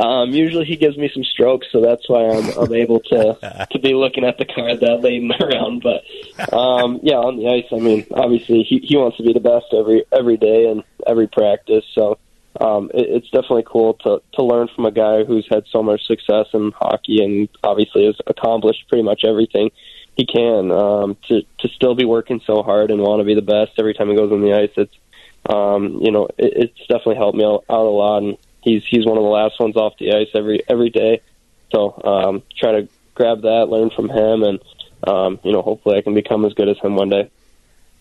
um, 0.00 0.30
usually 0.30 0.64
he 0.64 0.76
gives 0.76 0.96
me 0.96 1.10
some 1.12 1.24
strokes, 1.24 1.66
so 1.70 1.82
that's 1.82 2.08
why 2.08 2.24
I'm, 2.24 2.48
I'm 2.58 2.72
able 2.72 3.00
to 3.00 3.66
to 3.70 3.78
be 3.78 3.92
looking 3.92 4.24
at 4.24 4.38
the 4.38 4.46
card 4.46 4.80
that 4.80 5.02
late 5.02 5.20
in 5.20 5.28
the 5.28 5.34
round. 5.54 5.82
But 5.82 6.54
um, 6.56 7.00
yeah, 7.02 7.16
on 7.16 7.36
the 7.36 7.48
ice, 7.48 7.66
I 7.70 7.80
mean, 7.80 8.06
obviously 8.10 8.62
he 8.62 8.78
he 8.78 8.96
wants 8.96 9.18
to 9.18 9.22
be 9.22 9.34
the 9.34 9.40
best 9.40 9.66
every 9.76 10.04
every 10.10 10.38
day 10.38 10.70
and 10.70 10.84
every 11.06 11.26
practice. 11.26 11.84
So 11.94 12.18
um, 12.58 12.90
it, 12.94 13.08
it's 13.10 13.30
definitely 13.30 13.64
cool 13.66 13.94
to 14.04 14.22
to 14.36 14.42
learn 14.42 14.68
from 14.74 14.86
a 14.86 14.90
guy 14.90 15.24
who's 15.24 15.46
had 15.50 15.64
so 15.70 15.82
much 15.82 16.06
success 16.06 16.46
in 16.54 16.72
hockey 16.72 17.22
and 17.22 17.50
obviously 17.62 18.06
has 18.06 18.16
accomplished 18.26 18.88
pretty 18.88 19.02
much 19.02 19.22
everything 19.22 19.70
he 20.16 20.24
can. 20.24 20.70
Um, 20.70 21.18
to 21.28 21.42
to 21.58 21.68
still 21.68 21.94
be 21.94 22.06
working 22.06 22.40
so 22.46 22.62
hard 22.62 22.90
and 22.90 23.02
want 23.02 23.20
to 23.20 23.24
be 23.24 23.34
the 23.34 23.42
best 23.42 23.72
every 23.78 23.92
time 23.92 24.08
he 24.08 24.16
goes 24.16 24.32
on 24.32 24.40
the 24.40 24.54
ice. 24.54 24.72
It's 24.78 24.96
um, 25.46 26.00
you 26.00 26.10
know, 26.10 26.24
it, 26.38 26.52
it's 26.56 26.80
definitely 26.88 27.16
helped 27.16 27.36
me 27.36 27.44
out, 27.44 27.64
out 27.68 27.86
a 27.86 27.90
lot 27.90 28.22
and 28.22 28.38
he's 28.62 28.82
he's 28.88 29.06
one 29.06 29.16
of 29.16 29.22
the 29.22 29.28
last 29.28 29.58
ones 29.60 29.76
off 29.76 29.94
the 29.98 30.14
ice 30.14 30.28
every 30.34 30.62
every 30.68 30.90
day. 30.90 31.20
So 31.72 32.00
um, 32.04 32.42
try 32.56 32.72
to 32.72 32.88
grab 33.14 33.42
that, 33.42 33.68
learn 33.68 33.90
from 33.90 34.08
him, 34.08 34.42
and 34.42 34.60
um, 35.06 35.38
you 35.42 35.52
know 35.52 35.62
hopefully 35.62 35.98
I 35.98 36.02
can 36.02 36.14
become 36.14 36.44
as 36.44 36.54
good 36.54 36.68
as 36.68 36.78
him 36.78 36.96
one 36.96 37.10
day. 37.10 37.30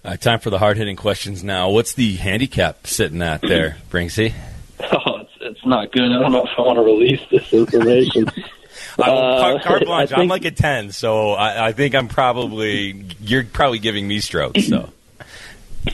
Uh, 0.03 0.15
time 0.15 0.39
for 0.39 0.49
the 0.49 0.59
hard 0.59 0.77
hitting 0.77 0.95
questions 0.95 1.43
now. 1.43 1.69
What's 1.69 1.93
the 1.93 2.15
handicap 2.15 2.87
sitting 2.87 3.21
at 3.21 3.41
there, 3.41 3.77
Brinksy? 3.89 4.33
Oh, 4.79 5.17
it's, 5.17 5.31
it's 5.41 5.65
not 5.65 5.91
good. 5.91 6.03
I 6.03 6.19
don't 6.19 6.31
know 6.31 6.45
if 6.45 6.51
I 6.57 6.61
want 6.61 6.77
to 6.77 6.83
release 6.83 7.21
this 7.29 7.51
information. 7.51 8.25
uh, 8.97 9.59
carte 9.61 9.85
blanche. 9.85 10.09
Think, 10.09 10.21
I'm 10.21 10.27
like 10.27 10.45
a 10.45 10.51
ten, 10.51 10.91
so 10.91 11.31
I, 11.31 11.67
I 11.67 11.71
think 11.73 11.95
I'm 11.95 12.07
probably 12.07 13.05
you're 13.21 13.43
probably 13.43 13.79
giving 13.79 14.07
me 14.07 14.19
strokes. 14.19 14.67
So 14.67 14.89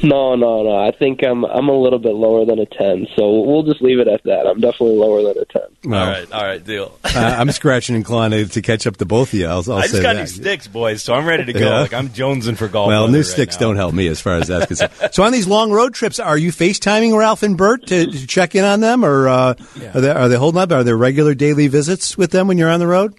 no, 0.04 0.36
no, 0.36 0.63
no. 0.63 0.78
I 0.78 0.91
think 0.91 1.24
I'm 1.24 1.45
I'm 1.45 1.69
a 1.69 1.78
little 1.78 2.00
bit 2.00 2.15
lower 2.15 2.43
than 2.45 2.60
a 2.60 2.65
ten, 2.65 3.08
so 3.15 3.41
we'll 3.41 3.63
just 3.63 3.82
leave 3.82 4.00
it 4.00 4.08
at 4.08 4.24
that. 4.24 4.48
I'm 4.48 4.60
definitely 4.60 4.98
lower 4.98 5.21
than 5.21 5.38
a 5.38 5.45
ten. 5.45 5.62
Well, 5.84 6.04
all 6.04 6.12
right, 6.12 6.32
all 6.32 6.43
right, 6.43 6.63
deal. 6.63 6.98
uh, 7.04 7.36
I'm 7.38 7.52
scratching 7.52 7.95
and 7.95 8.04
clawing 8.04 8.32
to, 8.32 8.45
to, 8.48 8.62
catch 8.62 8.88
up 8.88 8.98
to 8.98 9.06
both 9.06 9.34
of 9.34 9.39
you. 9.39 9.45
I'll, 9.45 9.63
I'll 9.71 9.74
i 9.74 9.88
just 9.88 10.02
got 10.02 10.13
that. 10.13 10.21
new 10.21 10.28
sticks, 10.28 10.67
boys, 10.67 11.04
so 11.04 11.13
I'm 11.13 11.26
ready 11.26 11.45
to 11.45 11.54
go. 11.54 11.60
Yeah. 11.60 11.82
Like 11.82 11.93
I'm 11.93 12.10
jonesing 12.10 12.58
for 12.58 12.67
golf. 12.67 12.88
Well, 12.88 13.08
new 13.08 13.17
right 13.17 13.26
sticks 13.26 13.56
now. 13.56 13.67
don't 13.67 13.76
help 13.76 13.93
me 13.93 14.08
as 14.08 14.19
far 14.19 14.36
as 14.36 14.48
that's 14.48 14.65
concerned. 14.65 14.91
so 15.13 15.24
on 15.24 15.32
these 15.32 15.48
long 15.48 15.71
road 15.71 15.93
trips, 15.93 16.19
are 16.19 16.38
you 16.38 16.52
FaceTiming 16.52 17.15
Ralph 17.15 17.43
and 17.43 17.56
Bert 17.56 17.86
to, 17.88 18.08
to 18.08 18.28
check 18.28 18.56
in 18.56 18.65
on 18.65 18.80
them, 18.80 19.06
or 19.06 19.28
uh, 19.28 19.54
yeah. 19.80 19.91
are, 19.95 20.02
they, 20.02 20.10
are 20.10 20.30
they 20.30 20.36
holding 20.36 20.62
up? 20.62 20.71
Are 20.71 20.84
there 20.84 20.98
regular 20.98 21.36
daily 21.36 21.67
visits 21.67 22.17
with 22.17 22.32
them 22.32 22.48
when 22.48 22.58
you're 22.58 22.71
on 22.71 22.80
the 22.80 22.88
road? 22.88 23.13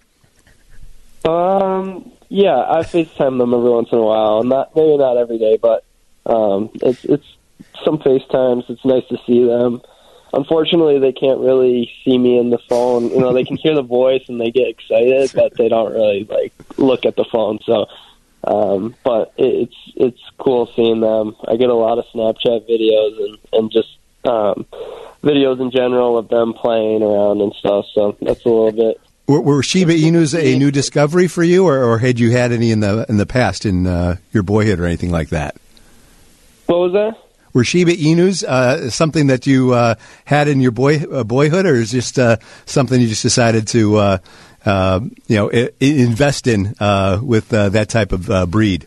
Um, 1.25 2.13
yeah, 2.29 2.59
I 2.59 2.81
FaceTime 2.81 3.39
them 3.39 3.55
every 3.55 3.71
once 3.71 3.89
in 3.93 3.99
a 3.99 4.03
while. 4.03 4.43
Not 4.43 4.75
maybe 4.75 4.97
not 4.99 5.17
every 5.17 5.39
day, 5.39 5.59
but 5.61 5.85
um, 6.27 6.71
it's 6.75 7.05
it's 7.05 7.27
some 7.85 7.99
FaceTimes. 7.99 8.69
It's 8.69 8.85
nice 8.85 9.07
to 9.09 9.19
see 9.27 9.45
them. 9.45 9.83
Unfortunately, 10.33 10.99
they 10.99 11.13
can't 11.13 11.41
really 11.41 11.91
see 12.05 12.19
me 12.19 12.39
in 12.39 12.51
the 12.51 12.59
phone. 12.69 13.11
You 13.11 13.21
know, 13.21 13.33
they 13.33 13.45
can 13.45 13.57
hear 13.57 13.75
the 13.75 13.83
voice 13.83 14.29
and 14.29 14.41
they 14.41 14.51
get 14.51 14.69
excited, 14.69 15.31
but 15.35 15.57
they 15.57 15.69
don't 15.69 15.93
really 15.93 16.25
like 16.25 16.53
look 16.77 17.07
at 17.07 17.17
the 17.17 17.25
phone. 17.25 17.59
So, 17.65 17.87
um, 18.45 18.95
but 19.05 19.33
it, 19.37 19.69
it's 19.69 19.77
it's 19.97 20.21
cool 20.39 20.71
seeing 20.75 21.01
them. 21.01 21.37
I 21.47 21.57
get 21.57 21.71
a 21.71 21.75
lot 21.75 21.99
of 21.99 22.05
Snapchat 22.15 22.69
videos 22.69 23.25
and 23.25 23.39
and 23.53 23.73
just 23.73 23.97
um, 24.25 24.67
videos 25.23 25.61
in 25.61 25.71
general 25.71 26.19
of 26.19 26.29
them 26.29 26.53
playing 26.55 27.03
around 27.03 27.41
and 27.41 27.55
stuff. 27.55 27.87
So 27.95 28.17
that's 28.21 28.45
a 28.45 28.49
little 28.49 28.73
bit 28.73 29.01
were, 29.27 29.41
were 29.41 29.63
Shiba 29.63 29.93
Inus 29.93 30.39
a 30.39 30.57
new 30.57 30.71
discovery 30.71 31.29
for 31.29 31.43
you, 31.43 31.67
or, 31.67 31.83
or, 31.83 31.99
had 31.99 32.21
you 32.21 32.31
had 32.31 32.53
any 32.53 32.71
in 32.71 32.81
the 32.81 33.05
in 33.09 33.17
the 33.17 33.27
past 33.27 33.67
in 33.67 33.87
uh, 33.87 34.17
your 34.33 34.43
boyhood 34.43 34.79
or 34.79 34.87
anything 34.87 35.11
like 35.11 35.31
that? 35.31 35.57
What 36.67 36.79
was 36.79 36.93
that? 36.93 37.27
were 37.57 37.65
Shiba 37.65 37.93
Inus 37.93 38.45
uh, 38.45 38.91
something 38.91 39.29
that 39.29 39.47
you 39.47 39.73
uh, 39.73 39.95
had 40.27 40.47
in 40.47 40.61
your 40.61 40.73
boy 40.73 40.99
uh, 40.99 41.25
boyhood, 41.25 41.65
or 41.65 41.75
is 41.75 41.91
just 41.91 42.19
uh, 42.19 42.37
something 42.67 43.01
you 43.01 43.09
just 43.09 43.23
decided 43.23 43.67
to 43.69 43.97
uh, 43.97 44.19
uh, 44.67 45.01
you 45.27 45.37
know 45.37 45.51
I- 45.51 45.71
invest 45.81 46.47
in 46.47 46.75
with 47.23 47.49
that 47.49 47.89
type 47.89 48.13
of 48.13 48.51
breed? 48.51 48.87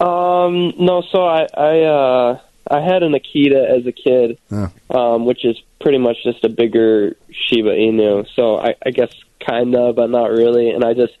Um, 0.00 0.74
no, 0.78 1.02
so 1.10 1.24
I 1.24 1.46
I, 1.56 2.40
I 2.70 2.80
had 2.80 3.02
an 3.02 3.12
Akita 3.12 3.78
as 3.78 3.86
a 3.86 3.92
kid, 3.92 4.38
oh. 4.52 4.70
um, 4.90 5.24
which 5.24 5.46
is 5.46 5.58
pretty 5.80 5.98
much 5.98 6.22
just 6.22 6.44
a 6.44 6.50
bigger 6.50 7.16
Shiba 7.30 7.70
Inu. 7.70 8.26
So 8.36 8.58
I, 8.58 8.74
I 8.84 8.90
guess 8.90 9.14
kind 9.40 9.74
of, 9.74 9.96
but 9.96 10.10
not 10.10 10.30
really. 10.30 10.70
And 10.70 10.84
I 10.84 10.92
just 10.92 11.16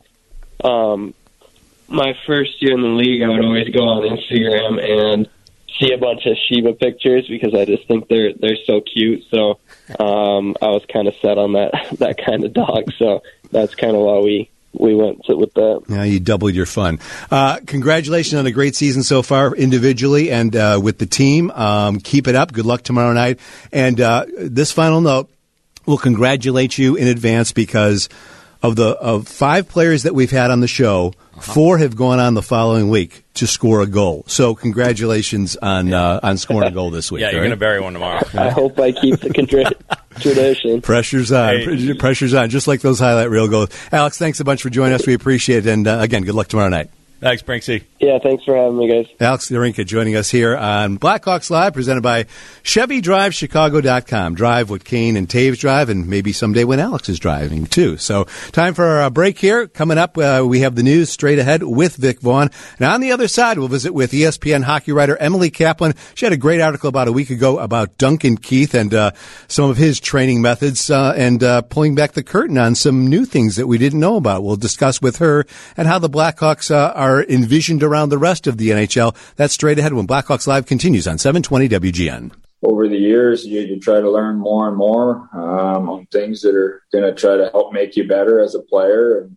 um, 0.62 1.14
my 1.90 2.14
first 2.26 2.62
year 2.62 2.72
in 2.72 2.82
the 2.82 2.88
league, 2.88 3.22
I 3.22 3.28
would 3.28 3.44
always 3.44 3.68
go 3.68 3.80
on 3.80 4.02
Instagram 4.02 4.80
and 4.82 5.28
see 5.78 5.92
a 5.92 5.98
bunch 5.98 6.26
of 6.26 6.36
Shiba 6.48 6.74
pictures 6.74 7.26
because 7.28 7.54
I 7.54 7.64
just 7.64 7.86
think 7.88 8.08
they're 8.08 8.32
they're 8.34 8.56
so 8.66 8.80
cute. 8.80 9.24
So 9.30 9.58
um, 9.98 10.56
I 10.62 10.68
was 10.68 10.84
kind 10.92 11.08
of 11.08 11.14
set 11.20 11.38
on 11.38 11.54
that 11.54 11.72
that 11.98 12.24
kind 12.24 12.44
of 12.44 12.52
dog. 12.52 12.92
So 12.98 13.22
that's 13.50 13.74
kind 13.74 13.96
of 13.96 14.02
why 14.02 14.18
we 14.20 14.50
we 14.72 14.94
went 14.94 15.22
with 15.28 15.52
that. 15.54 15.82
Yeah, 15.88 16.04
you 16.04 16.20
doubled 16.20 16.54
your 16.54 16.66
fun. 16.66 17.00
Uh, 17.30 17.58
congratulations 17.66 18.38
on 18.38 18.46
a 18.46 18.52
great 18.52 18.76
season 18.76 19.02
so 19.02 19.22
far, 19.22 19.54
individually 19.54 20.30
and 20.30 20.54
uh, 20.54 20.80
with 20.82 20.98
the 20.98 21.06
team. 21.06 21.50
Um, 21.50 21.98
keep 21.98 22.28
it 22.28 22.36
up. 22.36 22.52
Good 22.52 22.66
luck 22.66 22.82
tomorrow 22.82 23.12
night. 23.12 23.40
And 23.72 24.00
uh, 24.00 24.26
this 24.36 24.70
final 24.70 25.00
note, 25.00 25.28
we'll 25.86 25.98
congratulate 25.98 26.78
you 26.78 26.94
in 26.94 27.08
advance 27.08 27.52
because 27.52 28.08
of 28.62 28.76
the 28.76 28.88
of 28.88 29.26
five 29.26 29.68
players 29.68 30.02
that 30.02 30.14
we've 30.14 30.30
had 30.30 30.50
on 30.50 30.60
the 30.60 30.68
show, 30.68 31.12
uh-huh. 31.32 31.52
four 31.52 31.78
have 31.78 31.96
gone 31.96 32.18
on 32.18 32.34
the 32.34 32.42
following 32.42 32.90
week 32.90 33.24
to 33.34 33.46
score 33.46 33.80
a 33.80 33.86
goal. 33.86 34.24
So 34.26 34.54
congratulations 34.54 35.56
on 35.56 35.88
yeah. 35.88 36.02
uh, 36.02 36.20
on 36.22 36.36
scoring 36.36 36.68
a 36.68 36.72
goal 36.72 36.90
this 36.90 37.10
week. 37.12 37.22
Yeah, 37.22 37.30
you're 37.30 37.40
right? 37.40 37.46
going 37.46 37.50
to 37.50 37.56
bury 37.56 37.80
one 37.80 37.94
tomorrow. 37.94 38.20
I 38.34 38.50
hope 38.50 38.78
I 38.78 38.92
keep 38.92 39.20
the 39.20 39.30
tradition. 40.20 40.82
Pressure's 40.82 41.32
on. 41.32 41.56
Hey. 41.56 41.94
Pressure's 41.94 42.34
on. 42.34 42.50
Just 42.50 42.68
like 42.68 42.80
those 42.80 42.98
highlight 42.98 43.30
reel 43.30 43.48
goals. 43.48 43.70
Alex, 43.92 44.18
thanks 44.18 44.40
a 44.40 44.44
bunch 44.44 44.62
for 44.62 44.70
joining 44.70 44.94
us. 44.94 45.06
We 45.06 45.14
appreciate 45.14 45.66
it. 45.66 45.70
And 45.70 45.86
uh, 45.86 45.98
again, 46.00 46.22
good 46.22 46.34
luck 46.34 46.48
tomorrow 46.48 46.68
night. 46.68 46.90
Thanks, 47.20 47.42
Brinksy. 47.42 47.84
Yeah, 48.00 48.18
thanks 48.18 48.44
for 48.44 48.56
having 48.56 48.78
me, 48.78 48.88
guys. 48.88 49.06
Alex 49.20 49.50
Narinka 49.50 49.84
joining 49.84 50.16
us 50.16 50.30
here 50.30 50.56
on 50.56 50.98
Blackhawks 50.98 51.50
Live, 51.50 51.74
presented 51.74 52.00
by 52.00 52.24
ChevyDriveChicago.com. 52.64 54.34
Drive 54.34 54.70
what 54.70 54.84
Kane 54.84 55.16
and 55.16 55.28
Toews 55.28 55.58
drive, 55.58 55.90
and 55.90 56.08
maybe 56.08 56.32
someday 56.32 56.64
when 56.64 56.80
Alex 56.80 57.10
is 57.10 57.18
driving, 57.18 57.66
too. 57.66 57.98
So, 57.98 58.24
time 58.52 58.72
for 58.72 59.02
a 59.02 59.10
break 59.10 59.38
here. 59.38 59.68
Coming 59.68 59.98
up, 59.98 60.16
uh, 60.16 60.42
we 60.46 60.60
have 60.60 60.76
the 60.76 60.82
news 60.82 61.10
straight 61.10 61.38
ahead 61.38 61.62
with 61.62 61.96
Vic 61.96 62.20
Vaughn. 62.20 62.48
And 62.78 62.88
on 62.88 63.02
the 63.02 63.12
other 63.12 63.28
side, 63.28 63.58
we'll 63.58 63.68
visit 63.68 63.92
with 63.92 64.12
ESPN 64.12 64.62
hockey 64.62 64.92
writer 64.92 65.18
Emily 65.18 65.50
Kaplan. 65.50 65.92
She 66.14 66.24
had 66.24 66.32
a 66.32 66.38
great 66.38 66.62
article 66.62 66.88
about 66.88 67.06
a 67.06 67.12
week 67.12 67.28
ago 67.28 67.58
about 67.58 67.98
Duncan 67.98 68.38
Keith 68.38 68.72
and 68.72 68.94
uh, 68.94 69.10
some 69.46 69.68
of 69.68 69.76
his 69.76 70.00
training 70.00 70.40
methods 70.40 70.88
uh, 70.88 71.12
and 71.18 71.44
uh, 71.44 71.60
pulling 71.60 71.94
back 71.94 72.12
the 72.12 72.22
curtain 72.22 72.56
on 72.56 72.74
some 72.74 73.08
new 73.08 73.26
things 73.26 73.56
that 73.56 73.66
we 73.66 73.76
didn't 73.76 74.00
know 74.00 74.16
about. 74.16 74.42
We'll 74.42 74.56
discuss 74.56 75.02
with 75.02 75.18
her 75.18 75.44
and 75.76 75.86
how 75.86 75.98
the 75.98 76.08
Blackhawks 76.08 76.70
uh, 76.70 76.94
are 76.96 77.09
are 77.10 77.24
envisioned 77.24 77.82
around 77.82 78.08
the 78.08 78.18
rest 78.18 78.46
of 78.46 78.56
the 78.56 78.70
NHL. 78.70 79.14
That's 79.36 79.54
straight 79.54 79.78
ahead 79.78 79.94
when 79.94 80.06
Blackhawks 80.06 80.46
Live 80.46 80.66
continues 80.66 81.06
on 81.06 81.18
720 81.18 81.68
WGN. 81.68 82.32
Over 82.62 82.88
the 82.88 82.96
years, 82.96 83.46
you, 83.46 83.60
you 83.60 83.80
try 83.80 84.00
to 84.00 84.10
learn 84.10 84.36
more 84.36 84.68
and 84.68 84.76
more 84.76 85.28
um, 85.32 85.88
on 85.88 86.06
things 86.06 86.42
that 86.42 86.54
are 86.54 86.82
going 86.92 87.04
to 87.04 87.14
try 87.18 87.36
to 87.36 87.50
help 87.50 87.72
make 87.72 87.96
you 87.96 88.06
better 88.06 88.40
as 88.40 88.54
a 88.54 88.60
player. 88.60 89.20
And, 89.20 89.36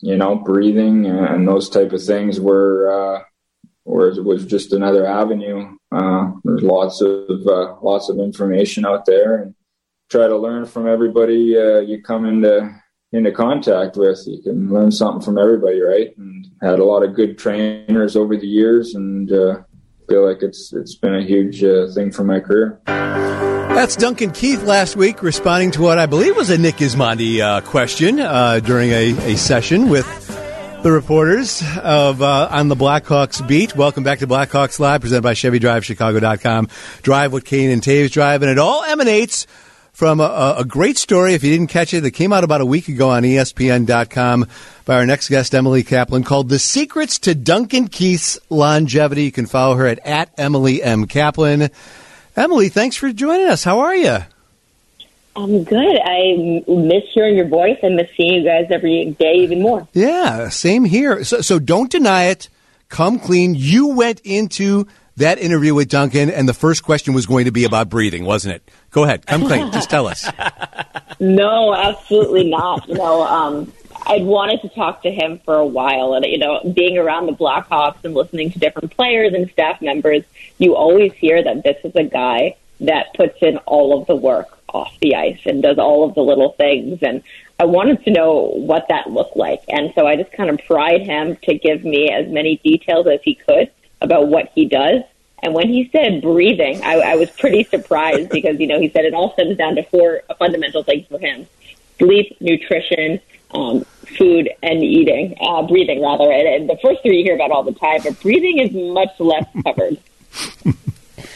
you 0.00 0.16
know, 0.16 0.36
breathing 0.36 1.06
and 1.06 1.46
those 1.46 1.68
type 1.68 1.92
of 1.92 2.02
things 2.02 2.40
were, 2.40 3.18
uh, 3.18 3.24
were 3.84 4.22
was 4.22 4.46
just 4.46 4.72
another 4.72 5.06
avenue. 5.06 5.76
Uh, 5.90 6.32
there's 6.44 6.62
lots 6.62 7.00
of 7.00 7.46
uh, 7.46 7.76
lots 7.82 8.08
of 8.08 8.18
information 8.18 8.86
out 8.86 9.04
there, 9.06 9.42
and 9.42 9.54
try 10.10 10.26
to 10.26 10.36
learn 10.36 10.66
from 10.66 10.88
everybody 10.88 11.56
uh, 11.56 11.80
you 11.80 12.02
come 12.02 12.24
into 12.24 12.74
into 13.12 13.30
contact 13.30 13.96
with. 13.96 14.22
You 14.26 14.42
can 14.42 14.72
learn 14.72 14.90
something 14.90 15.22
from 15.22 15.38
everybody, 15.38 15.80
right? 15.80 16.16
And 16.16 16.50
had 16.60 16.78
a 16.78 16.84
lot 16.84 17.02
of 17.02 17.14
good 17.14 17.38
trainers 17.38 18.16
over 18.16 18.36
the 18.36 18.46
years, 18.46 18.94
and 18.94 19.30
uh, 19.30 19.62
feel 20.08 20.26
like 20.26 20.42
it's 20.42 20.72
it's 20.72 20.94
been 20.94 21.14
a 21.14 21.22
huge 21.22 21.62
uh, 21.62 21.88
thing 21.94 22.10
for 22.10 22.24
my 22.24 22.40
career. 22.40 22.80
That's 22.86 23.96
Duncan 23.96 24.32
Keith 24.32 24.62
last 24.64 24.96
week 24.96 25.22
responding 25.22 25.70
to 25.72 25.82
what 25.82 25.98
I 25.98 26.06
believe 26.06 26.36
was 26.36 26.50
a 26.50 26.58
Nick 26.58 26.76
Gismondi 26.76 27.40
uh, 27.40 27.62
question 27.62 28.20
uh, 28.20 28.60
during 28.60 28.90
a, 28.90 29.32
a 29.32 29.36
session 29.36 29.88
with 29.88 30.06
the 30.82 30.92
reporters 30.92 31.62
of 31.82 32.20
uh, 32.20 32.48
on 32.50 32.68
the 32.68 32.76
Blackhawks 32.76 33.46
beat. 33.46 33.74
Welcome 33.76 34.04
back 34.04 34.18
to 34.18 34.26
Blackhawks 34.26 34.78
Live, 34.78 35.00
presented 35.00 35.22
by 35.22 35.34
ChevyDriveChicago.com. 35.34 36.68
Drive 37.02 37.32
what 37.32 37.44
Kane 37.44 37.70
and 37.70 37.80
Toews 37.80 38.10
drive, 38.10 38.42
and 38.42 38.50
it 38.50 38.58
all 38.58 38.82
emanates 38.84 39.46
from 39.92 40.20
a, 40.20 40.56
a, 40.58 40.64
great 40.64 40.96
story, 40.96 41.34
if 41.34 41.44
you 41.44 41.50
didn't 41.50 41.68
catch 41.68 41.92
it, 41.92 42.00
that 42.00 42.12
came 42.12 42.32
out 42.32 42.44
about 42.44 42.62
a 42.62 42.66
week 42.66 42.88
ago 42.88 43.10
on 43.10 43.22
ESPN.com 43.22 44.46
by 44.86 44.96
our 44.96 45.06
next 45.06 45.28
guest, 45.28 45.54
Emily 45.54 45.82
Kaplan, 45.82 46.24
called 46.24 46.48
The 46.48 46.58
Secrets 46.58 47.18
to 47.20 47.34
Duncan 47.34 47.88
Keith's 47.88 48.38
Longevity. 48.48 49.24
You 49.24 49.32
can 49.32 49.46
follow 49.46 49.76
her 49.76 49.86
at, 49.86 49.98
at 50.06 50.30
Emily 50.38 50.82
M. 50.82 51.06
Kaplan. 51.06 51.70
Emily, 52.34 52.70
thanks 52.70 52.96
for 52.96 53.12
joining 53.12 53.48
us. 53.48 53.64
How 53.64 53.80
are 53.80 53.94
you? 53.94 54.18
I'm 55.36 55.64
good. 55.64 55.98
I 56.04 56.62
miss 56.66 57.04
hearing 57.12 57.36
your 57.36 57.48
voice 57.48 57.78
and 57.82 57.96
miss 57.96 58.08
seeing 58.16 58.34
you 58.34 58.44
guys 58.44 58.68
every 58.70 59.16
day 59.18 59.34
even 59.36 59.60
more. 59.60 59.86
Yeah, 59.92 60.48
same 60.48 60.84
here. 60.84 61.24
So, 61.24 61.42
so 61.42 61.58
don't 61.58 61.90
deny 61.90 62.24
it. 62.24 62.48
Come 62.88 63.18
clean. 63.18 63.54
You 63.54 63.88
went 63.88 64.20
into 64.24 64.86
that 65.16 65.38
interview 65.38 65.74
with 65.74 65.88
Duncan, 65.88 66.30
and 66.30 66.48
the 66.48 66.54
first 66.54 66.82
question 66.82 67.14
was 67.14 67.26
going 67.26 67.44
to 67.44 67.52
be 67.52 67.64
about 67.64 67.88
breathing, 67.88 68.24
wasn't 68.24 68.56
it? 68.56 68.70
Go 68.90 69.04
ahead, 69.04 69.26
come 69.26 69.46
clean. 69.46 69.70
Just 69.72 69.90
tell 69.90 70.06
us. 70.06 70.28
No, 71.20 71.72
absolutely 71.72 72.50
not. 72.50 72.88
You 72.88 72.96
know, 72.96 73.22
um, 73.22 73.72
I'd 74.06 74.24
wanted 74.24 74.60
to 74.62 74.68
talk 74.70 75.02
to 75.02 75.10
him 75.10 75.38
for 75.44 75.54
a 75.54 75.64
while, 75.64 76.14
and 76.14 76.24
you 76.24 76.38
know, 76.38 76.60
being 76.74 76.98
around 76.98 77.26
the 77.26 77.32
Blackhawks 77.32 78.04
and 78.04 78.12
listening 78.12 78.50
to 78.50 78.58
different 78.58 78.90
players 78.96 79.32
and 79.32 79.48
staff 79.50 79.80
members, 79.80 80.24
you 80.58 80.74
always 80.74 81.12
hear 81.12 81.40
that 81.44 81.62
this 81.62 81.76
is 81.84 81.94
a 81.94 82.02
guy 82.02 82.56
that 82.80 83.14
puts 83.14 83.40
in 83.40 83.58
all 83.58 84.00
of 84.00 84.08
the 84.08 84.16
work 84.16 84.48
off 84.74 84.92
the 85.00 85.14
ice 85.14 85.38
and 85.44 85.62
does 85.62 85.78
all 85.78 86.08
of 86.08 86.16
the 86.16 86.22
little 86.22 86.54
things. 86.54 86.98
And 87.02 87.22
I 87.60 87.66
wanted 87.66 88.02
to 88.04 88.10
know 88.10 88.52
what 88.56 88.88
that 88.88 89.10
looked 89.10 89.36
like, 89.36 89.62
and 89.68 89.92
so 89.94 90.08
I 90.08 90.16
just 90.16 90.32
kind 90.32 90.50
of 90.50 90.58
pried 90.66 91.02
him 91.02 91.36
to 91.44 91.54
give 91.54 91.84
me 91.84 92.10
as 92.10 92.26
many 92.28 92.56
details 92.64 93.06
as 93.06 93.20
he 93.22 93.36
could 93.36 93.70
about 94.02 94.28
what 94.28 94.50
he 94.54 94.66
does. 94.66 95.02
And 95.42 95.54
when 95.54 95.68
he 95.68 95.88
said 95.90 96.22
breathing, 96.22 96.82
I, 96.82 97.00
I 97.00 97.16
was 97.16 97.30
pretty 97.30 97.64
surprised 97.64 98.28
because, 98.30 98.60
you 98.60 98.66
know, 98.66 98.80
he 98.80 98.90
said 98.90 99.04
it 99.04 99.14
all 99.14 99.32
stems 99.32 99.56
down 99.56 99.76
to 99.76 99.82
four 99.84 100.22
fundamental 100.38 100.82
things 100.82 101.06
for 101.08 101.18
him 101.18 101.46
sleep, 101.98 102.36
nutrition, 102.40 103.20
um, 103.52 103.84
food, 104.18 104.50
and 104.62 104.82
eating, 104.82 105.36
uh, 105.40 105.62
breathing, 105.62 106.02
rather. 106.02 106.30
And, 106.32 106.48
and 106.48 106.68
the 106.68 106.76
first 106.82 107.02
three 107.02 107.18
you 107.18 107.24
hear 107.24 107.34
about 107.34 107.52
all 107.52 107.62
the 107.62 107.74
time, 107.74 108.00
but 108.02 108.20
breathing 108.20 108.58
is 108.58 108.72
much 108.72 109.10
less 109.20 109.46
covered. 109.62 109.98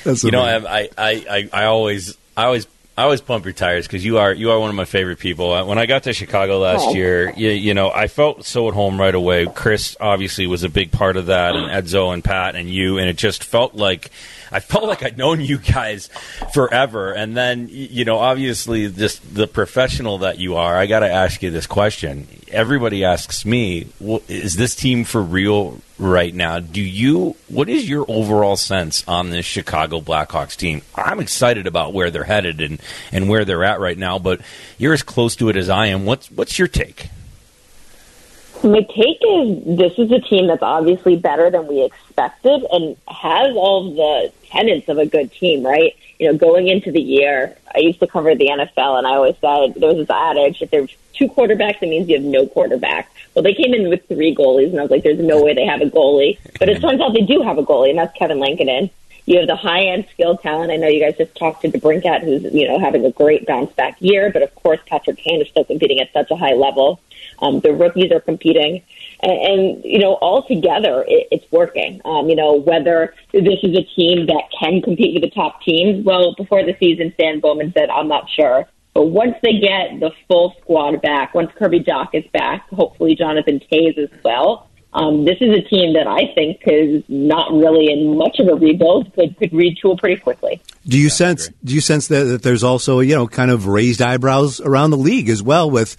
you 0.25 0.31
know, 0.31 0.43
I, 0.43 0.57
I, 0.81 0.89
I, 0.99 1.49
I 1.53 1.65
always, 1.67 2.17
I 2.37 2.47
always 2.47 2.67
I 2.99 3.03
always 3.03 3.21
pump 3.21 3.45
your 3.45 3.53
tires 3.53 3.87
because 3.87 4.03
you 4.03 4.17
are 4.17 4.33
you 4.33 4.51
are 4.51 4.59
one 4.59 4.71
of 4.71 4.75
my 4.75 4.87
favorite 4.87 5.19
people. 5.19 5.53
Uh, 5.53 5.67
when 5.67 5.77
I 5.77 5.85
got 5.85 6.05
to 6.05 6.15
Chicago 6.15 6.61
last 6.61 6.87
oh. 6.87 6.95
year, 6.95 7.31
you, 7.37 7.51
you, 7.51 7.75
know 7.75 7.91
I 7.91 8.09
felt 8.09 8.47
so 8.47 8.69
at 8.69 8.75
home 8.75 8.99
right 8.99 9.15
away. 9.15 9.47
Chris 9.47 9.99
obviously 10.01 10.47
was 10.47 10.63
a 10.63 10.71
big 10.71 10.93
part 10.93 11.19
of 11.19 11.27
that, 11.27 11.55
and 11.55 11.71
Edzo 11.71 12.15
and 12.15 12.25
Pat 12.25 12.55
and 12.55 12.71
you, 12.71 12.97
and 12.97 13.07
it 13.07 13.17
just 13.17 13.45
felt 13.45 13.75
like 13.75 14.11
I 14.51 14.61
felt 14.61 14.85
like 14.85 15.03
I'd 15.03 15.19
known 15.19 15.41
you 15.41 15.59
guys 15.59 16.09
forever. 16.53 17.13
And 17.13 17.37
then, 17.37 17.69
you 17.71 18.05
know, 18.05 18.19
obviously, 18.19 18.91
just 18.91 19.35
the 19.35 19.47
professional 19.47 20.19
that 20.19 20.39
you 20.39 20.57
are, 20.57 20.77
I 20.77 20.87
got 20.87 21.01
to 21.01 21.11
ask 21.11 21.43
you 21.43 21.51
this 21.51 21.67
question. 21.67 22.29
Everybody 22.49 23.05
asks 23.05 23.45
me, 23.45 23.89
well, 24.01 24.23
is 24.29 24.57
this 24.57 24.75
team 24.75 25.05
for 25.05 25.23
real 25.23 25.81
right 25.99 26.35
now? 26.35 26.61
Do 26.61 26.81
you, 26.81 27.37
what 27.49 27.69
is 27.69 27.89
your 27.89 28.05
overall 28.09 28.57
sense 28.57 29.03
on 29.09 29.31
this 29.31 29.45
Chicago 29.45 30.01
Blackhawks 30.01 30.57
team? 30.57 30.83
I'm 30.95 31.21
excited 31.21 31.67
about 31.67 31.93
where 31.93 32.11
they're 32.11 32.25
headed 32.25 32.61
and, 32.61 32.81
and 33.13 33.29
where 33.29 33.45
they're 33.45 33.65
at 33.65 33.81
right 33.81 33.99
now, 33.99 34.19
but 34.19 34.41
you're 34.79 34.93
as 34.95 35.03
close 35.03 35.37
to 35.37 35.49
it 35.49 35.57
as 35.57 35.69
I 35.69 35.87
am. 35.87 36.05
What's, 36.05 36.31
what's 36.31 36.59
your 36.59 36.69
take? 36.69 37.09
My 38.67 38.81
take 38.81 39.19
is 39.23 39.77
this 39.77 39.93
is 39.97 40.11
a 40.11 40.19
team 40.19 40.49
that's 40.49 40.63
obviously 40.63 41.17
better 41.17 41.51
than 41.51 41.69
we 41.69 41.85
expected 41.85 42.67
and 42.73 42.97
has 43.07 43.55
all 43.55 43.95
the 43.95 44.33
tenets 44.49 44.89
of 44.89 44.99
a 44.99 45.07
good 45.07 45.31
team, 45.33 45.65
right? 45.65 45.95
You 46.19 46.33
know, 46.33 46.39
going 46.39 46.67
into 46.67 46.91
the 46.91 47.01
year, 47.01 47.57
I 47.75 47.79
used 47.79 48.01
to 48.01 48.09
cover 48.09 48.35
the 48.35 48.49
NFL 48.49 48.99
and 48.99 49.07
I 49.07 49.11
always 49.15 49.37
said 49.41 49.75
there 49.81 49.95
was 49.95 49.99
this 49.99 50.11
adage 50.11 50.63
if 50.63 50.71
there's 50.71 50.91
two 51.13 51.29
quarterbacks, 51.29 51.83
it 51.83 51.89
means 51.89 52.09
you 52.09 52.17
have 52.17 52.25
no 52.25 52.47
quarterback. 52.47 53.11
Well, 53.35 53.43
they 53.43 53.55
came 53.55 53.73
in 53.73 53.89
with 53.89 54.07
three 54.09 54.35
goalies 54.35 54.71
and 54.71 54.81
I 54.81 54.83
was 54.83 54.91
like, 54.91 55.05
there's 55.05 55.21
no 55.21 55.43
way 55.43 55.55
they 55.55 55.67
have 55.67 55.81
a 55.81 55.87
goalie. 55.87 56.39
But 56.59 56.69
it 56.69 56.81
turns 56.81 57.01
out 57.01 57.15
they 57.15 57.21
do 57.21 57.43
have 57.43 57.59
a 57.59 57.63
goalie 57.63 57.91
and 57.91 57.99
that's 57.99 58.17
Kevin 58.19 58.41
Lankinen. 58.41 58.91
You 59.27 59.39
have 59.39 59.49
the 59.49 59.57
high 59.57 59.83
end 59.87 60.07
skill 60.13 60.37
talent. 60.39 60.71
I 60.71 60.77
know 60.77 60.89
you 60.89 61.01
guys 61.01 61.17
just 61.19 61.35
talked 61.35 61.63
to 61.63 61.69
DeBrincat, 61.69 62.23
who's, 62.23 62.45
you 62.55 62.67
know, 62.69 62.79
having 62.79 63.05
a 63.05 63.11
great 63.11 63.45
bounce 63.47 63.73
back 63.73 63.97
year, 64.01 64.31
but 64.33 64.43
of 64.43 64.55
course 64.55 64.79
Patrick 64.87 65.19
Kane 65.19 65.43
is 65.43 65.49
still 65.49 65.65
competing 65.65 66.01
at 66.01 66.13
such 66.13 66.31
a 66.31 66.37
high 66.37 66.55
level. 66.55 67.01
Um, 67.41 67.61
the 67.61 67.73
rookies 67.73 68.13
are 68.13 68.21
competing. 68.21 68.83
And, 69.21 69.33
and 69.33 69.85
you 69.85 69.99
know, 69.99 70.15
all 70.15 70.47
together, 70.47 71.05
it, 71.09 71.29
it's 71.33 71.51
working. 71.51 72.01
Um, 72.05 72.29
you 72.29 72.37
know, 72.37 72.55
whether 72.55 73.15
this 73.33 73.59
is 73.63 73.77
a 73.77 73.83
team 73.83 74.27
that 74.27 74.45
can 74.59 74.81
compete 74.81 75.15
with 75.15 75.23
the 75.23 75.35
top 75.35 75.61
teams, 75.63 76.05
well, 76.05 76.35
before 76.35 76.65
the 76.65 76.77
season, 76.79 77.13
Stan 77.15 77.41
Bowman 77.41 77.73
said, 77.73 77.91
I'm 77.91 78.09
not 78.09 78.31
sure. 78.31 78.67
But 78.95 79.09
once 79.09 79.35
they 79.43 79.59
get 79.59 80.01
the 80.01 80.11
full 80.29 80.55
squad 80.63 81.03
back, 81.03 81.35
once 81.35 81.51
Kirby 81.57 81.81
Dach 81.81 82.09
is 82.15 82.25
back, 82.33 82.67
hopefully 82.71 83.15
Jonathan 83.15 83.61
Toews 83.71 83.99
as 83.99 84.09
well, 84.25 84.71
um, 84.97 85.27
this 85.27 85.37
is 85.43 85.51
a 85.51 85.61
team 85.61 85.93
that 85.93 86.07
I 86.07 86.33
think 86.35 86.63
is 86.65 87.05
not 87.07 87.53
really 87.53 87.93
in 87.93 88.17
much 88.17 88.39
of 88.39 88.49
a 88.49 88.55
rebuild 88.55 89.13
could 89.13 89.37
could 89.37 89.51
retool 89.51 89.99
pretty 89.99 90.19
quickly. 90.19 90.63
Do 90.89 90.99
you 90.99 91.11
sense 91.11 91.51
do 91.63 91.75
you 91.75 91.83
sense 91.83 92.09
that, 92.09 92.25
that 92.25 92.43
there's 92.43 92.65
also 92.65 93.01
you 93.01 93.15
know 93.15 93.29
kind 93.29 93.51
of 93.51 93.67
raised 93.67 94.01
eyebrows 94.01 94.59
around 94.59 94.91
the 94.91 94.97
league 94.97 95.29
as 95.29 95.43
well 95.43 95.71
with 95.71 95.97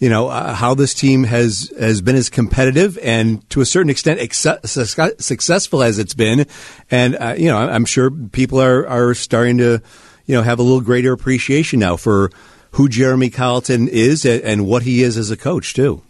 you 0.00 0.08
know 0.08 0.26
uh, 0.26 0.52
how 0.52 0.74
this 0.74 0.94
team 0.94 1.22
has 1.22 1.72
has 1.78 2.02
been 2.02 2.16
as 2.16 2.28
competitive 2.28 2.98
and 2.98 3.48
to 3.50 3.60
a 3.60 3.64
certain 3.64 3.88
extent 3.88 4.18
ex- 4.18 4.46
successful 4.64 5.84
as 5.84 6.00
it's 6.00 6.14
been, 6.14 6.46
and 6.90 7.16
uh, 7.16 7.36
you 7.38 7.46
know 7.46 7.56
I'm 7.56 7.84
sure 7.84 8.10
people 8.10 8.60
are 8.60 8.84
are 8.88 9.14
starting 9.14 9.58
to 9.58 9.80
you 10.26 10.34
know 10.34 10.42
have 10.42 10.58
a 10.58 10.62
little 10.62 10.80
greater 10.80 11.12
appreciation 11.12 11.78
now 11.78 11.96
for 11.96 12.32
who 12.72 12.88
Jeremy 12.88 13.30
Colliton 13.30 13.86
is 13.86 14.26
and 14.26 14.66
what 14.66 14.82
he 14.82 15.04
is 15.04 15.16
as 15.16 15.30
a 15.30 15.36
coach 15.36 15.72
too. 15.72 16.02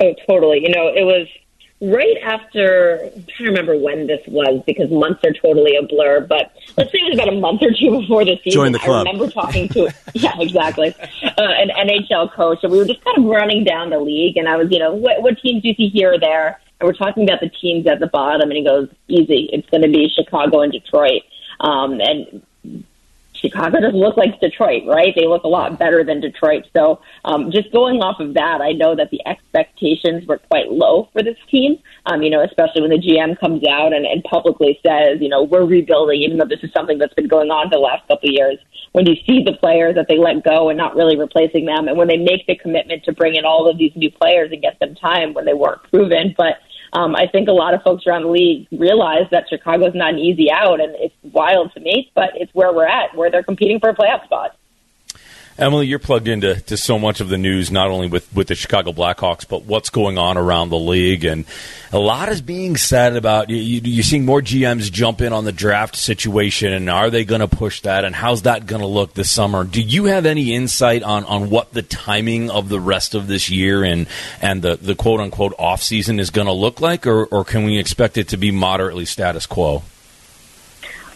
Oh, 0.00 0.14
totally. 0.26 0.62
You 0.62 0.70
know, 0.70 0.88
it 0.88 1.04
was 1.04 1.26
right 1.80 2.16
after, 2.22 3.10
I'm 3.14 3.24
trying 3.24 3.26
to 3.26 3.44
remember 3.44 3.76
when 3.76 4.06
this 4.06 4.20
was 4.28 4.62
because 4.66 4.90
months 4.90 5.22
are 5.24 5.32
totally 5.32 5.76
a 5.76 5.82
blur, 5.82 6.20
but 6.20 6.52
let's 6.76 6.90
say 6.90 6.98
it 6.98 7.10
was 7.10 7.14
about 7.14 7.28
a 7.28 7.38
month 7.38 7.62
or 7.62 7.70
two 7.70 8.00
before 8.00 8.24
the 8.24 8.36
season. 8.44 8.52
Join 8.52 8.72
the 8.72 8.78
club. 8.78 9.06
I 9.06 9.10
remember 9.10 9.32
talking 9.32 9.68
to, 9.70 9.92
yeah, 10.14 10.34
exactly, 10.38 10.94
uh, 11.22 11.32
an 11.38 11.70
NHL 11.70 12.32
coach, 12.32 12.60
and 12.62 12.72
we 12.72 12.78
were 12.78 12.86
just 12.86 13.04
kind 13.04 13.18
of 13.18 13.24
running 13.24 13.64
down 13.64 13.90
the 13.90 14.00
league, 14.00 14.36
and 14.36 14.48
I 14.48 14.56
was, 14.56 14.68
you 14.70 14.78
know, 14.78 14.94
what, 14.94 15.22
what 15.22 15.38
teams 15.38 15.62
do 15.62 15.68
you 15.68 15.74
see 15.74 15.88
here 15.88 16.14
or 16.14 16.18
there? 16.18 16.60
And 16.80 16.86
we're 16.86 16.94
talking 16.94 17.24
about 17.24 17.40
the 17.40 17.48
teams 17.48 17.86
at 17.86 18.00
the 18.00 18.06
bottom, 18.06 18.50
and 18.50 18.56
he 18.56 18.64
goes, 18.64 18.88
easy, 19.08 19.48
it's 19.52 19.68
going 19.70 19.82
to 19.82 19.88
be 19.88 20.08
Chicago 20.14 20.60
and 20.60 20.72
Detroit. 20.72 21.22
Um, 21.60 22.00
and 22.00 22.42
Chicago 23.48 23.80
doesn't 23.80 23.98
look 23.98 24.16
like 24.16 24.40
Detroit, 24.40 24.82
right? 24.86 25.14
They 25.14 25.26
look 25.26 25.44
a 25.44 25.48
lot 25.48 25.78
better 25.78 26.04
than 26.04 26.20
Detroit. 26.20 26.64
So 26.76 27.00
um, 27.24 27.50
just 27.50 27.72
going 27.72 28.02
off 28.02 28.20
of 28.20 28.34
that, 28.34 28.60
I 28.60 28.72
know 28.72 28.94
that 28.96 29.10
the 29.10 29.20
expectations 29.26 30.26
were 30.26 30.38
quite 30.38 30.70
low 30.70 31.08
for 31.12 31.22
this 31.22 31.36
team. 31.50 31.78
Um, 32.06 32.22
you 32.22 32.30
know, 32.30 32.42
especially 32.42 32.82
when 32.82 32.90
the 32.90 32.98
GM 32.98 33.38
comes 33.38 33.62
out 33.68 33.92
and, 33.92 34.06
and 34.06 34.22
publicly 34.24 34.78
says, 34.86 35.18
you 35.20 35.28
know, 35.28 35.42
we're 35.42 35.64
rebuilding, 35.64 36.22
even 36.22 36.38
though 36.38 36.46
this 36.48 36.62
is 36.62 36.72
something 36.72 36.98
that's 36.98 37.14
been 37.14 37.28
going 37.28 37.50
on 37.50 37.68
for 37.68 37.76
the 37.76 37.80
last 37.80 38.06
couple 38.08 38.28
of 38.28 38.34
years. 38.34 38.58
When 38.92 39.06
you 39.06 39.14
see 39.26 39.42
the 39.44 39.52
players 39.52 39.94
that 39.96 40.06
they 40.08 40.18
let 40.18 40.42
go 40.42 40.68
and 40.68 40.78
not 40.78 40.96
really 40.96 41.18
replacing 41.18 41.66
them, 41.66 41.88
and 41.88 41.96
when 41.96 42.08
they 42.08 42.16
make 42.16 42.46
the 42.46 42.56
commitment 42.56 43.04
to 43.04 43.12
bring 43.12 43.34
in 43.34 43.44
all 43.44 43.68
of 43.68 43.78
these 43.78 43.92
new 43.94 44.10
players 44.10 44.50
and 44.52 44.62
get 44.62 44.78
them 44.80 44.94
time 44.94 45.34
when 45.34 45.44
they 45.44 45.54
weren't 45.54 45.82
proven, 45.90 46.34
but 46.36 46.56
um, 46.92 47.14
I 47.16 47.26
think 47.26 47.48
a 47.48 47.52
lot 47.52 47.74
of 47.74 47.82
folks 47.82 48.06
around 48.06 48.22
the 48.22 48.28
league 48.28 48.68
realize 48.72 49.26
that 49.30 49.48
Chicago's 49.48 49.94
not 49.94 50.14
an 50.14 50.18
easy 50.18 50.50
out, 50.50 50.80
and 50.80 50.94
it's 50.96 51.14
wild 51.22 51.72
to 51.74 51.80
me, 51.80 52.10
but 52.14 52.30
it's 52.34 52.52
where 52.54 52.72
we're 52.72 52.86
at, 52.86 53.14
where 53.14 53.30
they're 53.30 53.42
competing 53.42 53.80
for 53.80 53.90
a 53.90 53.94
playoff 53.94 54.24
spot. 54.24 54.56
Emily, 55.58 55.86
you're 55.86 55.98
plugged 55.98 56.28
into 56.28 56.60
to 56.62 56.76
so 56.76 56.98
much 56.98 57.20
of 57.20 57.30
the 57.30 57.38
news, 57.38 57.70
not 57.70 57.88
only 57.88 58.08
with, 58.08 58.30
with 58.34 58.48
the 58.48 58.54
Chicago 58.54 58.92
Blackhawks, 58.92 59.48
but 59.48 59.64
what's 59.64 59.88
going 59.88 60.18
on 60.18 60.36
around 60.36 60.68
the 60.68 60.78
league. 60.78 61.24
And 61.24 61.46
a 61.92 61.98
lot 61.98 62.28
is 62.28 62.42
being 62.42 62.76
said 62.76 63.16
about 63.16 63.48
you, 63.48 63.56
you, 63.56 64.00
are 64.00 64.02
seeing 64.02 64.26
more 64.26 64.42
GMs 64.42 64.92
jump 64.92 65.22
in 65.22 65.32
on 65.32 65.44
the 65.44 65.52
draft 65.52 65.96
situation, 65.96 66.74
and 66.74 66.90
are 66.90 67.08
they 67.08 67.24
going 67.24 67.40
to 67.40 67.48
push 67.48 67.80
that, 67.82 68.04
and 68.04 68.14
how's 68.14 68.42
that 68.42 68.66
going 68.66 68.82
to 68.82 68.86
look 68.86 69.14
this 69.14 69.30
summer? 69.30 69.64
Do 69.64 69.80
you 69.80 70.04
have 70.04 70.26
any 70.26 70.54
insight 70.54 71.02
on, 71.02 71.24
on 71.24 71.48
what 71.48 71.72
the 71.72 71.82
timing 71.82 72.50
of 72.50 72.68
the 72.68 72.80
rest 72.80 73.14
of 73.14 73.26
this 73.26 73.48
year 73.48 73.82
and 73.82 74.06
and 74.42 74.60
the, 74.60 74.76
the 74.76 74.94
quote 74.94 75.20
unquote 75.20 75.54
off 75.58 75.82
season 75.82 76.20
is 76.20 76.28
going 76.28 76.48
to 76.48 76.52
look 76.52 76.82
like, 76.82 77.06
or, 77.06 77.24
or 77.24 77.44
can 77.46 77.64
we 77.64 77.78
expect 77.78 78.18
it 78.18 78.28
to 78.28 78.36
be 78.36 78.50
moderately 78.50 79.06
status 79.06 79.46
quo? 79.46 79.82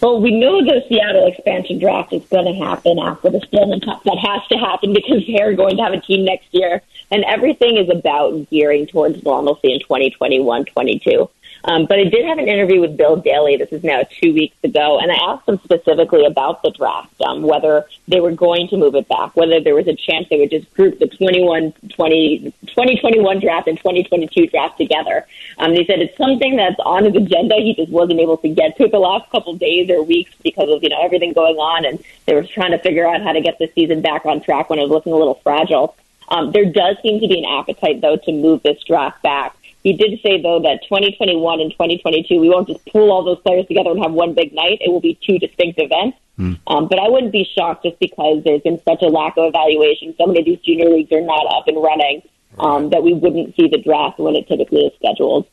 Well, 0.00 0.18
we 0.22 0.30
know 0.30 0.64
the 0.64 0.82
Seattle 0.88 1.26
expansion 1.26 1.78
draft 1.78 2.14
is 2.14 2.24
going 2.26 2.46
to 2.46 2.64
happen 2.64 2.98
after 2.98 3.28
the 3.28 3.40
Stanley 3.40 3.80
Cup. 3.80 4.02
That 4.04 4.16
has 4.16 4.46
to 4.48 4.56
happen 4.56 4.94
because 4.94 5.22
they're 5.26 5.54
going 5.54 5.76
to 5.76 5.82
have 5.82 5.92
a 5.92 6.00
team 6.00 6.24
next 6.24 6.48
year, 6.52 6.80
and 7.10 7.22
everything 7.24 7.76
is 7.76 7.90
about 7.90 8.48
gearing 8.48 8.86
towards 8.86 9.22
normalcy 9.22 9.74
in 9.74 9.80
2021 9.80 10.64
22. 10.64 11.28
Um, 11.64 11.86
but 11.86 11.98
I 11.98 12.04
did 12.04 12.24
have 12.24 12.38
an 12.38 12.48
interview 12.48 12.80
with 12.80 12.96
Bill 12.96 13.16
Daly. 13.16 13.56
This 13.56 13.70
is 13.70 13.84
now 13.84 14.02
two 14.20 14.32
weeks 14.32 14.56
ago, 14.64 14.98
and 14.98 15.12
I 15.12 15.16
asked 15.32 15.48
him 15.48 15.60
specifically 15.62 16.24
about 16.24 16.62
the 16.62 16.70
draft, 16.70 17.20
um, 17.22 17.42
whether 17.42 17.86
they 18.08 18.20
were 18.20 18.32
going 18.32 18.68
to 18.68 18.76
move 18.76 18.94
it 18.94 19.08
back, 19.08 19.36
whether 19.36 19.60
there 19.60 19.74
was 19.74 19.86
a 19.86 19.94
chance 19.94 20.26
they 20.30 20.38
would 20.38 20.50
just 20.50 20.72
group 20.74 20.98
the 20.98 21.06
21, 21.06 21.72
20, 21.90 22.52
2021 22.66 23.40
draft 23.40 23.68
and 23.68 23.76
2022 23.78 24.46
draft 24.46 24.78
together. 24.78 25.26
Um, 25.58 25.72
he 25.72 25.84
said 25.84 26.00
it's 26.00 26.16
something 26.16 26.56
that's 26.56 26.80
on 26.80 27.04
his 27.04 27.14
agenda. 27.14 27.56
He 27.56 27.74
just 27.74 27.92
wasn't 27.92 28.20
able 28.20 28.38
to 28.38 28.48
get 28.48 28.76
to 28.78 28.84
it 28.84 28.92
the 28.92 28.98
last 28.98 29.30
couple 29.30 29.54
days 29.54 29.90
or 29.90 30.02
weeks 30.02 30.32
because 30.42 30.68
of 30.70 30.82
you 30.82 30.88
know 30.88 31.00
everything 31.02 31.32
going 31.32 31.56
on, 31.56 31.84
and 31.84 32.02
they 32.26 32.34
were 32.34 32.44
trying 32.44 32.70
to 32.70 32.78
figure 32.78 33.06
out 33.06 33.20
how 33.22 33.32
to 33.32 33.40
get 33.40 33.58
the 33.58 33.70
season 33.74 34.00
back 34.00 34.24
on 34.24 34.40
track 34.40 34.70
when 34.70 34.78
it 34.78 34.82
was 34.82 34.90
looking 34.90 35.12
a 35.12 35.16
little 35.16 35.40
fragile. 35.42 35.94
Um, 36.30 36.52
there 36.52 36.64
does 36.64 36.96
seem 37.02 37.20
to 37.20 37.26
be 37.26 37.38
an 37.38 37.44
appetite, 37.44 38.00
though, 38.00 38.16
to 38.16 38.32
move 38.32 38.62
this 38.62 38.82
draft 38.84 39.20
back. 39.22 39.56
He 39.82 39.94
did 39.94 40.20
say, 40.22 40.40
though, 40.42 40.60
that 40.60 40.82
2021 40.84 41.60
and 41.60 41.70
2022, 41.70 42.38
we 42.38 42.50
won't 42.50 42.68
just 42.68 42.84
pull 42.86 43.10
all 43.10 43.24
those 43.24 43.40
players 43.40 43.66
together 43.66 43.90
and 43.90 44.02
have 44.02 44.12
one 44.12 44.34
big 44.34 44.52
night. 44.52 44.78
It 44.80 44.90
will 44.90 45.00
be 45.00 45.18
two 45.26 45.38
distinct 45.38 45.78
events. 45.80 46.18
Mm. 46.38 46.58
Um, 46.66 46.88
but 46.88 46.98
I 46.98 47.08
wouldn't 47.08 47.32
be 47.32 47.48
shocked 47.56 47.84
just 47.84 47.98
because 47.98 48.42
there's 48.44 48.62
been 48.62 48.80
such 48.84 49.02
a 49.02 49.08
lack 49.08 49.36
of 49.36 49.48
evaluation. 49.48 50.14
So 50.18 50.26
many 50.26 50.40
of 50.40 50.46
these 50.46 50.60
junior 50.60 50.88
leagues 50.90 51.12
are 51.12 51.20
not 51.20 51.46
up 51.46 51.68
and 51.68 51.82
running 51.82 52.22
um, 52.58 52.90
that 52.90 53.02
we 53.02 53.14
wouldn't 53.14 53.56
see 53.56 53.68
the 53.68 53.78
draft 53.78 54.18
when 54.18 54.36
it 54.36 54.48
typically 54.48 54.86
is 54.86 54.92
scheduled. 54.96 55.46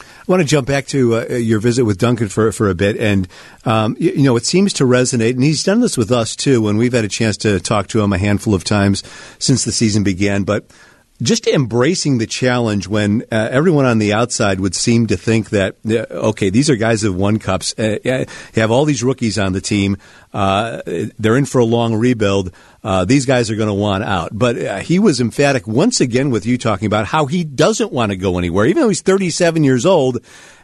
I 0.00 0.30
want 0.30 0.42
to 0.42 0.46
jump 0.46 0.66
back 0.68 0.86
to 0.88 1.16
uh, 1.16 1.34
your 1.36 1.58
visit 1.58 1.84
with 1.84 1.96
Duncan 1.96 2.28
for 2.28 2.52
for 2.52 2.68
a 2.68 2.74
bit, 2.74 2.98
and 2.98 3.26
um, 3.64 3.96
you, 3.98 4.10
you, 4.10 4.22
know 4.24 4.36
it 4.36 4.44
seems 4.44 4.74
to 4.74 4.84
resonate, 4.84 5.30
and 5.30 5.42
he's 5.42 5.64
done 5.64 5.80
this 5.80 5.96
with 5.96 6.12
us 6.12 6.36
too. 6.36 6.60
When 6.60 6.76
we've 6.76 6.92
had 6.92 7.06
a 7.06 7.08
chance 7.08 7.38
to 7.38 7.58
talk 7.60 7.86
to 7.88 8.02
him 8.02 8.12
a 8.12 8.18
handful 8.18 8.54
of 8.54 8.62
times 8.62 9.02
since 9.38 9.64
the 9.64 9.72
season 9.72 10.02
began, 10.02 10.42
but 10.42 10.66
just 11.20 11.46
embracing 11.48 12.18
the 12.18 12.26
challenge 12.26 12.86
when 12.86 13.22
uh, 13.32 13.48
everyone 13.50 13.84
on 13.84 13.98
the 13.98 14.12
outside 14.12 14.60
would 14.60 14.74
seem 14.74 15.08
to 15.08 15.16
think 15.16 15.50
that 15.50 15.74
uh, 15.88 16.06
okay, 16.28 16.50
these 16.50 16.70
are 16.70 16.76
guys 16.76 17.02
who've 17.02 17.14
won 17.14 17.38
cups. 17.38 17.76
Uh, 17.78 18.24
have 18.54 18.70
all 18.70 18.84
these 18.84 19.02
rookies 19.02 19.38
on 19.38 19.52
the 19.52 19.60
team. 19.60 19.96
Uh, 20.32 20.80
they're 21.18 21.36
in 21.36 21.44
for 21.44 21.58
a 21.58 21.64
long 21.64 21.94
rebuild. 21.96 22.52
Uh, 22.84 23.04
these 23.04 23.26
guys 23.26 23.50
are 23.50 23.56
going 23.56 23.68
to 23.68 23.74
want 23.74 24.04
out. 24.04 24.30
But 24.32 24.58
uh, 24.58 24.78
he 24.78 24.98
was 24.98 25.20
emphatic 25.20 25.66
once 25.66 26.00
again 26.00 26.30
with 26.30 26.46
you 26.46 26.56
talking 26.56 26.86
about 26.86 27.06
how 27.06 27.26
he 27.26 27.42
doesn't 27.42 27.92
want 27.92 28.12
to 28.12 28.16
go 28.16 28.38
anywhere, 28.38 28.66
even 28.66 28.82
though 28.82 28.88
he's 28.88 29.02
37 29.02 29.64
years 29.64 29.84
old. 29.84 30.18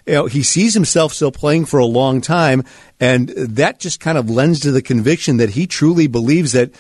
You 0.07 0.13
know, 0.13 0.27
he 0.27 0.43
sees 0.43 0.75
himself 0.75 1.15
still 1.15 1.33
playing 1.33 1.65
for 1.65 1.79
a 1.79 1.87
long 1.87 2.21
time, 2.21 2.63
and 3.01 3.31
that 3.31 3.81
just 3.81 4.01
kind 4.01 4.19
of 4.19 4.29
lends 4.29 4.61
to 4.61 4.71
the 4.71 4.83
conviction 4.83 5.39
that 5.39 5.51
he 5.51 5.67
truly 5.67 6.07
believes 6.07 6.53
that 6.53 6.73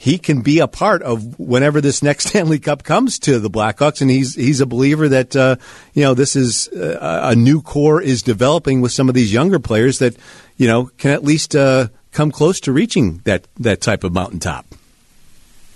he 0.00 0.16
can 0.16 0.40
be 0.40 0.60
a 0.60 0.66
part 0.66 1.02
of 1.02 1.38
whenever 1.38 1.82
this 1.82 2.02
next 2.02 2.28
Stanley 2.28 2.58
Cup 2.58 2.84
comes 2.84 3.18
to 3.18 3.38
the 3.38 3.50
Blackhawks, 3.50 4.00
and 4.00 4.10
he's 4.10 4.34
he's 4.34 4.62
a 4.62 4.66
believer 4.66 5.10
that 5.10 5.36
uh, 5.36 5.56
you 5.92 6.02
know 6.02 6.14
this 6.14 6.36
is 6.36 6.68
uh, 6.68 7.20
a 7.24 7.36
new 7.36 7.60
core 7.60 8.00
is 8.00 8.22
developing 8.22 8.80
with 8.80 8.92
some 8.92 9.10
of 9.10 9.14
these 9.14 9.30
younger 9.30 9.58
players 9.58 9.98
that 9.98 10.16
you 10.56 10.66
know 10.66 10.86
can 10.96 11.10
at 11.10 11.22
least 11.22 11.54
uh, 11.54 11.88
come 12.12 12.32
close 12.32 12.60
to 12.60 12.72
reaching 12.72 13.18
that 13.24 13.46
that 13.58 13.82
type 13.82 14.02
of 14.02 14.14
mountaintop. 14.14 14.64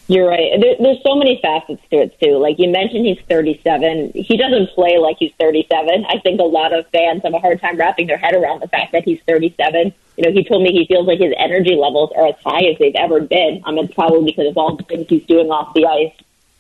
You're 0.07 0.29
right. 0.29 0.61
There, 0.61 0.77
there's 0.79 1.03
so 1.03 1.17
many 1.17 1.40
facets 1.40 1.81
to 1.90 1.97
it 1.97 2.21
too. 2.21 2.37
Like 2.37 2.59
you 2.59 2.69
mentioned, 2.69 3.07
he's 3.07 3.21
37. 3.29 4.12
He 4.14 4.37
doesn't 4.37 4.71
play 4.75 4.99
like 4.99 5.17
he's 5.19 5.33
37. 5.40 6.05
I 6.07 6.19
think 6.19 6.40
a 6.40 6.45
lot 6.45 6.75
of 6.75 6.87
fans 6.88 7.23
have 7.23 7.33
a 7.33 7.38
hard 7.38 7.61
time 7.61 7.77
wrapping 7.79 8.07
their 8.07 8.19
head 8.19 8.35
around 8.35 8.61
the 8.61 8.69
fact 8.69 8.93
that 8.93 9.05
he's 9.05 9.21
37. 9.27 9.95
You 10.17 10.25
know, 10.25 10.33
he 10.33 10.45
told 10.45 10.62
me 10.62 10.73
he 10.73 10.87
feels 10.87 11.07
like 11.07 11.21
his 11.21 11.33
energy 11.38 11.75
levels 11.75 12.12
are 12.17 12.29
as 12.29 12.37
high 12.45 12.64
as 12.64 12.79
they've 12.79 12.95
ever 12.97 13.21
been. 13.21 13.62
Um, 13.64 13.79
I 13.79 13.83
mean, 13.83 13.88
probably 13.88 14.31
because 14.31 14.49
of 14.49 14.59
all 14.59 14.77
the 14.77 14.85
things 14.85 15.07
he's 15.09 15.25
doing 15.25 15.51
off 15.51 15.73
the 15.75 15.87
ice 15.87 16.12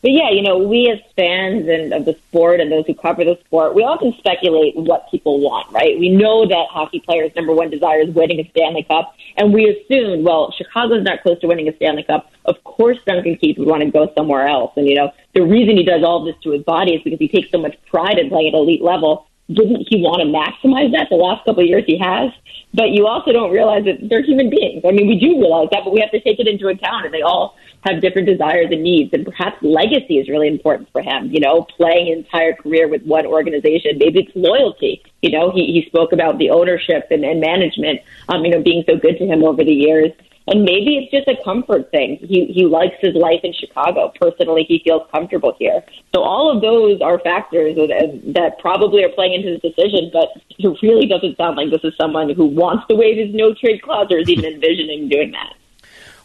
but 0.04 0.12
yeah, 0.12 0.28
you 0.28 0.42
know, 0.42 0.58
we 0.58 0.90
as 0.90 0.98
fans 1.16 1.66
and 1.66 1.94
of 1.94 2.04
the 2.04 2.12
sport 2.28 2.60
and 2.60 2.70
those 2.70 2.84
who 2.86 2.94
cover 2.94 3.24
the 3.24 3.38
sport, 3.46 3.74
we 3.74 3.82
often 3.82 4.12
speculate 4.18 4.76
what 4.76 5.10
people 5.10 5.40
want, 5.40 5.72
right? 5.72 5.98
We 5.98 6.10
know 6.10 6.46
that 6.46 6.66
hockey 6.68 7.00
players' 7.00 7.34
number 7.34 7.54
one 7.54 7.70
desire 7.70 8.02
is 8.02 8.10
winning 8.10 8.38
a 8.38 8.46
Stanley 8.50 8.82
Cup, 8.82 9.14
and 9.38 9.54
we 9.54 9.70
assume, 9.70 10.22
well, 10.22 10.52
Chicago's 10.52 11.04
not 11.04 11.22
close 11.22 11.40
to 11.40 11.46
winning 11.46 11.68
a 11.68 11.76
Stanley 11.76 12.02
Cup. 12.02 12.30
Of 12.44 12.62
course, 12.64 12.98
Duncan 13.06 13.36
Keith 13.36 13.56
would 13.56 13.66
want 13.66 13.82
to 13.82 13.90
go 13.90 14.12
somewhere 14.14 14.46
else. 14.46 14.72
And 14.76 14.86
you 14.86 14.94
know, 14.94 15.10
the 15.32 15.40
reason 15.40 15.78
he 15.78 15.84
does 15.84 16.04
all 16.04 16.22
this 16.22 16.36
to 16.42 16.50
his 16.50 16.62
body 16.64 16.96
is 16.96 17.02
because 17.02 17.18
he 17.18 17.28
takes 17.28 17.50
so 17.50 17.56
much 17.56 17.74
pride 17.86 18.18
in 18.18 18.28
playing 18.28 18.48
at 18.48 18.54
elite 18.54 18.82
level. 18.82 19.26
Didn't 19.52 19.86
he 19.90 20.00
want 20.00 20.24
to 20.24 20.28
maximize 20.28 20.92
that 20.92 21.08
the 21.10 21.16
last 21.16 21.44
couple 21.44 21.62
of 21.62 21.68
years 21.68 21.84
he 21.86 21.98
has? 21.98 22.32
But 22.72 22.90
you 22.90 23.06
also 23.06 23.30
don't 23.30 23.52
realize 23.52 23.84
that 23.84 24.08
they're 24.08 24.22
human 24.22 24.50
beings. 24.50 24.82
I 24.84 24.90
mean, 24.90 25.06
we 25.06 25.18
do 25.18 25.38
realize 25.38 25.68
that, 25.70 25.84
but 25.84 25.92
we 25.92 26.00
have 26.00 26.10
to 26.10 26.20
take 26.20 26.40
it 26.40 26.48
into 26.48 26.68
account, 26.68 27.04
and 27.04 27.14
they 27.14 27.22
all 27.22 27.56
have 27.82 28.00
different 28.00 28.26
desires 28.26 28.68
and 28.70 28.82
needs, 28.82 29.12
and 29.12 29.24
perhaps 29.24 29.56
legacy 29.62 30.18
is 30.18 30.28
really 30.28 30.48
important 30.48 30.88
for 30.90 31.02
him. 31.02 31.30
You 31.30 31.40
know, 31.40 31.66
playing 31.76 32.10
an 32.10 32.18
entire 32.18 32.54
career 32.54 32.88
with 32.88 33.02
one 33.04 33.26
organization, 33.26 33.98
maybe 33.98 34.20
it's 34.20 34.32
loyalty. 34.34 35.02
You 35.22 35.30
know, 35.30 35.50
he, 35.50 35.66
he 35.66 35.84
spoke 35.86 36.12
about 36.12 36.38
the 36.38 36.50
ownership 36.50 37.08
and, 37.10 37.24
and 37.24 37.40
management, 37.40 38.00
um, 38.28 38.44
you 38.44 38.50
know, 38.50 38.62
being 38.62 38.82
so 38.88 38.96
good 38.96 39.18
to 39.18 39.26
him 39.26 39.44
over 39.44 39.62
the 39.62 39.72
years. 39.72 40.10
And 40.46 40.62
maybe 40.62 40.98
it's 40.98 41.10
just 41.10 41.26
a 41.26 41.42
comfort 41.42 41.90
thing. 41.90 42.18
He 42.20 42.44
he 42.46 42.66
likes 42.66 42.96
his 43.00 43.14
life 43.14 43.40
in 43.42 43.54
Chicago. 43.54 44.12
Personally, 44.20 44.64
he 44.68 44.82
feels 44.84 45.08
comfortable 45.10 45.56
here. 45.58 45.82
So 46.14 46.22
all 46.22 46.54
of 46.54 46.60
those 46.60 47.00
are 47.00 47.18
factors 47.20 47.74
that, 47.76 48.58
probably 48.58 49.04
are 49.04 49.08
playing 49.08 49.34
into 49.34 49.52
his 49.52 49.60
decision. 49.60 50.10
But 50.12 50.28
it 50.50 50.78
really 50.82 51.06
doesn't 51.06 51.38
sound 51.38 51.56
like 51.56 51.70
this 51.70 51.84
is 51.84 51.94
someone 51.98 52.28
who 52.28 52.44
wants 52.44 52.84
to 52.88 52.94
waive 52.94 53.16
his 53.16 53.34
no 53.34 53.54
trade 53.54 53.80
clause 53.80 54.08
or 54.10 54.18
is 54.18 54.28
even 54.28 54.44
envisioning 54.44 55.08
doing 55.08 55.32
that. 55.32 55.54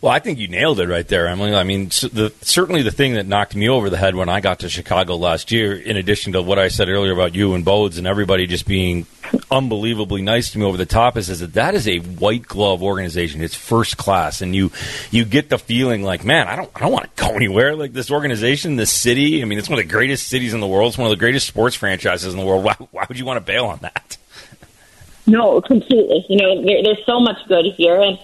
Well, 0.02 0.14
I 0.14 0.20
think 0.20 0.40
you 0.40 0.48
nailed 0.48 0.80
it 0.80 0.88
right 0.88 1.06
there, 1.06 1.28
Emily. 1.28 1.54
I 1.54 1.64
mean, 1.64 1.90
the, 1.90 2.32
certainly 2.42 2.84
the 2.84 2.92
thing 2.92 3.16
that 3.16 3.28
knocked 3.28 3.54
me 3.54 3.68
over 3.68 3.90
the 3.90 3.98
head 3.98 4.16
when 4.16 4.30
I 4.30 4.40
got 4.40 4.60
to 4.60 4.70
Chicago 4.70 5.18
last 5.18 5.52
year, 5.52 5.76
in 5.76 5.98
addition 5.98 6.34
to 6.34 6.42
what 6.42 6.58
I 6.58 6.70
said 6.70 6.88
earlier 6.88 7.12
about 7.12 7.36
you 7.36 7.54
and 7.54 7.66
Bodes 7.66 7.98
and 7.98 8.08
everybody 8.08 8.48
just 8.48 8.66
being 8.66 9.08
unbelievably 9.52 10.22
nice 10.22 10.52
to 10.52 10.58
me 10.58 10.64
over 10.64 10.78
the 10.78 10.86
top, 10.86 11.18
is, 11.18 11.30
is 11.30 11.42
that 11.42 11.54
that 11.56 11.76
is 11.76 11.86
a 11.86 11.98
white 12.00 12.44
glove 12.44 12.82
organization. 12.82 13.42
It's 13.42 13.56
first 13.56 13.98
class, 13.98 14.42
and 14.42 14.56
you 14.56 14.72
you 15.12 15.26
get 15.26 15.50
the 15.50 15.58
feeling 15.58 16.02
like, 16.02 16.24
man, 16.24 16.48
I 16.48 16.56
don't 16.56 16.72
I 16.76 16.80
don't 16.80 16.94
want 16.94 17.14
to 17.14 17.24
go 17.24 17.32
anywhere. 17.32 17.76
Like 17.76 17.92
this 17.92 18.10
organization, 18.10 18.78
this 18.78 18.94
city. 18.94 19.42
I 19.42 19.46
mean, 19.46 19.60
it's 19.60 19.68
one 19.68 19.80
of 19.80 19.86
the 19.86 19.92
greatest 19.92 20.28
cities 20.28 20.54
in 20.54 20.62
the 20.62 20.68
world. 20.68 20.90
It's 20.90 20.98
one 20.98 21.08
of 21.08 21.18
the 21.18 21.20
greatest 21.20 21.46
sports 21.46 21.76
franchises 21.76 22.34
in 22.34 22.40
the 22.40 22.46
world. 22.46 22.64
Why, 22.64 22.76
why 22.92 23.06
would 23.10 23.20
you 23.20 23.26
want 23.26 23.38
to 23.38 23.46
bail 23.46 23.66
on 23.66 23.80
that? 23.80 24.18
No, 25.28 25.62
completely. 25.62 26.26
You 26.30 26.38
know, 26.38 26.64
there, 26.64 26.84
there's 26.84 27.06
so 27.06 27.20
much 27.20 27.38
good 27.48 27.66
here, 27.76 28.02
and 28.02 28.18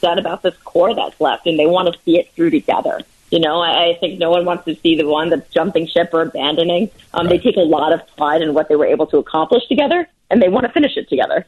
upset 0.00 0.18
about 0.18 0.42
this 0.42 0.56
core 0.64 0.94
that's 0.94 1.20
left, 1.20 1.46
and 1.46 1.58
they 1.58 1.66
want 1.66 1.92
to 1.92 2.00
see 2.04 2.18
it 2.18 2.32
through 2.34 2.50
together. 2.50 3.00
You 3.30 3.38
know, 3.38 3.60
I, 3.60 3.90
I 3.90 3.96
think 4.00 4.18
no 4.18 4.30
one 4.30 4.44
wants 4.44 4.64
to 4.64 4.74
see 4.76 4.96
the 4.96 5.06
one 5.06 5.30
that's 5.30 5.48
jumping 5.52 5.86
ship 5.86 6.10
or 6.12 6.22
abandoning. 6.22 6.90
Um, 7.14 7.26
right. 7.26 7.30
They 7.30 7.38
take 7.38 7.56
a 7.56 7.60
lot 7.60 7.92
of 7.92 8.00
pride 8.16 8.42
in 8.42 8.54
what 8.54 8.68
they 8.68 8.76
were 8.76 8.86
able 8.86 9.06
to 9.08 9.18
accomplish 9.18 9.66
together, 9.68 10.08
and 10.30 10.42
they 10.42 10.48
want 10.48 10.66
to 10.66 10.72
finish 10.72 10.96
it 10.96 11.08
together. 11.08 11.46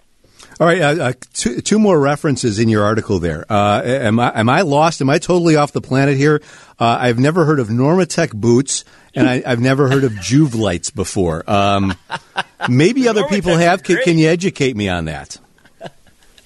All 0.61 0.67
right, 0.67 0.81
uh, 0.81 1.03
uh, 1.03 1.13
two, 1.33 1.61
two, 1.61 1.79
more 1.79 1.99
references 1.99 2.59
in 2.59 2.69
your 2.69 2.85
article 2.85 3.19
there. 3.19 3.47
Uh, 3.49 3.81
am 3.85 4.21
I 4.21 4.39
am 4.39 4.49
I 4.49 4.63
lost? 4.63 5.01
Am 5.01 5.09
I 5.09 5.19
totally 5.19 5.57
off 5.57 5.73
the 5.73 5.81
planet 5.81 6.17
here? 6.17 6.43
Uh, 6.79 6.99
I've 7.01 7.19
never 7.19 7.45
heard 7.45 7.59
of 7.59 7.69
Normatec 7.69 8.35
boots, 8.35 8.85
and 9.15 9.29
I, 9.29 9.49
have 9.49 9.61
never 9.61 9.89
heard 9.89 10.05
of 10.05 10.13
Joovv 10.13 10.55
lights 10.55 10.91
before. 10.91 11.49
Um, 11.49 11.95
maybe 12.69 13.09
other 13.09 13.25
people 13.29 13.57
have. 13.57 13.83
Can, 13.83 13.99
can, 14.05 14.19
you 14.19 14.29
educate 14.29 14.77
me 14.77 14.89
on 14.89 15.07
that? 15.07 15.39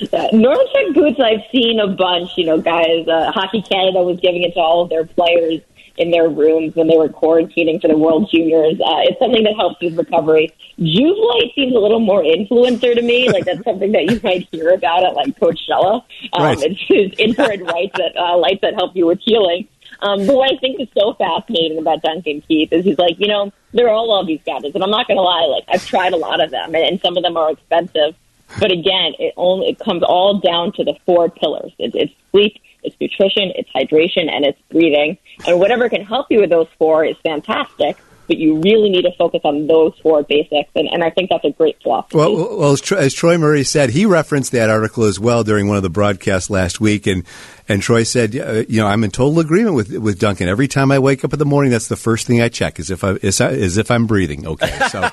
Uh, 0.01 0.29
Normatec 0.33 0.95
boots, 0.95 1.19
I've 1.21 1.41
seen 1.51 1.81
a 1.81 1.87
bunch. 1.89 2.31
You 2.37 2.47
know, 2.47 2.61
guys, 2.61 3.09
uh, 3.09 3.33
Hockey 3.33 3.63
Canada 3.63 4.03
was 4.03 4.21
giving 4.21 4.43
it 4.43 4.53
to 4.55 4.61
all 4.61 4.83
of 4.83 4.91
their 4.91 5.07
players 5.07 5.61
in 5.97 6.11
their 6.11 6.29
rooms 6.29 6.75
when 6.75 6.87
they 6.89 6.97
were 6.99 7.09
quarantining 7.09 7.81
for 7.81 7.89
the 7.89 7.97
World 7.97 8.29
Juniors. 8.31 8.75
Uh, 8.75 9.01
it's 9.05 9.19
something 9.19 9.43
that 9.45 9.55
helps 9.57 9.81
with 9.81 9.97
recovery. 9.97 10.53
Joovv 10.79 11.17
Light 11.35 11.53
seems 11.55 11.75
a 11.75 11.79
little 11.79 12.01
more 12.01 12.23
influencer 12.23 12.95
to 12.95 13.01
me. 13.01 13.31
Like 13.31 13.47
that's 13.47 13.65
something 13.65 13.93
that 13.93 14.05
you 14.05 14.21
might 14.23 14.47
hear 14.53 14.75
about 14.75 15.05
at 15.05 15.15
like 15.15 15.39
Coachella. 15.39 16.05
Um, 16.35 16.43
Right. 16.43 16.59
It's, 16.61 16.81
it's 16.91 17.19
infrared 17.19 17.63
lights 17.63 17.97
that 17.97 18.15
uh, 18.17 18.37
lights 18.37 18.61
that 18.61 18.75
help 18.75 18.95
you 18.95 19.07
with 19.07 19.21
healing. 19.21 19.67
Um, 20.01 20.27
but 20.27 20.37
what 20.37 20.53
I 20.53 20.59
think 20.59 20.79
is 20.79 20.89
so 20.95 21.15
fascinating 21.15 21.79
about 21.79 22.03
Duncan 22.03 22.43
Keith 22.43 22.71
is 22.73 22.85
he's 22.85 22.99
like, 22.99 23.19
you 23.19 23.29
know, 23.29 23.51
there 23.73 23.87
are 23.89 23.95
all 23.95 24.21
of 24.21 24.27
these 24.27 24.41
gadgets, 24.45 24.75
and 24.75 24.85
I'm 24.85 24.91
not 24.91 25.07
going 25.09 25.17
to 25.17 25.23
lie, 25.23 25.47
like 25.47 25.65
I've 25.69 25.87
tried 25.87 26.13
a 26.13 26.17
lot 26.17 26.41
of 26.43 26.51
them, 26.51 26.75
and, 26.75 26.85
and 26.85 27.01
some 27.01 27.17
of 27.17 27.23
them 27.23 27.39
are 27.39 27.53
expensive. 27.53 28.15
But 28.61 28.73
again, 28.73 29.13
it 29.19 29.35
only 29.37 29.69
it 29.69 29.79
comes 29.79 30.03
all 30.03 30.39
down 30.39 30.73
to 30.73 30.85
the 30.85 30.95
four 31.05 31.29
pillars. 31.29 31.73
It's, 31.79 31.95
it's 31.95 32.13
sleep, 32.31 32.57
it's 32.83 32.97
nutrition, 33.01 33.53
it's 33.57 33.71
hydration, 33.71 34.31
and 34.31 34.45
it's 34.45 34.61
breathing. 34.71 35.19
And 35.47 35.59
whatever 35.59 35.89
can 35.89 36.05
help 36.05 36.27
you 36.31 36.41
with 36.41 36.51
those 36.51 36.69
four 36.79 37.05
is 37.05 37.17
fantastic. 37.23 37.97
But 38.27 38.39
you 38.39 38.61
really 38.61 38.91
need 38.91 39.03
to 39.03 39.13
focus 39.19 39.41
on 39.45 39.67
those 39.67 39.95
four 40.03 40.23
basics, 40.23 40.71
and, 40.75 40.89
and 40.89 41.03
I 41.03 41.11
think 41.11 41.31
that's 41.31 41.45
a 41.45 41.51
great 41.51 41.81
philosophy. 41.83 42.17
Well, 42.17 42.59
well 42.59 42.73
as, 42.73 42.81
Troy, 42.81 42.99
as 42.99 43.15
Troy 43.15 43.39
Murray 43.39 43.65
said, 43.65 43.91
he 43.91 44.07
referenced 44.07 44.53
that 44.53 44.71
article 44.71 45.05
as 45.05 45.19
well 45.19 45.45
during 45.45 45.69
one 45.69 45.77
of 45.77 45.83
the 45.83 45.91
broadcasts 45.91 46.51
last 46.51 46.81
week, 46.81 47.07
and 47.07 47.25
and 47.69 47.83
Troy 47.83 48.05
said, 48.05 48.37
uh, 48.37 48.65
you 48.69 48.81
know, 48.81 48.87
I'm 48.87 49.03
in 49.03 49.11
total 49.11 49.41
agreement 49.41 49.75
with 49.75 49.93
with 49.97 50.19
Duncan. 50.19 50.49
Every 50.49 50.69
time 50.69 50.93
I 50.93 50.99
wake 50.99 51.25
up 51.25 51.33
in 51.33 51.39
the 51.39 51.45
morning, 51.45 51.73
that's 51.73 51.89
the 51.89 51.97
first 51.97 52.27
thing 52.27 52.41
I 52.41 52.49
check 52.49 52.79
is 52.79 52.91
if 52.91 53.03
I 53.03 53.13
is, 53.23 53.41
is 53.41 53.77
if 53.77 53.91
I'm 53.91 54.07
breathing. 54.07 54.47
Okay, 54.47 54.79
so 54.91 55.01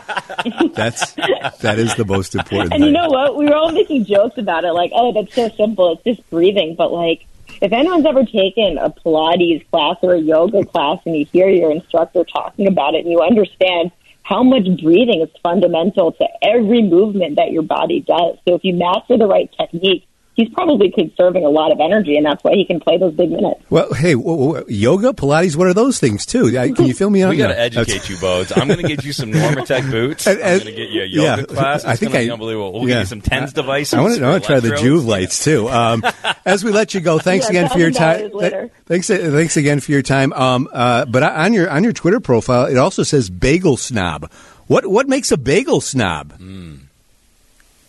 that's 0.74 1.14
that 1.14 1.76
is 1.80 1.96
the 1.96 2.06
most 2.06 2.36
important. 2.36 2.74
And 2.74 2.82
thing. 2.82 2.88
you 2.88 2.92
know 2.92 3.10
what? 3.10 3.38
We 3.38 3.46
were 3.46 3.56
all 3.56 3.72
making 3.72 4.06
jokes 4.06 4.38
about 4.38 4.64
it, 4.66 4.72
like, 4.72 4.92
oh, 4.94 5.12
that's 5.14 5.34
so 5.34 5.50
simple. 5.50 5.94
It's 5.94 6.18
just 6.18 6.30
breathing. 6.30 6.76
But 6.76 6.92
like, 6.92 7.26
if 7.64 7.72
anyone's 7.72 8.06
ever 8.06 8.26
taken 8.26 8.78
a 8.78 8.90
Pilates 8.90 9.66
class 9.72 9.96
or 10.02 10.16
a 10.16 10.20
yoga 10.20 10.66
class, 10.66 11.00
and 11.06 11.16
you 11.16 11.26
hear 11.32 11.48
your 11.48 11.72
instructor 11.72 12.26
talking 12.26 12.68
about 12.68 12.94
it, 12.94 13.06
and 13.06 13.12
you 13.12 13.22
understand 13.22 13.90
how 14.24 14.44
much 14.44 14.66
breathing 14.82 15.22
is 15.22 15.30
fundamental 15.42 16.12
to 16.12 16.28
every 16.42 16.84
movement 16.84 17.38
that 17.38 17.52
your 17.52 17.64
body 17.64 18.02
does. 18.02 18.38
So 18.46 18.56
if 18.56 18.66
you 18.66 18.74
master 18.74 19.18
the 19.18 19.28
right 19.28 19.50
technique, 19.58 20.06
he's 20.36 20.50
probably 20.50 20.92
conserving 20.92 21.46
a 21.46 21.50
lot 21.50 21.72
of 21.72 21.80
energy, 21.80 22.18
and 22.18 22.26
that's 22.26 22.44
why 22.44 22.54
he 22.54 22.66
can 22.66 22.80
play 22.80 22.98
those 22.98 23.14
big 23.14 23.32
minutes. 23.32 23.62
Well, 23.70 23.94
hey, 23.94 24.14
w- 24.14 24.54
w- 24.54 24.66
yoga, 24.68 25.14
Pilates, 25.14 25.56
what 25.56 25.68
are 25.68 25.74
those 25.74 26.00
things 26.00 26.26
too? 26.26 26.58
I- 26.58 26.72
Can 26.72 26.86
you 26.86 26.94
fill 26.94 27.10
me 27.10 27.22
in? 27.22 27.30
We 27.30 27.38
got 27.38 27.48
to 27.48 27.54
Yeah, 27.54 27.60
educate 27.60 27.86
that's- 27.94 28.10
you, 28.10 28.18
Bodes. 28.18 28.52
I'm 28.56 28.68
going 28.68 28.80
to 28.82 28.88
get 28.88 29.04
you 29.04 29.14
some 29.14 29.32
Normatec 29.32 29.90
boots. 29.92 30.26
And- 30.28 30.40
I'm 30.42 30.60
going 30.60 30.66
to 30.66 30.72
get 30.72 30.90
you 30.90 31.02
a 31.04 31.06
yoga 31.06 31.42
yeah, 31.42 31.46
class. 31.46 31.76
It's 31.82 31.86
I 31.86 31.96
think 31.96 32.12
going 32.14 32.26
be 32.26 32.30
I- 32.32 32.34
unbelievable. 32.34 32.74
We'll 32.74 32.90
yeah. 32.90 32.96
get 32.96 33.00
you 33.02 33.06
some 33.08 33.22
TENS 33.22 33.54
devices. 33.54 33.94
I 33.94 34.02
want 34.02 34.16
to, 34.18 34.24
I 34.26 34.30
want 34.30 34.44
to 34.44 34.48
try 34.48 34.60
the. 34.60 34.70
Joovv 34.70 35.06
lights 35.06 35.44
too. 35.44 35.70
Um, 35.84 36.04
as 36.46 36.64
we 36.64 36.72
let 36.72 36.94
you 36.94 37.02
go, 37.02 37.20
thanks 37.20 37.46
Yeah, 37.46 37.50
again 37.62 37.70
for 37.70 37.80
your 37.80 37.92
time. 37.92 38.30
$1,000. 38.32 38.70
Thanks, 38.86 39.08
thanks 39.08 39.58
again 39.58 39.80
for 39.80 39.92
your 39.92 40.02
time. 40.02 40.32
Um, 40.34 40.68
uh, 40.72 41.06
but 41.06 41.24
on 41.24 41.54
your 41.54 41.70
on 41.70 41.84
your 41.84 41.94
Twitter 41.94 42.20
profile, 42.20 42.66
it 42.66 42.78
also 42.78 43.04
says 43.04 43.30
bagel 43.30 43.76
snob. 43.78 44.32
What 44.68 44.86
what 44.88 45.08
makes 45.08 45.32
a 45.32 45.38
bagel 45.38 45.82
snob? 45.82 46.34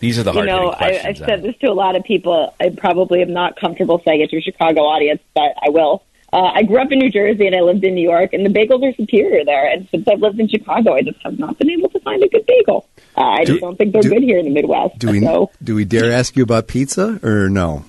These 0.00 0.18
are 0.18 0.22
the 0.22 0.32
you 0.32 0.38
hard 0.38 0.46
know, 0.48 0.70
I, 0.72 0.76
questions. 0.76 1.06
I've 1.22 1.26
said 1.26 1.42
this 1.42 1.56
to 1.58 1.66
a 1.68 1.72
lot 1.72 1.96
of 1.96 2.04
people. 2.04 2.54
I 2.60 2.70
probably 2.70 3.22
am 3.22 3.32
not 3.32 3.56
comfortable 3.58 4.02
saying 4.04 4.20
it 4.20 4.30
to 4.30 4.36
a 4.38 4.40
Chicago 4.40 4.82
audience, 4.82 5.20
but 5.34 5.54
I 5.64 5.70
will. 5.70 6.02
Uh, 6.32 6.50
I 6.52 6.64
grew 6.64 6.78
up 6.82 6.90
in 6.90 6.98
New 6.98 7.10
Jersey 7.10 7.46
and 7.46 7.54
I 7.54 7.60
lived 7.60 7.84
in 7.84 7.94
New 7.94 8.02
York, 8.02 8.32
and 8.32 8.44
the 8.44 8.50
bagels 8.50 8.82
are 8.82 8.92
superior 8.96 9.44
there. 9.44 9.70
And 9.70 9.88
since 9.90 10.06
I've 10.08 10.18
lived 10.20 10.40
in 10.40 10.48
Chicago, 10.48 10.94
I 10.94 11.02
just 11.02 11.18
have 11.22 11.38
not 11.38 11.56
been 11.58 11.70
able 11.70 11.88
to 11.90 12.00
find 12.00 12.22
a 12.24 12.28
good 12.28 12.44
bagel. 12.44 12.86
Uh, 13.16 13.20
I 13.20 13.44
Do- 13.44 13.52
just 13.52 13.60
don't 13.60 13.76
think 13.76 13.92
they're 13.92 14.02
do- 14.02 14.10
good 14.10 14.22
here 14.24 14.38
in 14.38 14.44
the 14.46 14.50
Midwest. 14.50 14.98
Do 14.98 15.10
we 15.12 15.20
So, 15.20 15.50
do 15.62 15.76
we 15.76 15.84
dare 15.84 16.10
ask 16.12 16.36
you 16.36 16.42
about 16.42 16.66
pizza 16.66 17.20
or 17.22 17.48
no? 17.48 17.84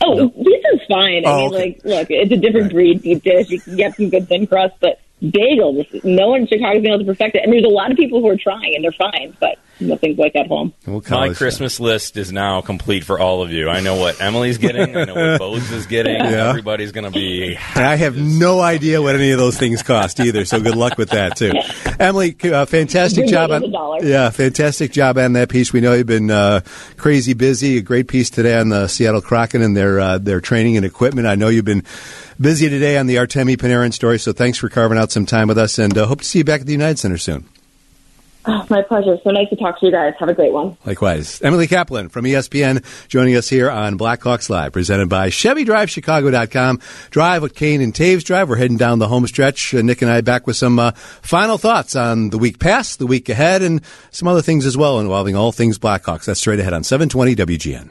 oh, 0.00 0.28
pizza's 0.28 0.80
fine. 0.88 1.24
I 1.24 1.30
Oh, 1.30 1.36
mean, 1.36 1.46
okay. 1.54 1.56
like, 1.58 1.80
look, 1.84 2.10
it's 2.10 2.32
a 2.32 2.36
different 2.36 2.72
breed 2.72 3.02
deep 3.02 3.22
dish. 3.22 3.48
You 3.48 3.60
can 3.60 3.76
get 3.76 3.94
some 3.96 4.10
good 4.10 4.28
thin 4.28 4.46
crust, 4.48 4.74
but 4.80 5.00
bagel, 5.20 5.82
just, 5.84 6.04
no 6.04 6.28
one 6.30 6.40
in 6.42 6.46
Chicago's 6.48 6.82
been 6.82 6.90
able 6.92 6.98
to 7.00 7.04
perfect 7.04 7.36
it. 7.36 7.42
And 7.44 7.52
there's 7.52 7.64
a 7.64 7.68
lot 7.68 7.92
of 7.92 7.96
people 7.96 8.20
who 8.20 8.28
are 8.28 8.36
trying, 8.36 8.74
and 8.74 8.82
they're 8.84 8.92
fine, 8.92 9.36
but 9.38 9.56
nothing's 9.80 10.18
like 10.18 10.34
at 10.36 10.46
home. 10.48 10.72
We'll 10.86 11.02
My 11.10 11.28
this- 11.28 11.38
Christmas 11.38 11.80
list 11.80 12.16
is 12.16 12.32
now 12.32 12.60
complete 12.60 13.04
for 13.04 13.18
all 13.18 13.42
of 13.42 13.50
you. 13.52 13.68
I 13.68 13.80
know 13.80 13.96
what 13.96 14.20
Emily's 14.20 14.58
getting. 14.58 14.96
I 14.96 15.04
know 15.04 15.14
what 15.14 15.38
Bodes 15.38 15.70
is 15.70 15.86
getting. 15.86 16.14
Yeah. 16.16 16.48
Everybody's 16.48 16.92
going 16.92 17.04
to 17.04 17.10
be. 17.10 17.56
And 17.74 17.84
I 17.84 17.94
have 17.96 18.16
no 18.16 18.60
idea 18.60 19.00
what 19.02 19.14
any 19.14 19.30
of 19.30 19.38
those 19.38 19.56
things 19.58 19.82
cost 19.82 20.20
either. 20.20 20.44
So 20.44 20.60
good 20.60 20.76
luck 20.76 20.98
with 20.98 21.10
that 21.10 21.36
too, 21.36 21.52
Emily. 21.98 22.36
Uh, 22.42 22.66
fantastic 22.66 23.24
Good 23.26 23.30
job 23.30 23.50
on 23.50 23.64
a 23.64 23.68
dollar. 23.68 24.04
yeah, 24.04 24.30
fantastic 24.30 24.92
job 24.92 25.18
on 25.18 25.32
that 25.34 25.48
piece. 25.48 25.72
We 25.72 25.80
know 25.80 25.92
you've 25.94 26.06
been 26.06 26.30
uh, 26.30 26.60
crazy 26.96 27.34
busy. 27.34 27.78
A 27.78 27.82
great 27.82 28.08
piece 28.08 28.30
today 28.30 28.58
on 28.58 28.68
the 28.68 28.86
Seattle 28.88 29.20
Kraken 29.22 29.62
and 29.62 29.76
their 29.76 29.98
uh, 30.00 30.18
their 30.18 30.40
training 30.40 30.76
and 30.76 30.84
equipment. 30.86 31.26
I 31.26 31.34
know 31.34 31.48
you've 31.48 31.64
been 31.64 31.84
busy 32.40 32.68
today 32.68 32.96
on 32.98 33.06
the 33.06 33.16
Artemi 33.16 33.56
Panarin 33.56 33.92
story. 33.92 34.18
So 34.18 34.32
thanks 34.32 34.58
for 34.58 34.68
carving 34.68 34.98
out 34.98 35.10
some 35.12 35.26
time 35.26 35.48
with 35.48 35.58
us, 35.58 35.78
and 35.78 35.96
uh, 35.96 36.06
hope 36.06 36.20
to 36.20 36.24
see 36.24 36.38
you 36.38 36.44
back 36.44 36.60
at 36.60 36.66
the 36.66 36.72
United 36.72 36.98
Center 36.98 37.18
soon. 37.18 37.46
Oh, 38.46 38.64
my 38.70 38.82
pleasure. 38.82 39.18
So 39.24 39.30
nice 39.30 39.48
to 39.50 39.56
talk 39.56 39.78
to 39.80 39.86
you 39.86 39.92
guys. 39.92 40.14
Have 40.18 40.28
a 40.28 40.34
great 40.34 40.52
one. 40.52 40.76
Likewise. 40.86 41.42
Emily 41.42 41.66
Kaplan 41.66 42.08
from 42.08 42.24
ESPN 42.24 42.82
joining 43.08 43.36
us 43.36 43.48
here 43.48 43.70
on 43.70 43.98
Blackhawks 43.98 44.48
Live, 44.48 44.72
presented 44.72 45.08
by 45.08 45.28
ChevyDriveChicago.com. 45.28 46.80
Drive 47.10 47.42
with 47.42 47.54
Kane 47.54 47.82
and 47.82 47.92
Toews 47.92 48.24
Drive. 48.24 48.48
We're 48.48 48.56
heading 48.56 48.76
down 48.78 49.00
the 49.00 49.08
home 49.08 49.26
stretch. 49.26 49.74
Uh, 49.74 49.82
Nick 49.82 50.00
and 50.02 50.10
I 50.10 50.20
back 50.22 50.46
with 50.46 50.56
some 50.56 50.78
uh, 50.78 50.92
final 50.92 51.58
thoughts 51.58 51.94
on 51.96 52.30
the 52.30 52.38
week 52.38 52.58
past, 52.58 52.98
the 52.98 53.06
week 53.06 53.28
ahead, 53.28 53.60
and 53.62 53.82
some 54.10 54.28
other 54.28 54.42
things 54.42 54.64
as 54.64 54.76
well 54.76 55.00
involving 55.00 55.36
all 55.36 55.52
things 55.52 55.78
Blackhawks. 55.78 56.24
That's 56.24 56.40
straight 56.40 56.60
ahead 56.60 56.72
on 56.72 56.84
720 56.84 57.34
WGN. 57.36 57.90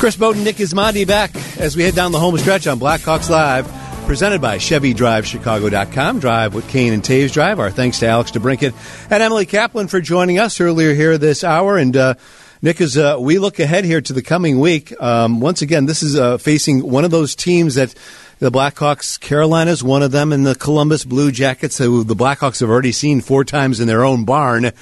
Chris 0.00 0.16
Boden, 0.16 0.42
Nick 0.44 0.56
Gismondi 0.56 1.06
back 1.06 1.30
as 1.58 1.76
we 1.76 1.82
head 1.82 1.94
down 1.94 2.10
the 2.10 2.18
home 2.18 2.36
stretch 2.38 2.66
on 2.66 2.80
Blackhawks 2.80 3.28
Live, 3.28 3.66
presented 4.10 4.40
by 4.40 4.58
ChevyDriveChicago.com. 4.58 6.18
Drive 6.18 6.52
with 6.52 6.68
Kane 6.68 6.92
and 6.92 7.00
Toews 7.00 7.32
Drive. 7.32 7.60
Our 7.60 7.70
thanks 7.70 8.00
to 8.00 8.08
Alex 8.08 8.32
DeBrincat 8.32 8.74
and 9.08 9.22
Emily 9.22 9.46
Kaplan 9.46 9.86
for 9.86 10.00
joining 10.00 10.40
us 10.40 10.60
earlier 10.60 10.94
here 10.94 11.16
this 11.16 11.44
hour. 11.44 11.78
And 11.78 11.96
uh, 11.96 12.14
Nick, 12.60 12.80
as 12.80 12.98
uh, 12.98 13.18
we 13.20 13.38
look 13.38 13.60
ahead 13.60 13.84
here 13.84 14.00
to 14.00 14.12
the 14.12 14.20
coming 14.20 14.58
week, 14.58 15.00
um, 15.00 15.38
once 15.38 15.62
again, 15.62 15.86
this 15.86 16.02
is 16.02 16.18
uh, 16.18 16.38
facing 16.38 16.80
one 16.80 17.04
of 17.04 17.12
those 17.12 17.36
teams 17.36 17.76
that 17.76 17.94
the 18.40 18.50
Blackhawks, 18.50 19.20
Carolina's 19.20 19.84
one 19.84 20.02
of 20.02 20.10
them, 20.10 20.32
and 20.32 20.44
the 20.44 20.56
Columbus 20.56 21.04
Blue 21.04 21.30
Jackets, 21.30 21.78
who 21.78 22.02
the 22.02 22.16
Blackhawks 22.16 22.58
have 22.58 22.68
already 22.68 22.90
seen 22.90 23.20
four 23.20 23.44
times 23.44 23.78
in 23.78 23.86
their 23.86 24.02
own 24.02 24.24
barn, 24.24 24.72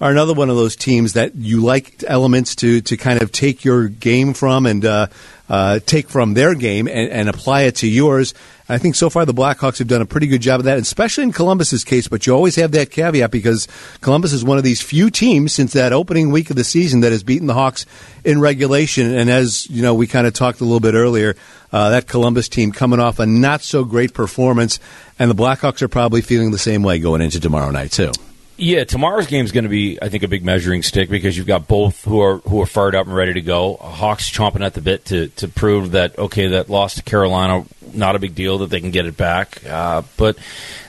are 0.00 0.10
another 0.10 0.34
one 0.34 0.50
of 0.50 0.56
those 0.56 0.76
teams 0.76 1.14
that 1.14 1.34
you 1.34 1.62
like 1.62 2.04
elements 2.06 2.54
to 2.56 2.80
to 2.82 2.96
kind 2.96 3.20
of 3.20 3.32
take 3.32 3.64
your 3.64 3.88
game 3.88 4.34
from 4.34 4.66
and 4.66 4.84
uh, 4.84 5.08
uh, 5.48 5.80
take 5.80 6.08
from 6.08 6.34
their 6.34 6.54
game 6.54 6.86
and, 6.86 7.10
and 7.10 7.28
apply 7.28 7.62
it 7.62 7.76
to 7.76 7.88
yours. 7.88 8.34
I 8.70 8.76
think 8.76 8.96
so 8.96 9.08
far 9.08 9.24
the 9.24 9.32
Blackhawks 9.32 9.78
have 9.78 9.88
done 9.88 10.02
a 10.02 10.06
pretty 10.06 10.26
good 10.26 10.42
job 10.42 10.60
of 10.60 10.64
that, 10.64 10.78
especially 10.78 11.24
in 11.24 11.32
Columbus's 11.32 11.84
case. 11.84 12.06
But 12.06 12.26
you 12.26 12.34
always 12.34 12.56
have 12.56 12.72
that 12.72 12.90
caveat 12.90 13.30
because 13.30 13.66
Columbus 14.02 14.34
is 14.34 14.44
one 14.44 14.58
of 14.58 14.64
these 14.64 14.82
few 14.82 15.10
teams 15.10 15.54
since 15.54 15.72
that 15.72 15.94
opening 15.94 16.30
week 16.30 16.50
of 16.50 16.56
the 16.56 16.64
season 16.64 17.00
that 17.00 17.12
has 17.12 17.22
beaten 17.22 17.46
the 17.46 17.54
Hawks 17.54 17.86
in 18.24 18.40
regulation. 18.40 19.14
And 19.14 19.30
as 19.30 19.68
you 19.70 19.80
know, 19.80 19.94
we 19.94 20.06
kind 20.06 20.26
of 20.26 20.34
talked 20.34 20.60
a 20.60 20.64
little 20.64 20.80
bit 20.80 20.94
earlier, 20.94 21.34
uh, 21.72 21.90
that 21.90 22.06
Columbus 22.06 22.48
team 22.48 22.70
coming 22.70 23.00
off 23.00 23.18
a 23.18 23.26
not 23.26 23.62
so 23.62 23.84
great 23.84 24.12
performance, 24.12 24.78
and 25.18 25.30
the 25.30 25.34
Blackhawks 25.34 25.80
are 25.80 25.88
probably 25.88 26.20
feeling 26.20 26.50
the 26.50 26.58
same 26.58 26.82
way 26.82 26.98
going 26.98 27.22
into 27.22 27.40
tomorrow 27.40 27.70
night 27.70 27.92
too. 27.92 28.12
Yeah, 28.60 28.82
tomorrow's 28.82 29.28
game 29.28 29.44
is 29.44 29.52
going 29.52 29.64
to 29.64 29.70
be, 29.70 30.02
I 30.02 30.08
think, 30.08 30.24
a 30.24 30.28
big 30.28 30.44
measuring 30.44 30.82
stick 30.82 31.08
because 31.08 31.36
you've 31.36 31.46
got 31.46 31.68
both 31.68 32.04
who 32.04 32.20
are 32.20 32.38
who 32.38 32.60
are 32.60 32.66
fired 32.66 32.96
up 32.96 33.06
and 33.06 33.14
ready 33.14 33.34
to 33.34 33.40
go. 33.40 33.76
Hawks 33.76 34.28
chomping 34.28 34.66
at 34.66 34.74
the 34.74 34.80
bit 34.80 35.04
to 35.06 35.28
to 35.28 35.46
prove 35.46 35.92
that 35.92 36.18
okay, 36.18 36.48
that 36.48 36.68
loss 36.68 36.96
to 36.96 37.04
Carolina, 37.04 37.64
not 37.94 38.16
a 38.16 38.18
big 38.18 38.34
deal 38.34 38.58
that 38.58 38.70
they 38.70 38.80
can 38.80 38.90
get 38.90 39.06
it 39.06 39.16
back. 39.16 39.64
Uh, 39.64 40.02
but 40.16 40.36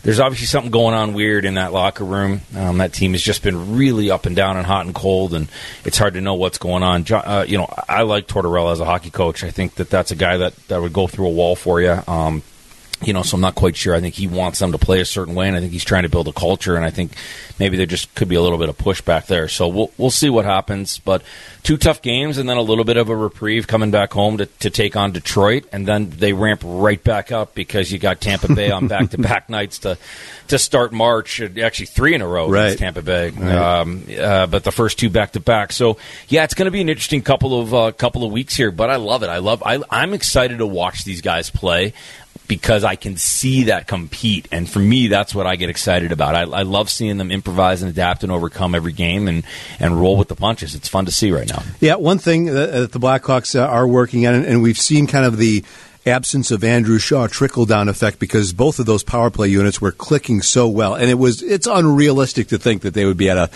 there's 0.02 0.20
obviously 0.20 0.48
something 0.48 0.72
going 0.72 0.96
on 0.96 1.14
weird 1.14 1.46
in 1.46 1.54
that 1.54 1.72
locker 1.72 2.04
room. 2.04 2.42
Um, 2.56 2.80
that 2.80 2.92
team 2.92 3.12
has 3.12 3.22
just 3.22 3.44
been 3.44 3.76
really 3.76 4.10
up 4.10 4.26
and 4.26 4.36
down 4.36 4.58
and 4.58 4.66
hot 4.66 4.88
and 4.88 4.96
cold, 4.96 5.36
and 5.36 5.48
it's 5.86 6.00
hard 6.00 6.16
to 6.16 6.22
know 6.22 6.34
what's 6.34 6.58
going 6.58 6.82
on. 6.82 7.06
Uh, 7.12 7.46
you 7.48 7.60
know, 7.60 7.72
I 7.88 8.02
like 8.02 8.28
Tortorella 8.28 8.72
as 8.72 8.80
a 8.80 8.86
hockey 8.86 9.12
coach. 9.12 9.44
I 9.44 9.52
think 9.52 9.76
that 9.76 9.92
that's 9.92 10.10
a 10.10 10.16
guy 10.16 10.38
that 10.38 10.56
that 10.70 10.82
would 10.82 10.94
go 10.94 11.06
through 11.06 11.28
a 11.28 11.34
wall 11.34 11.56
for 11.56 11.80
you. 11.80 12.02
Um, 12.08 12.42
you 13.04 13.14
know, 13.14 13.22
so 13.24 13.36
I'm 13.36 13.42
not 13.42 13.56
quite 13.56 13.76
sure. 13.76 13.96
I 13.96 14.02
think 14.02 14.16
he 14.16 14.28
wants 14.28 14.60
them 14.60 14.72
to 14.74 14.78
play 14.78 15.00
a 15.00 15.06
certain 15.06 15.36
way, 15.36 15.48
and 15.48 15.56
I 15.56 15.60
think 15.62 15.72
he's 15.72 15.86
trying 15.86 16.04
to 16.04 16.10
build 16.10 16.28
a 16.28 16.34
culture. 16.34 16.76
And 16.76 16.84
I 16.84 16.90
think 16.90 17.14
maybe 17.58 17.78
there 17.78 17.86
just 17.86 18.14
could 18.16 18.28
be 18.28 18.36
a 18.36 18.42
little 18.42 18.58
bit 18.58 18.68
of 18.70 18.78
pushback 18.78 19.28
there. 19.28 19.48
So 19.48 19.68
we'll 19.68 19.92
we'll 19.98 20.12
see 20.12 20.30
what 20.30 20.46
happens. 20.46 21.00
But 21.00 21.22
two 21.64 21.78
tough 21.78 22.02
games, 22.02 22.38
and 22.38 22.50
then 22.50 22.58
a 22.58 22.62
little 22.62 22.84
bit 22.84 22.98
of 22.98 23.10
a 23.10 23.16
reprieve 23.16 23.68
coming 23.68 23.92
back 23.92 24.12
home 24.14 24.38
to, 24.38 24.46
to 24.48 24.70
take 24.70 24.96
on 24.96 25.12
Detroit, 25.12 25.66
and 25.72 25.88
then 25.88 26.10
they 26.10 26.34
ramp 26.34 26.62
right 26.66 27.02
back 27.04 27.32
up 27.32 27.56
because 27.56 27.92
you 27.92 28.00
got 28.00 28.20
Tampa 28.22 28.54
Bay 28.54 28.70
on 28.72 28.88
back 28.88 29.10
to 29.12 29.18
back 29.18 29.50
nights 29.50 29.80
to 29.80 29.98
to 30.50 30.60
start 30.60 30.92
March. 30.92 31.42
Actually, 31.42 31.86
three 31.86 32.14
in 32.16 32.22
a 32.22 32.28
row 32.28 32.50
Right. 32.50 32.66
against 32.66 32.80
Tampa 32.80 33.02
Bay. 33.02 33.30
Right. 33.30 33.56
Um, 33.56 34.04
uh, 34.20 34.48
but 34.48 34.64
the 34.64 34.72
first 34.72 35.00
two 35.00 35.10
back 35.10 35.32
to 35.34 35.40
back. 35.40 35.72
So 35.72 35.98
yeah, 36.28 36.44
it's 36.44 36.54
going 36.54 36.66
to 36.66 36.72
be 36.72 36.82
an 36.82 36.90
interesting 36.90 37.22
couple 37.22 37.60
of 37.62 37.74
uh, 37.74 37.92
couple 37.94 38.24
of 38.26 38.32
weeks 38.32 38.56
here. 38.56 38.72
But 38.72 38.90
I 38.90 38.98
love 38.98 39.24
it. 39.24 39.30
I 39.30 39.38
love. 39.38 39.64
I, 39.66 39.82
I'm 39.90 40.14
excited 40.14 40.58
to 40.58 40.68
watch 40.68 41.04
these 41.06 41.22
guys 41.22 41.50
play 41.50 41.94
because 42.50 42.84
I 42.84 42.96
can 42.96 43.16
see 43.16 43.66
that 43.66 43.88
compete. 43.88 44.48
And 44.52 44.68
for 44.68 44.80
me, 44.80 45.08
that's 45.08 45.34
what 45.34 45.48
I 45.48 45.56
get 45.56 45.70
excited 45.70 46.12
about. 46.12 46.36
I, 46.36 46.42
I 46.42 46.64
love 46.64 46.90
seeing 46.90 47.18
them 47.18 47.32
improvise 47.32 47.84
and 47.84 47.92
adapt 47.92 48.24
and 48.24 48.32
overcome 48.32 48.74
every 48.76 48.92
game 48.92 49.30
and, 49.30 49.44
and 49.80 50.02
roll 50.02 50.18
with 50.18 50.28
the 50.28 50.36
punches. 50.36 50.76
It's 50.76 50.90
fun 50.90 51.06
to 51.06 51.12
see 51.12 51.32
right 51.32 51.48
now. 51.48 51.62
Yeah, 51.80 51.96
one 51.96 52.18
thing 52.18 52.46
that 52.46 52.92
the 52.92 53.00
Blackhawks 53.00 53.58
uh, 53.58 53.66
are 53.66 53.88
working 53.88 54.26
on, 54.26 54.34
and 54.34 54.64
we've 54.64 54.80
seen 54.80 55.06
kind 55.06 55.26
of 55.26 55.38
the 55.38 55.64
absence 56.06 56.50
of 56.50 56.64
Andrew 56.64 56.98
Shaw 56.98 57.28
trickle 57.28 57.66
down 57.66 57.88
effect 57.88 58.20
because 58.20 58.52
both 58.52 58.80
of 58.80 58.88
those 58.88 59.04
power 59.04 59.30
play 59.30 59.50
units 59.50 59.80
were 59.80 59.92
clicking 59.92 60.42
so 60.42 60.68
well, 60.68 60.96
and 60.96 61.10
it 61.10 61.20
was 61.20 61.44
it's 61.44 61.68
unrealistic 61.68 62.48
to 62.48 62.58
think 62.58 62.82
that 62.82 62.96
they 62.96 63.06
would 63.06 63.18
be 63.18 63.30
at 63.30 63.38
a 63.38 63.48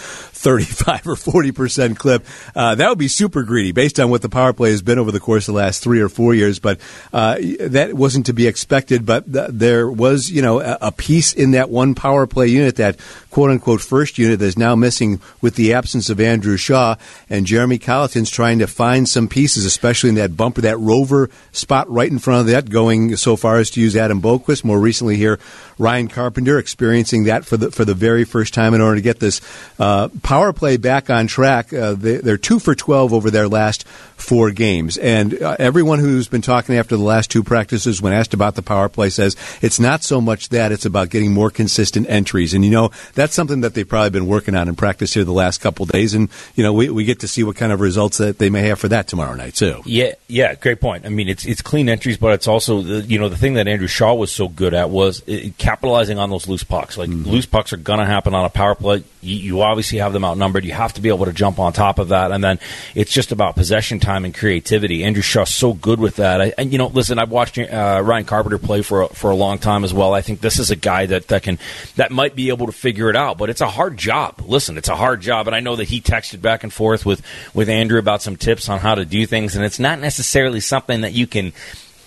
35 0.44 1.08
or 1.08 1.16
40 1.16 1.52
percent 1.52 1.98
clip. 1.98 2.26
Uh, 2.56 2.76
that 2.76 2.89
would 2.89 2.98
be 2.98 3.08
super 3.08 3.44
greedy 3.44 3.72
based 3.72 4.00
on 4.00 4.10
what 4.10 4.22
the 4.22 4.30
power 4.30 4.54
play 4.54 4.72
has 4.72 4.82
been 4.82 5.00
over 5.00 5.12
the 5.12 5.20
course 5.20 5.48
of 5.48 5.54
the 5.54 5.60
last 5.60 5.82
three 5.82 6.02
or 6.02 6.10
four 6.10 6.36
years. 6.36 6.60
But 6.60 6.80
uh, 7.14 7.38
that 7.62 7.94
wasn't 7.94 8.28
to 8.28 8.34
be 8.34 8.48
expected. 8.48 9.06
But 9.06 9.32
th- 9.32 9.50
there 9.52 9.89
was 9.89 10.30
you 10.30 10.41
know 10.41 10.60
a, 10.60 10.78
a 10.82 10.91
piece 10.91 11.34
in 11.34 11.52
that 11.52 11.70
one 11.70 11.96
power 11.96 12.28
play 12.28 12.48
unit 12.48 12.76
that 12.76 13.00
quote 13.32 13.50
unquote 13.50 13.82
first 13.82 14.18
unit 14.18 14.39
that 14.39 14.46
is 14.46 14.58
now 14.58 14.76
missing 14.76 15.22
with 15.41 15.56
the 15.56 15.74
absence 15.74 16.10
of 16.10 16.20
Andrew 16.20 16.58
Shaw 16.58 16.96
and 17.30 17.46
Jeremy 17.46 17.80
Colliton's 17.80 18.30
trying 18.30 18.60
to 18.60 18.68
find 18.68 19.08
some 19.08 19.28
pieces, 19.28 19.66
especially 19.66 20.10
in 20.10 20.16
that 20.16 20.36
bumper, 20.36 20.62
that 20.62 20.78
rover 20.78 21.30
spot 21.52 21.89
right 21.89 22.12
in 22.12 22.20
front 22.20 22.41
of 22.41 22.48
that, 22.48 22.70
going 22.70 23.16
so 23.16 23.36
far 23.36 23.58
as 23.58 23.70
to 23.72 23.82
use 23.82 23.96
Adam 23.96 24.22
Boqvist. 24.22 24.64
More 24.64 24.80
recently 24.80 25.16
here, 25.16 25.39
Ryan 25.84 26.07
Carpenter 26.07 26.57
experiencing 26.57 27.25
that 27.25 27.43
for 27.43 27.57
the 27.57 27.69
for 27.69 27.84
the 27.84 27.93
very 27.93 28.23
first 28.23 28.53
time 28.53 28.73
in 28.73 28.79
order 28.79 28.95
to 28.95 29.01
get 29.01 29.19
this 29.19 29.41
uh, 29.77 30.07
power 30.23 30.53
play 30.53 30.77
back 30.77 31.09
on 31.09 31.27
track. 31.27 31.73
Uh, 31.73 31.93
they, 31.93 32.19
are 32.31 32.38
two 32.38 32.57
for 32.57 32.73
twelve 32.73 33.11
over 33.11 33.29
their 33.29 33.49
last 33.49 33.86
four 34.15 34.51
games, 34.51 34.97
and 34.97 35.41
uh, 35.41 35.57
everyone 35.59 35.99
who's 35.99 36.29
been 36.29 36.41
talking 36.41 36.77
after 36.77 36.95
the 36.95 37.03
last 37.03 37.29
two 37.29 37.43
practices, 37.43 38.01
when 38.01 38.13
asked 38.13 38.34
about 38.34 38.55
the 38.55 38.61
power 38.61 38.88
play, 38.88 39.09
says 39.09 39.36
it's 39.61 39.77
not 39.77 40.03
so 40.03 40.21
much 40.21 40.49
that 40.49 40.71
it's 40.71 40.86
about 40.86 41.09
getting 41.09 41.34
more 41.34 41.49
consistent 41.49 42.09
entries. 42.09 42.53
And 42.53 42.63
you 42.63 42.71
know 42.71 42.91
that's 43.13 43.36
something 43.36 43.61
that 43.61 43.73
they've 43.73 43.88
probably 43.88 44.11
been 44.11 44.27
working 44.27 44.55
on 44.55 44.69
in 44.69 44.75
practice 44.75 45.13
here 45.13 45.25
the 45.25 45.34
last 45.34 45.59
couple 45.59 45.86
days, 45.86 46.13
and 46.13 46.29
you 46.55 46.63
know 46.63 46.71
we, 46.71 46.89
we 46.89 47.03
get 47.03 47.19
to 47.19 47.27
see 47.27 47.43
what 47.43 47.57
kind 47.57 47.73
of 47.73 47.81
results 47.81 48.19
that 48.19 48.38
they 48.38 48.49
may 48.49 48.61
have 48.69 48.79
for 48.79 48.88
that 48.88 49.09
tomorrow 49.09 49.36
night 49.36 49.55
too. 49.55 49.81
Yeah, 49.86 50.13
yeah, 50.29 50.55
great 50.55 50.79
point. 50.79 51.05
I 51.05 51.09
mean, 51.09 51.27
it's 51.27 51.45
it's 51.45 51.61
clean 51.61 51.89
entries, 51.89 52.17
but 52.17 52.31
it's 52.31 52.47
also 52.47 52.81
the, 52.81 53.01
you 53.01 53.19
know 53.19 53.27
the 53.27 53.38
thing 53.38 53.55
that 53.55 53.67
Andrew 53.67 53.88
Shaw 53.88 54.13
was 54.13 54.31
so 54.31 54.47
good 54.47 54.73
at 54.73 54.89
was. 54.89 55.21
It, 55.27 55.57
capitalizing 55.74 56.19
on 56.19 56.30
those 56.30 56.47
loose 56.47 56.63
pucks. 56.63 56.97
Like 56.99 57.09
mm-hmm. 57.09 57.28
loose 57.28 57.47
pucks 57.47 57.74
are 57.74 57.78
going 57.78 57.97
to 57.97 58.05
happen 58.05 58.36
on 58.36 58.45
a 58.45 58.49
power 58.49 58.76
play. 58.76 59.03
You, 59.21 59.36
you, 59.36 59.61
obviously 59.61 59.97
have 59.97 60.13
them 60.13 60.24
outnumbered. 60.24 60.65
You 60.65 60.74
have 60.74 60.93
to 60.93 61.01
be 61.01 61.09
able 61.09 61.26
to 61.26 61.34
jump 61.34 61.57
on 61.57 61.74
top 61.74 61.97
of 61.97 62.09
that, 62.09 62.32
and 62.32 62.43
then 62.43 62.59
it's 62.93 63.11
just 63.11 63.32
about 63.32 63.55
possession 63.55 63.99
time 63.99 64.24
and 64.24 64.36
creativity. 64.36 65.03
Andrew 65.03 65.24
Shaw's 65.24 65.49
so 65.49 65.74
good 65.74 65.99
with 65.99 66.17
that. 66.17 66.41
I, 66.41 66.53
and 66.57 66.71
you 66.71 66.78
know, 66.78 66.88
listen, 66.88 67.17
I've 67.17 67.32
watched 67.32 67.57
uh, 67.57 68.01
Ryan 68.03 68.26
Carpenter 68.26 68.59
play 68.59 68.84
for 68.84 69.03
a, 69.03 69.07
for 69.07 69.32
a 69.32 69.36
long 69.36 69.57
time 69.57 69.84
as 69.84 69.93
well. 69.93 70.13
I 70.13 70.21
think 70.21 70.41
this 70.41 70.59
is 70.59 70.69
a 70.69 70.76
guy 70.76 71.07
that 71.07 71.30
that 71.30 71.41
can 71.41 71.57
that 71.95 72.11
might 72.11 72.36
be 72.36 72.49
able 72.49 72.67
to 72.67 72.74
figure 72.74 73.09
it 73.09 73.15
out, 73.15 73.39
but 73.39 73.49
it's 73.49 73.61
a 73.61 73.69
hard 73.69 73.97
job. 73.97 74.41
Listen, 74.45 74.78
it's 74.78 74.89
a 74.89 74.95
hard 74.95 75.21
job, 75.21 75.47
and 75.47 75.55
I 75.55 75.59
know 75.59 75.76
that 75.78 75.88
he 75.88 76.01
texted 76.01 76.41
back 76.41 76.63
and 76.63 76.71
forth 76.71 77.03
with 77.03 77.21
with 77.55 77.67
Andrew 77.67 77.97
about 77.97 78.21
some 78.21 78.36
tips 78.36 78.69
on 78.69 78.80
how 78.80 78.93
to 78.93 79.05
do 79.05 79.26
things, 79.26 79.55
and 79.55 79.65
it's 79.65 79.80
not 79.80 79.99
necessarily 79.99 80.59
something 80.59 81.01
that 81.01 81.13
you 81.13 81.26
can 81.26 81.53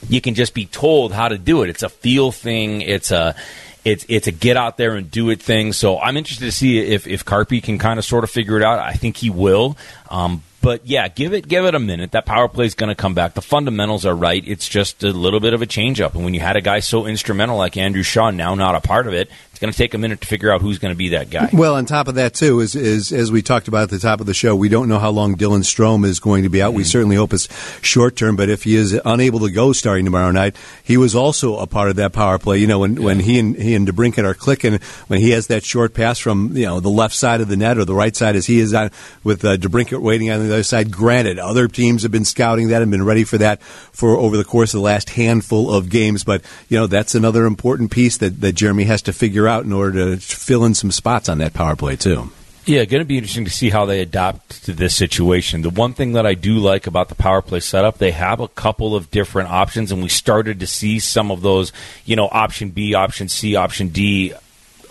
you 0.08 0.20
can 0.20 0.34
just 0.34 0.54
be 0.54 0.66
told 0.66 1.12
how 1.12 1.28
to 1.28 1.38
do 1.38 1.62
it. 1.62 1.70
It's 1.70 1.82
a 1.82 1.88
feel 1.88 2.32
thing. 2.32 2.82
It's 2.82 3.10
a 3.10 3.34
it's 3.84 4.04
it's 4.08 4.26
a 4.26 4.32
get 4.32 4.56
out 4.56 4.76
there 4.76 4.96
and 4.96 5.10
do 5.10 5.30
it 5.30 5.40
thing. 5.40 5.72
So 5.72 5.98
I'm 6.00 6.16
interested 6.16 6.46
to 6.46 6.52
see 6.52 6.78
if 6.78 7.06
if 7.06 7.24
Carpy 7.24 7.62
can 7.62 7.78
kind 7.78 7.98
of 7.98 8.04
sort 8.04 8.24
of 8.24 8.30
figure 8.30 8.56
it 8.56 8.62
out. 8.62 8.78
I 8.78 8.94
think 8.94 9.16
he 9.16 9.30
will. 9.30 9.76
Um, 10.10 10.42
but 10.60 10.84
yeah, 10.84 11.06
give 11.06 11.32
it 11.32 11.46
give 11.46 11.64
it 11.64 11.76
a 11.76 11.78
minute. 11.78 12.10
That 12.10 12.26
power 12.26 12.48
play 12.48 12.66
is 12.66 12.74
going 12.74 12.88
to 12.88 12.96
come 12.96 13.14
back. 13.14 13.34
The 13.34 13.40
fundamentals 13.40 14.04
are 14.04 14.16
right. 14.16 14.42
It's 14.44 14.68
just 14.68 15.04
a 15.04 15.12
little 15.12 15.38
bit 15.38 15.54
of 15.54 15.62
a 15.62 15.66
change 15.66 16.00
up. 16.00 16.16
And 16.16 16.24
when 16.24 16.34
you 16.34 16.40
had 16.40 16.56
a 16.56 16.60
guy 16.60 16.80
so 16.80 17.06
instrumental 17.06 17.56
like 17.56 17.76
Andrew 17.76 18.02
Shaw, 18.02 18.30
now 18.30 18.56
not 18.56 18.74
a 18.74 18.80
part 18.80 19.06
of 19.06 19.14
it, 19.14 19.30
it's 19.56 19.60
going 19.62 19.72
to 19.72 19.78
take 19.78 19.94
a 19.94 19.98
minute 19.98 20.20
to 20.20 20.26
figure 20.26 20.52
out 20.52 20.60
who's 20.60 20.78
going 20.78 20.92
to 20.92 20.98
be 20.98 21.08
that 21.08 21.30
guy. 21.30 21.48
Well, 21.50 21.76
on 21.76 21.86
top 21.86 22.08
of 22.08 22.16
that, 22.16 22.34
too, 22.34 22.60
is, 22.60 22.76
is 22.76 23.10
as 23.10 23.32
we 23.32 23.40
talked 23.40 23.68
about 23.68 23.84
at 23.84 23.88
the 23.88 23.98
top 23.98 24.20
of 24.20 24.26
the 24.26 24.34
show, 24.34 24.54
we 24.54 24.68
don't 24.68 24.86
know 24.86 24.98
how 24.98 25.08
long 25.08 25.34
Dylan 25.34 25.60
Strome 25.60 26.04
is 26.04 26.20
going 26.20 26.42
to 26.42 26.50
be 26.50 26.60
out. 26.60 26.72
Mm-hmm. 26.72 26.76
We 26.76 26.84
certainly 26.84 27.16
hope 27.16 27.32
it's 27.32 27.48
short 27.80 28.16
term, 28.16 28.36
but 28.36 28.50
if 28.50 28.64
he 28.64 28.76
is 28.76 29.00
unable 29.06 29.40
to 29.40 29.50
go 29.50 29.72
starting 29.72 30.04
tomorrow 30.04 30.30
night, 30.30 30.56
he 30.84 30.98
was 30.98 31.14
also 31.14 31.56
a 31.56 31.66
part 31.66 31.88
of 31.88 31.96
that 31.96 32.12
power 32.12 32.38
play. 32.38 32.58
You 32.58 32.66
know, 32.66 32.80
when, 32.80 32.96
yeah. 32.96 33.02
when 33.02 33.20
he 33.20 33.38
and 33.38 33.56
he 33.56 33.74
and 33.74 33.88
DeBrincat 33.88 34.24
are 34.24 34.34
clicking, 34.34 34.78
when 35.06 35.20
he 35.20 35.30
has 35.30 35.46
that 35.46 35.64
short 35.64 35.94
pass 35.94 36.18
from 36.18 36.54
you 36.54 36.66
know 36.66 36.80
the 36.80 36.90
left 36.90 37.14
side 37.14 37.40
of 37.40 37.48
the 37.48 37.56
net 37.56 37.78
or 37.78 37.86
the 37.86 37.94
right 37.94 38.14
side 38.14 38.36
as 38.36 38.44
he 38.44 38.60
is 38.60 38.74
on 38.74 38.90
with 39.24 39.42
uh, 39.42 39.56
waiting 39.98 40.30
on 40.30 40.40
the 40.40 40.52
other 40.52 40.64
side. 40.64 40.90
Granted, 40.90 41.38
other 41.38 41.66
teams 41.66 42.02
have 42.02 42.12
been 42.12 42.26
scouting 42.26 42.68
that 42.68 42.82
and 42.82 42.90
been 42.90 43.06
ready 43.06 43.24
for 43.24 43.38
that 43.38 43.62
for 43.62 44.18
over 44.18 44.36
the 44.36 44.44
course 44.44 44.74
of 44.74 44.80
the 44.80 44.84
last 44.84 45.08
handful 45.08 45.72
of 45.72 45.88
games, 45.88 46.24
but 46.24 46.42
you 46.68 46.78
know 46.78 46.86
that's 46.86 47.14
another 47.14 47.46
important 47.46 47.90
piece 47.90 48.18
that, 48.18 48.42
that 48.42 48.52
Jeremy 48.52 48.84
has 48.84 49.00
to 49.00 49.14
figure 49.14 49.45
figure 49.46 49.58
out 49.58 49.64
in 49.64 49.72
order 49.72 50.16
to 50.16 50.20
fill 50.20 50.64
in 50.64 50.74
some 50.74 50.90
spots 50.90 51.28
on 51.28 51.38
that 51.38 51.54
power 51.54 51.76
play 51.76 51.96
too. 51.96 52.30
Yeah, 52.64 52.84
going 52.84 53.00
to 53.00 53.06
be 53.06 53.16
interesting 53.16 53.44
to 53.44 53.50
see 53.50 53.70
how 53.70 53.86
they 53.86 54.00
adapt 54.00 54.64
to 54.64 54.72
this 54.72 54.92
situation. 54.92 55.62
The 55.62 55.70
one 55.70 55.92
thing 55.92 56.14
that 56.14 56.26
I 56.26 56.34
do 56.34 56.58
like 56.58 56.88
about 56.88 57.08
the 57.08 57.14
power 57.14 57.40
play 57.40 57.60
setup, 57.60 57.98
they 57.98 58.10
have 58.10 58.40
a 58.40 58.48
couple 58.48 58.96
of 58.96 59.08
different 59.12 59.50
options, 59.50 59.92
and 59.92 60.02
we 60.02 60.08
started 60.08 60.58
to 60.58 60.66
see 60.66 60.98
some 60.98 61.30
of 61.30 61.42
those, 61.42 61.72
you 62.04 62.16
know, 62.16 62.28
option 62.28 62.70
B, 62.70 62.94
option 62.94 63.28
C, 63.28 63.54
option 63.54 63.88
D 63.90 64.34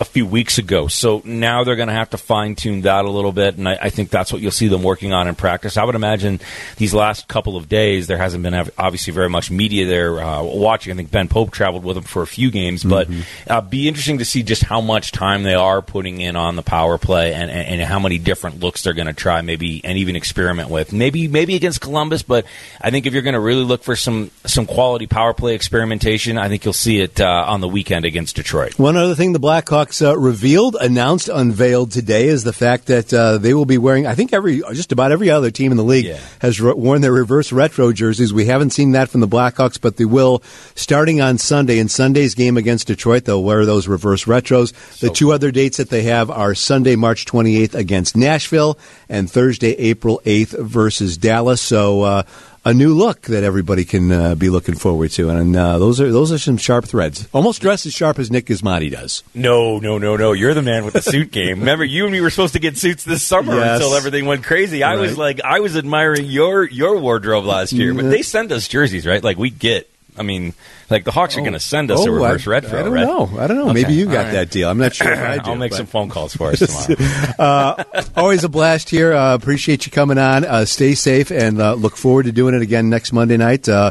a 0.00 0.04
few 0.04 0.26
weeks 0.26 0.58
ago. 0.58 0.88
So 0.88 1.22
now 1.24 1.64
they're 1.64 1.76
going 1.76 1.88
to 1.88 1.94
have 1.94 2.10
to 2.10 2.18
fine 2.18 2.54
tune 2.54 2.82
that 2.82 3.04
a 3.04 3.10
little 3.10 3.32
bit, 3.32 3.56
and 3.56 3.68
I, 3.68 3.78
I, 3.82 3.90
think 3.90 4.10
that's 4.10 4.32
what 4.32 4.42
you'll 4.42 4.50
see 4.50 4.68
them 4.68 4.82
working 4.82 5.12
on 5.12 5.28
in 5.28 5.34
practice. 5.34 5.76
I 5.76 5.84
would 5.84 5.94
imagine 5.94 6.40
these 6.76 6.94
last 6.94 7.28
couple 7.28 7.56
of 7.56 7.68
days 7.68 8.06
there 8.06 8.18
hasn't 8.18 8.42
been 8.42 8.54
obviously 8.78 9.12
very 9.12 9.28
much 9.28 9.50
media 9.50 9.86
there 9.86 10.20
uh, 10.20 10.42
watching. 10.42 10.92
I 10.92 10.96
think 10.96 11.10
Ben 11.10 11.28
Pope 11.28 11.50
traveled 11.50 11.84
with 11.84 11.96
them 11.96 12.04
for 12.04 12.22
a 12.22 12.26
few 12.26 12.50
games, 12.50 12.84
but 12.84 13.08
mm-hmm. 13.08 13.50
uh, 13.50 13.60
be 13.60 13.88
interesting 13.88 14.18
to 14.18 14.24
see 14.24 14.42
just 14.42 14.62
how 14.62 14.80
much 14.80 15.12
time 15.12 15.42
they 15.42 15.54
are 15.54 15.82
putting 15.82 16.20
in 16.20 16.36
on 16.36 16.56
the 16.56 16.62
power 16.62 16.98
play 16.98 17.34
and, 17.34 17.50
and, 17.50 17.80
and 17.80 17.82
how 17.82 17.98
many 17.98 18.18
different 18.18 18.60
looks 18.60 18.82
they're 18.82 18.92
going 18.92 19.06
to 19.06 19.12
try, 19.12 19.40
maybe 19.42 19.80
and 19.84 19.98
even 19.98 20.16
experiment 20.16 20.70
with. 20.70 20.92
Maybe 20.92 21.28
maybe 21.28 21.54
against 21.54 21.80
Columbus, 21.80 22.22
but 22.22 22.44
I 22.80 22.90
think 22.90 23.06
if 23.06 23.12
you're 23.12 23.22
going 23.22 23.34
to 23.34 23.40
really 23.40 23.64
look 23.64 23.82
for 23.82 23.96
some 23.96 24.30
some 24.44 24.66
quality 24.66 25.06
power 25.06 25.34
play 25.34 25.54
experimentation, 25.54 26.38
I 26.38 26.48
think 26.48 26.64
you'll 26.64 26.72
see 26.74 27.00
it 27.00 27.20
uh, 27.20 27.44
on 27.46 27.60
the 27.60 27.68
weekend 27.68 28.04
against 28.04 28.36
Detroit. 28.36 28.78
One 28.78 28.96
other 28.96 29.14
thing, 29.14 29.32
the 29.32 29.40
Blackhawks 29.40 29.85
uh, 30.02 30.16
revealed, 30.18 30.76
announced, 30.80 31.28
unveiled 31.28 31.92
today 31.92 32.28
is 32.28 32.44
the 32.44 32.52
fact 32.52 32.86
that 32.86 33.12
uh, 33.12 33.38
they 33.38 33.54
will 33.54 33.64
be 33.64 33.78
wearing. 33.78 34.06
I 34.06 34.14
think 34.14 34.32
every 34.32 34.62
just 34.72 34.92
about 34.92 35.12
every 35.12 35.30
other 35.30 35.50
team 35.50 35.70
in 35.70 35.76
the 35.76 35.84
league 35.84 36.06
yeah. 36.06 36.20
has 36.40 36.60
re- 36.60 36.72
worn 36.72 37.00
their 37.00 37.12
reverse 37.12 37.52
retro 37.52 37.92
jerseys. 37.92 38.32
We 38.32 38.46
haven't 38.46 38.70
seen 38.70 38.92
that 38.92 39.08
from 39.08 39.20
the 39.20 39.28
Blackhawks, 39.28 39.80
but 39.80 39.96
they 39.96 40.04
will 40.04 40.42
starting 40.74 41.20
on 41.20 41.38
Sunday. 41.38 41.78
In 41.78 41.88
Sunday's 41.88 42.34
game 42.34 42.56
against 42.56 42.86
Detroit, 42.86 43.24
they'll 43.24 43.42
wear 43.42 43.64
those 43.64 43.88
reverse 43.88 44.24
retros. 44.24 44.74
So 44.94 45.08
the 45.08 45.12
two 45.12 45.26
cool. 45.26 45.34
other 45.34 45.50
dates 45.50 45.76
that 45.76 45.90
they 45.90 46.02
have 46.02 46.30
are 46.30 46.54
Sunday, 46.54 46.96
March 46.96 47.24
28th 47.24 47.74
against 47.74 48.16
Nashville, 48.16 48.78
and 49.08 49.30
Thursday, 49.30 49.72
April 49.72 50.20
8th 50.24 50.58
versus 50.58 51.16
Dallas. 51.16 51.60
So. 51.60 52.02
Uh, 52.02 52.22
a 52.66 52.74
new 52.74 52.94
look 52.94 53.22
that 53.22 53.44
everybody 53.44 53.84
can 53.84 54.10
uh, 54.10 54.34
be 54.34 54.50
looking 54.50 54.74
forward 54.74 55.12
to, 55.12 55.30
and 55.30 55.54
uh, 55.54 55.78
those 55.78 56.00
are 56.00 56.10
those 56.10 56.32
are 56.32 56.38
some 56.38 56.56
sharp 56.56 56.84
threads. 56.84 57.28
Almost 57.32 57.62
dressed 57.62 57.86
as 57.86 57.92
sharp 57.92 58.18
as 58.18 58.28
Nick 58.28 58.46
Gismondi 58.46 58.90
does. 58.90 59.22
No, 59.34 59.78
no, 59.78 59.98
no, 59.98 60.16
no. 60.16 60.32
You're 60.32 60.52
the 60.52 60.62
man 60.62 60.84
with 60.84 60.94
the 60.94 61.00
suit 61.00 61.30
game. 61.30 61.60
Remember, 61.60 61.84
you 61.84 62.02
and 62.04 62.12
me 62.12 62.20
were 62.20 62.28
supposed 62.28 62.54
to 62.54 62.58
get 62.58 62.76
suits 62.76 63.04
this 63.04 63.22
summer 63.22 63.54
yes. 63.54 63.76
until 63.76 63.94
everything 63.94 64.26
went 64.26 64.42
crazy. 64.42 64.82
I 64.82 64.94
right. 64.94 65.00
was 65.00 65.16
like, 65.16 65.40
I 65.42 65.60
was 65.60 65.76
admiring 65.76 66.26
your 66.26 66.64
your 66.64 66.98
wardrobe 66.98 67.44
last 67.44 67.72
year, 67.72 67.94
but 67.94 68.10
they 68.10 68.22
send 68.22 68.50
us 68.50 68.66
jerseys, 68.66 69.06
right? 69.06 69.22
Like 69.22 69.38
we 69.38 69.50
get 69.50 69.88
I 70.18 70.22
mean, 70.22 70.54
like 70.90 71.04
the 71.04 71.10
Hawks 71.10 71.36
are 71.36 71.40
going 71.40 71.52
to 71.52 71.60
send 71.60 71.90
us 71.90 72.00
oh, 72.00 72.06
a 72.06 72.10
reverse 72.10 72.46
I, 72.46 72.50
retro. 72.50 72.78
I 72.78 72.82
don't 72.82 72.92
right? 72.92 73.06
know. 73.06 73.30
I 73.38 73.46
don't 73.46 73.56
know. 73.56 73.64
Okay. 73.70 73.82
Maybe 73.82 73.94
you 73.94 74.06
got 74.06 74.24
right. 74.24 74.32
that 74.32 74.50
deal. 74.50 74.68
I'm 74.68 74.78
not 74.78 74.94
sure 74.94 75.14
I 75.14 75.38
do. 75.38 75.50
I'll 75.50 75.56
make 75.56 75.72
but. 75.72 75.76
some 75.76 75.86
phone 75.86 76.08
calls 76.08 76.34
for 76.34 76.50
us 76.50 76.58
tomorrow. 76.86 77.34
uh, 77.38 77.84
always 78.16 78.44
a 78.44 78.48
blast 78.48 78.90
here. 78.90 79.12
Uh, 79.12 79.34
appreciate 79.34 79.86
you 79.86 79.92
coming 79.92 80.18
on. 80.18 80.44
Uh, 80.44 80.64
stay 80.64 80.94
safe 80.94 81.30
and 81.30 81.60
uh, 81.60 81.74
look 81.74 81.96
forward 81.96 82.24
to 82.24 82.32
doing 82.32 82.54
it 82.54 82.62
again 82.62 82.88
next 82.88 83.12
Monday 83.12 83.36
night. 83.36 83.68
Uh, 83.68 83.90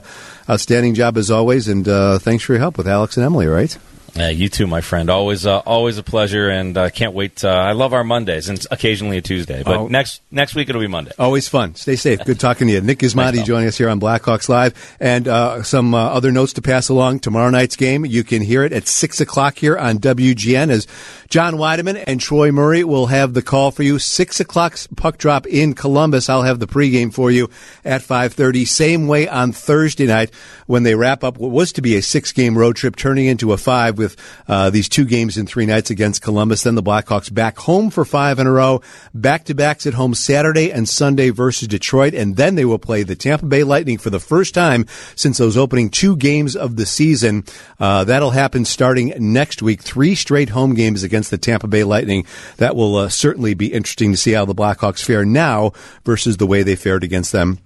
outstanding 0.49 0.93
job 0.93 1.17
as 1.17 1.31
always, 1.31 1.67
and 1.67 1.87
uh, 1.87 2.19
thanks 2.19 2.43
for 2.43 2.53
your 2.53 2.59
help 2.59 2.77
with 2.77 2.87
Alex 2.87 3.17
and 3.17 3.25
Emily. 3.25 3.47
Right. 3.47 3.77
Yeah, 4.15 4.29
you 4.29 4.47
too, 4.47 4.65
my 4.65 4.79
friend. 4.79 5.09
Always, 5.09 5.45
uh, 5.45 5.59
always 5.59 5.97
a 5.97 6.03
pleasure, 6.03 6.47
and 6.47 6.77
I 6.77 6.85
uh, 6.85 6.89
can't 6.89 7.13
wait. 7.13 7.43
Uh, 7.43 7.49
I 7.49 7.73
love 7.73 7.91
our 7.91 8.05
Mondays, 8.05 8.47
and 8.47 8.65
occasionally 8.71 9.17
a 9.17 9.21
Tuesday. 9.21 9.61
But 9.61 9.75
oh. 9.75 9.87
next 9.87 10.21
next 10.31 10.55
week 10.55 10.69
it'll 10.69 10.79
be 10.79 10.87
Monday. 10.87 11.11
Always 11.19 11.49
fun. 11.49 11.75
Stay 11.75 11.97
safe. 11.97 12.23
Good 12.23 12.39
talking 12.39 12.67
to 12.67 12.73
you, 12.73 12.81
Nick 12.81 12.99
Gismondi, 12.99 13.43
joining 13.43 13.67
us 13.67 13.77
here 13.77 13.89
on 13.89 13.99
Blackhawks 13.99 14.47
Live, 14.47 14.95
and 15.01 15.27
uh, 15.27 15.63
some 15.63 15.93
uh, 15.93 15.97
other 15.97 16.31
notes 16.31 16.53
to 16.53 16.61
pass 16.61 16.87
along. 16.87 17.19
Tomorrow 17.19 17.49
night's 17.49 17.75
game, 17.75 18.05
you 18.05 18.23
can 18.23 18.41
hear 18.41 18.63
it 18.63 18.71
at 18.71 18.87
six 18.87 19.19
o'clock 19.19 19.57
here 19.57 19.77
on 19.77 19.97
WGN 19.97 20.69
as 20.69 20.87
John 21.27 21.55
Wiedeman 21.55 22.01
and 22.07 22.21
Troy 22.21 22.53
Murray 22.53 22.85
will 22.85 23.07
have 23.07 23.33
the 23.33 23.41
call 23.41 23.71
for 23.71 23.83
you. 23.83 23.99
Six 23.99 24.39
o'clock 24.39 24.77
puck 24.95 25.17
drop 25.17 25.45
in 25.45 25.73
Columbus. 25.73 26.29
I'll 26.29 26.43
have 26.43 26.59
the 26.59 26.67
pregame 26.67 27.13
for 27.13 27.31
you 27.31 27.49
at 27.83 28.01
five 28.01 28.31
thirty. 28.31 28.63
Same 28.63 29.07
way 29.07 29.27
on 29.27 29.51
Thursday 29.51 30.07
night 30.07 30.31
when 30.67 30.83
they 30.83 30.95
wrap 30.95 31.21
up 31.21 31.37
what 31.37 31.51
was 31.51 31.73
to 31.73 31.81
be 31.81 31.97
a 31.97 32.01
six 32.01 32.31
game 32.31 32.57
road 32.57 32.77
trip, 32.77 32.95
turning 32.95 33.25
into 33.25 33.51
a 33.51 33.57
five 33.57 34.04
with 34.05 34.43
uh, 34.47 34.69
these 34.69 34.87
two 34.87 35.05
games 35.05 35.37
in 35.37 35.47
three 35.47 35.65
nights 35.65 35.89
against 35.89 36.21
Columbus. 36.21 36.63
Then 36.63 36.75
the 36.75 36.83
Blackhawks 36.83 37.33
back 37.33 37.57
home 37.57 37.89
for 37.89 38.05
five 38.05 38.39
in 38.39 38.47
a 38.47 38.51
row, 38.51 38.81
back 39.13 39.45
to 39.45 39.55
backs 39.55 39.87
at 39.87 39.95
home 39.95 40.13
Saturday 40.13 40.71
and 40.71 40.87
Sunday 40.87 41.31
versus 41.31 41.67
Detroit, 41.67 42.13
and 42.13 42.35
then 42.35 42.55
they 42.55 42.65
will 42.65 42.79
play 42.79 43.03
the 43.03 43.15
Tampa 43.15 43.45
Bay 43.45 43.63
Lightning 43.63 43.97
for 43.97 44.11
the 44.11 44.19
first 44.19 44.53
time 44.53 44.85
since 45.15 45.37
those 45.37 45.57
opening 45.57 45.89
two 45.89 46.15
games 46.15 46.55
of 46.55 46.75
the 46.75 46.85
season. 46.85 47.43
Uh, 47.79 48.03
that'll 48.03 48.31
happen 48.31 48.63
starting 48.65 49.13
next 49.17 49.61
week. 49.61 49.81
Three 49.81 50.15
straight 50.15 50.49
home 50.49 50.75
games 50.75 51.03
against 51.03 51.31
the 51.31 51.37
Tampa 51.37 51.67
Bay 51.67 51.83
Lightning. 51.83 52.25
That 52.57 52.75
will 52.75 52.95
uh, 52.95 53.09
certainly 53.09 53.55
be 53.55 53.73
interesting 53.73 54.11
to 54.11 54.17
see 54.17 54.33
how 54.33 54.45
the 54.45 54.55
Blackhawks 54.55 55.03
fare 55.03 55.25
now 55.25 55.71
versus 56.03 56.37
the 56.37 56.47
way 56.47 56.61
they 56.61 56.75
fared 56.75 57.03
against 57.03 57.31
them 57.31 57.59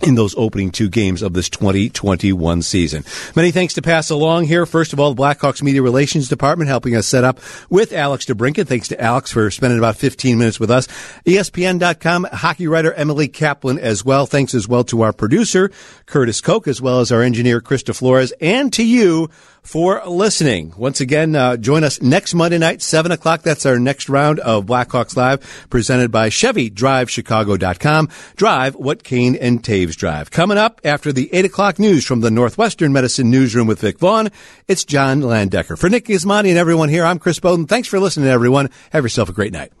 in 0.00 0.14
those 0.16 0.34
opening 0.36 0.70
two 0.70 0.88
games 0.88 1.22
of 1.22 1.32
this 1.32 1.48
2021 1.48 2.62
season. 2.62 3.04
Many 3.34 3.50
thanks 3.50 3.74
to 3.74 3.82
pass 3.82 4.10
along 4.10 4.44
here. 4.44 4.66
First 4.66 4.92
of 4.92 5.00
all, 5.00 5.14
the 5.14 5.22
Blackhawks 5.22 5.62
Media 5.62 5.82
Relations 5.82 6.28
Department 6.28 6.68
helping 6.68 6.94
us 6.94 7.06
set 7.06 7.24
up 7.24 7.40
with 7.70 7.92
Alex 7.92 8.26
DeBrincat. 8.26 8.66
Thanks 8.66 8.88
to 8.88 9.00
Alex 9.00 9.32
for 9.32 9.50
spending 9.50 9.78
about 9.78 9.96
15 9.96 10.38
minutes 10.38 10.60
with 10.60 10.70
us. 10.70 10.86
ESPN.com 11.24 12.24
hockey 12.32 12.66
writer 12.66 12.92
Emily 12.92 13.28
Kaplan 13.28 13.78
as 13.78 14.04
well. 14.04 14.26
Thanks 14.26 14.54
as 14.54 14.68
well 14.68 14.84
to 14.84 15.02
our 15.02 15.12
producer, 15.12 15.70
Curtis 16.06 16.40
Koch, 16.40 16.66
as 16.66 16.82
well 16.82 17.00
as 17.00 17.10
our 17.10 17.22
engineer, 17.22 17.60
Krista 17.60 17.94
Flores, 17.94 18.32
and 18.40 18.72
to 18.74 18.84
you 18.84 19.30
for 19.64 20.02
listening. 20.06 20.72
Once 20.76 21.00
again, 21.00 21.34
uh, 21.34 21.56
join 21.56 21.82
us 21.82 22.00
next 22.00 22.34
Monday 22.34 22.58
night, 22.58 22.80
7 22.80 23.10
o'clock. 23.10 23.42
That's 23.42 23.66
our 23.66 23.78
next 23.78 24.08
round 24.08 24.38
of 24.40 24.66
Blackhawks 24.66 25.16
Live, 25.16 25.66
presented 25.70 26.12
by 26.12 26.28
Chevy 26.28 26.70
Drive 26.70 27.10
Chicago.com. 27.10 28.08
Drive 28.36 28.76
what 28.76 29.02
Kane 29.02 29.34
and 29.34 29.62
Toews 29.62 29.96
drive. 29.96 30.30
Coming 30.30 30.58
up 30.58 30.80
after 30.84 31.12
the 31.12 31.28
8 31.34 31.46
o'clock 31.46 31.78
news 31.78 32.04
from 32.04 32.20
the 32.20 32.30
Northwestern 32.30 32.92
Medicine 32.92 33.30
Newsroom 33.30 33.66
with 33.66 33.80
Vic 33.80 33.98
Vaughn, 33.98 34.30
it's 34.68 34.84
John 34.84 35.20
Landecker. 35.20 35.78
For 35.78 35.88
Nick 35.88 36.06
Gismondi 36.06 36.50
and 36.50 36.58
everyone 36.58 36.88
here, 36.88 37.04
I'm 37.04 37.18
Chris 37.18 37.40
Boden. 37.40 37.66
Thanks 37.66 37.88
for 37.88 37.98
listening, 37.98 38.28
everyone. 38.28 38.70
Have 38.92 39.04
yourself 39.04 39.28
a 39.28 39.32
great 39.32 39.52
night. 39.52 39.74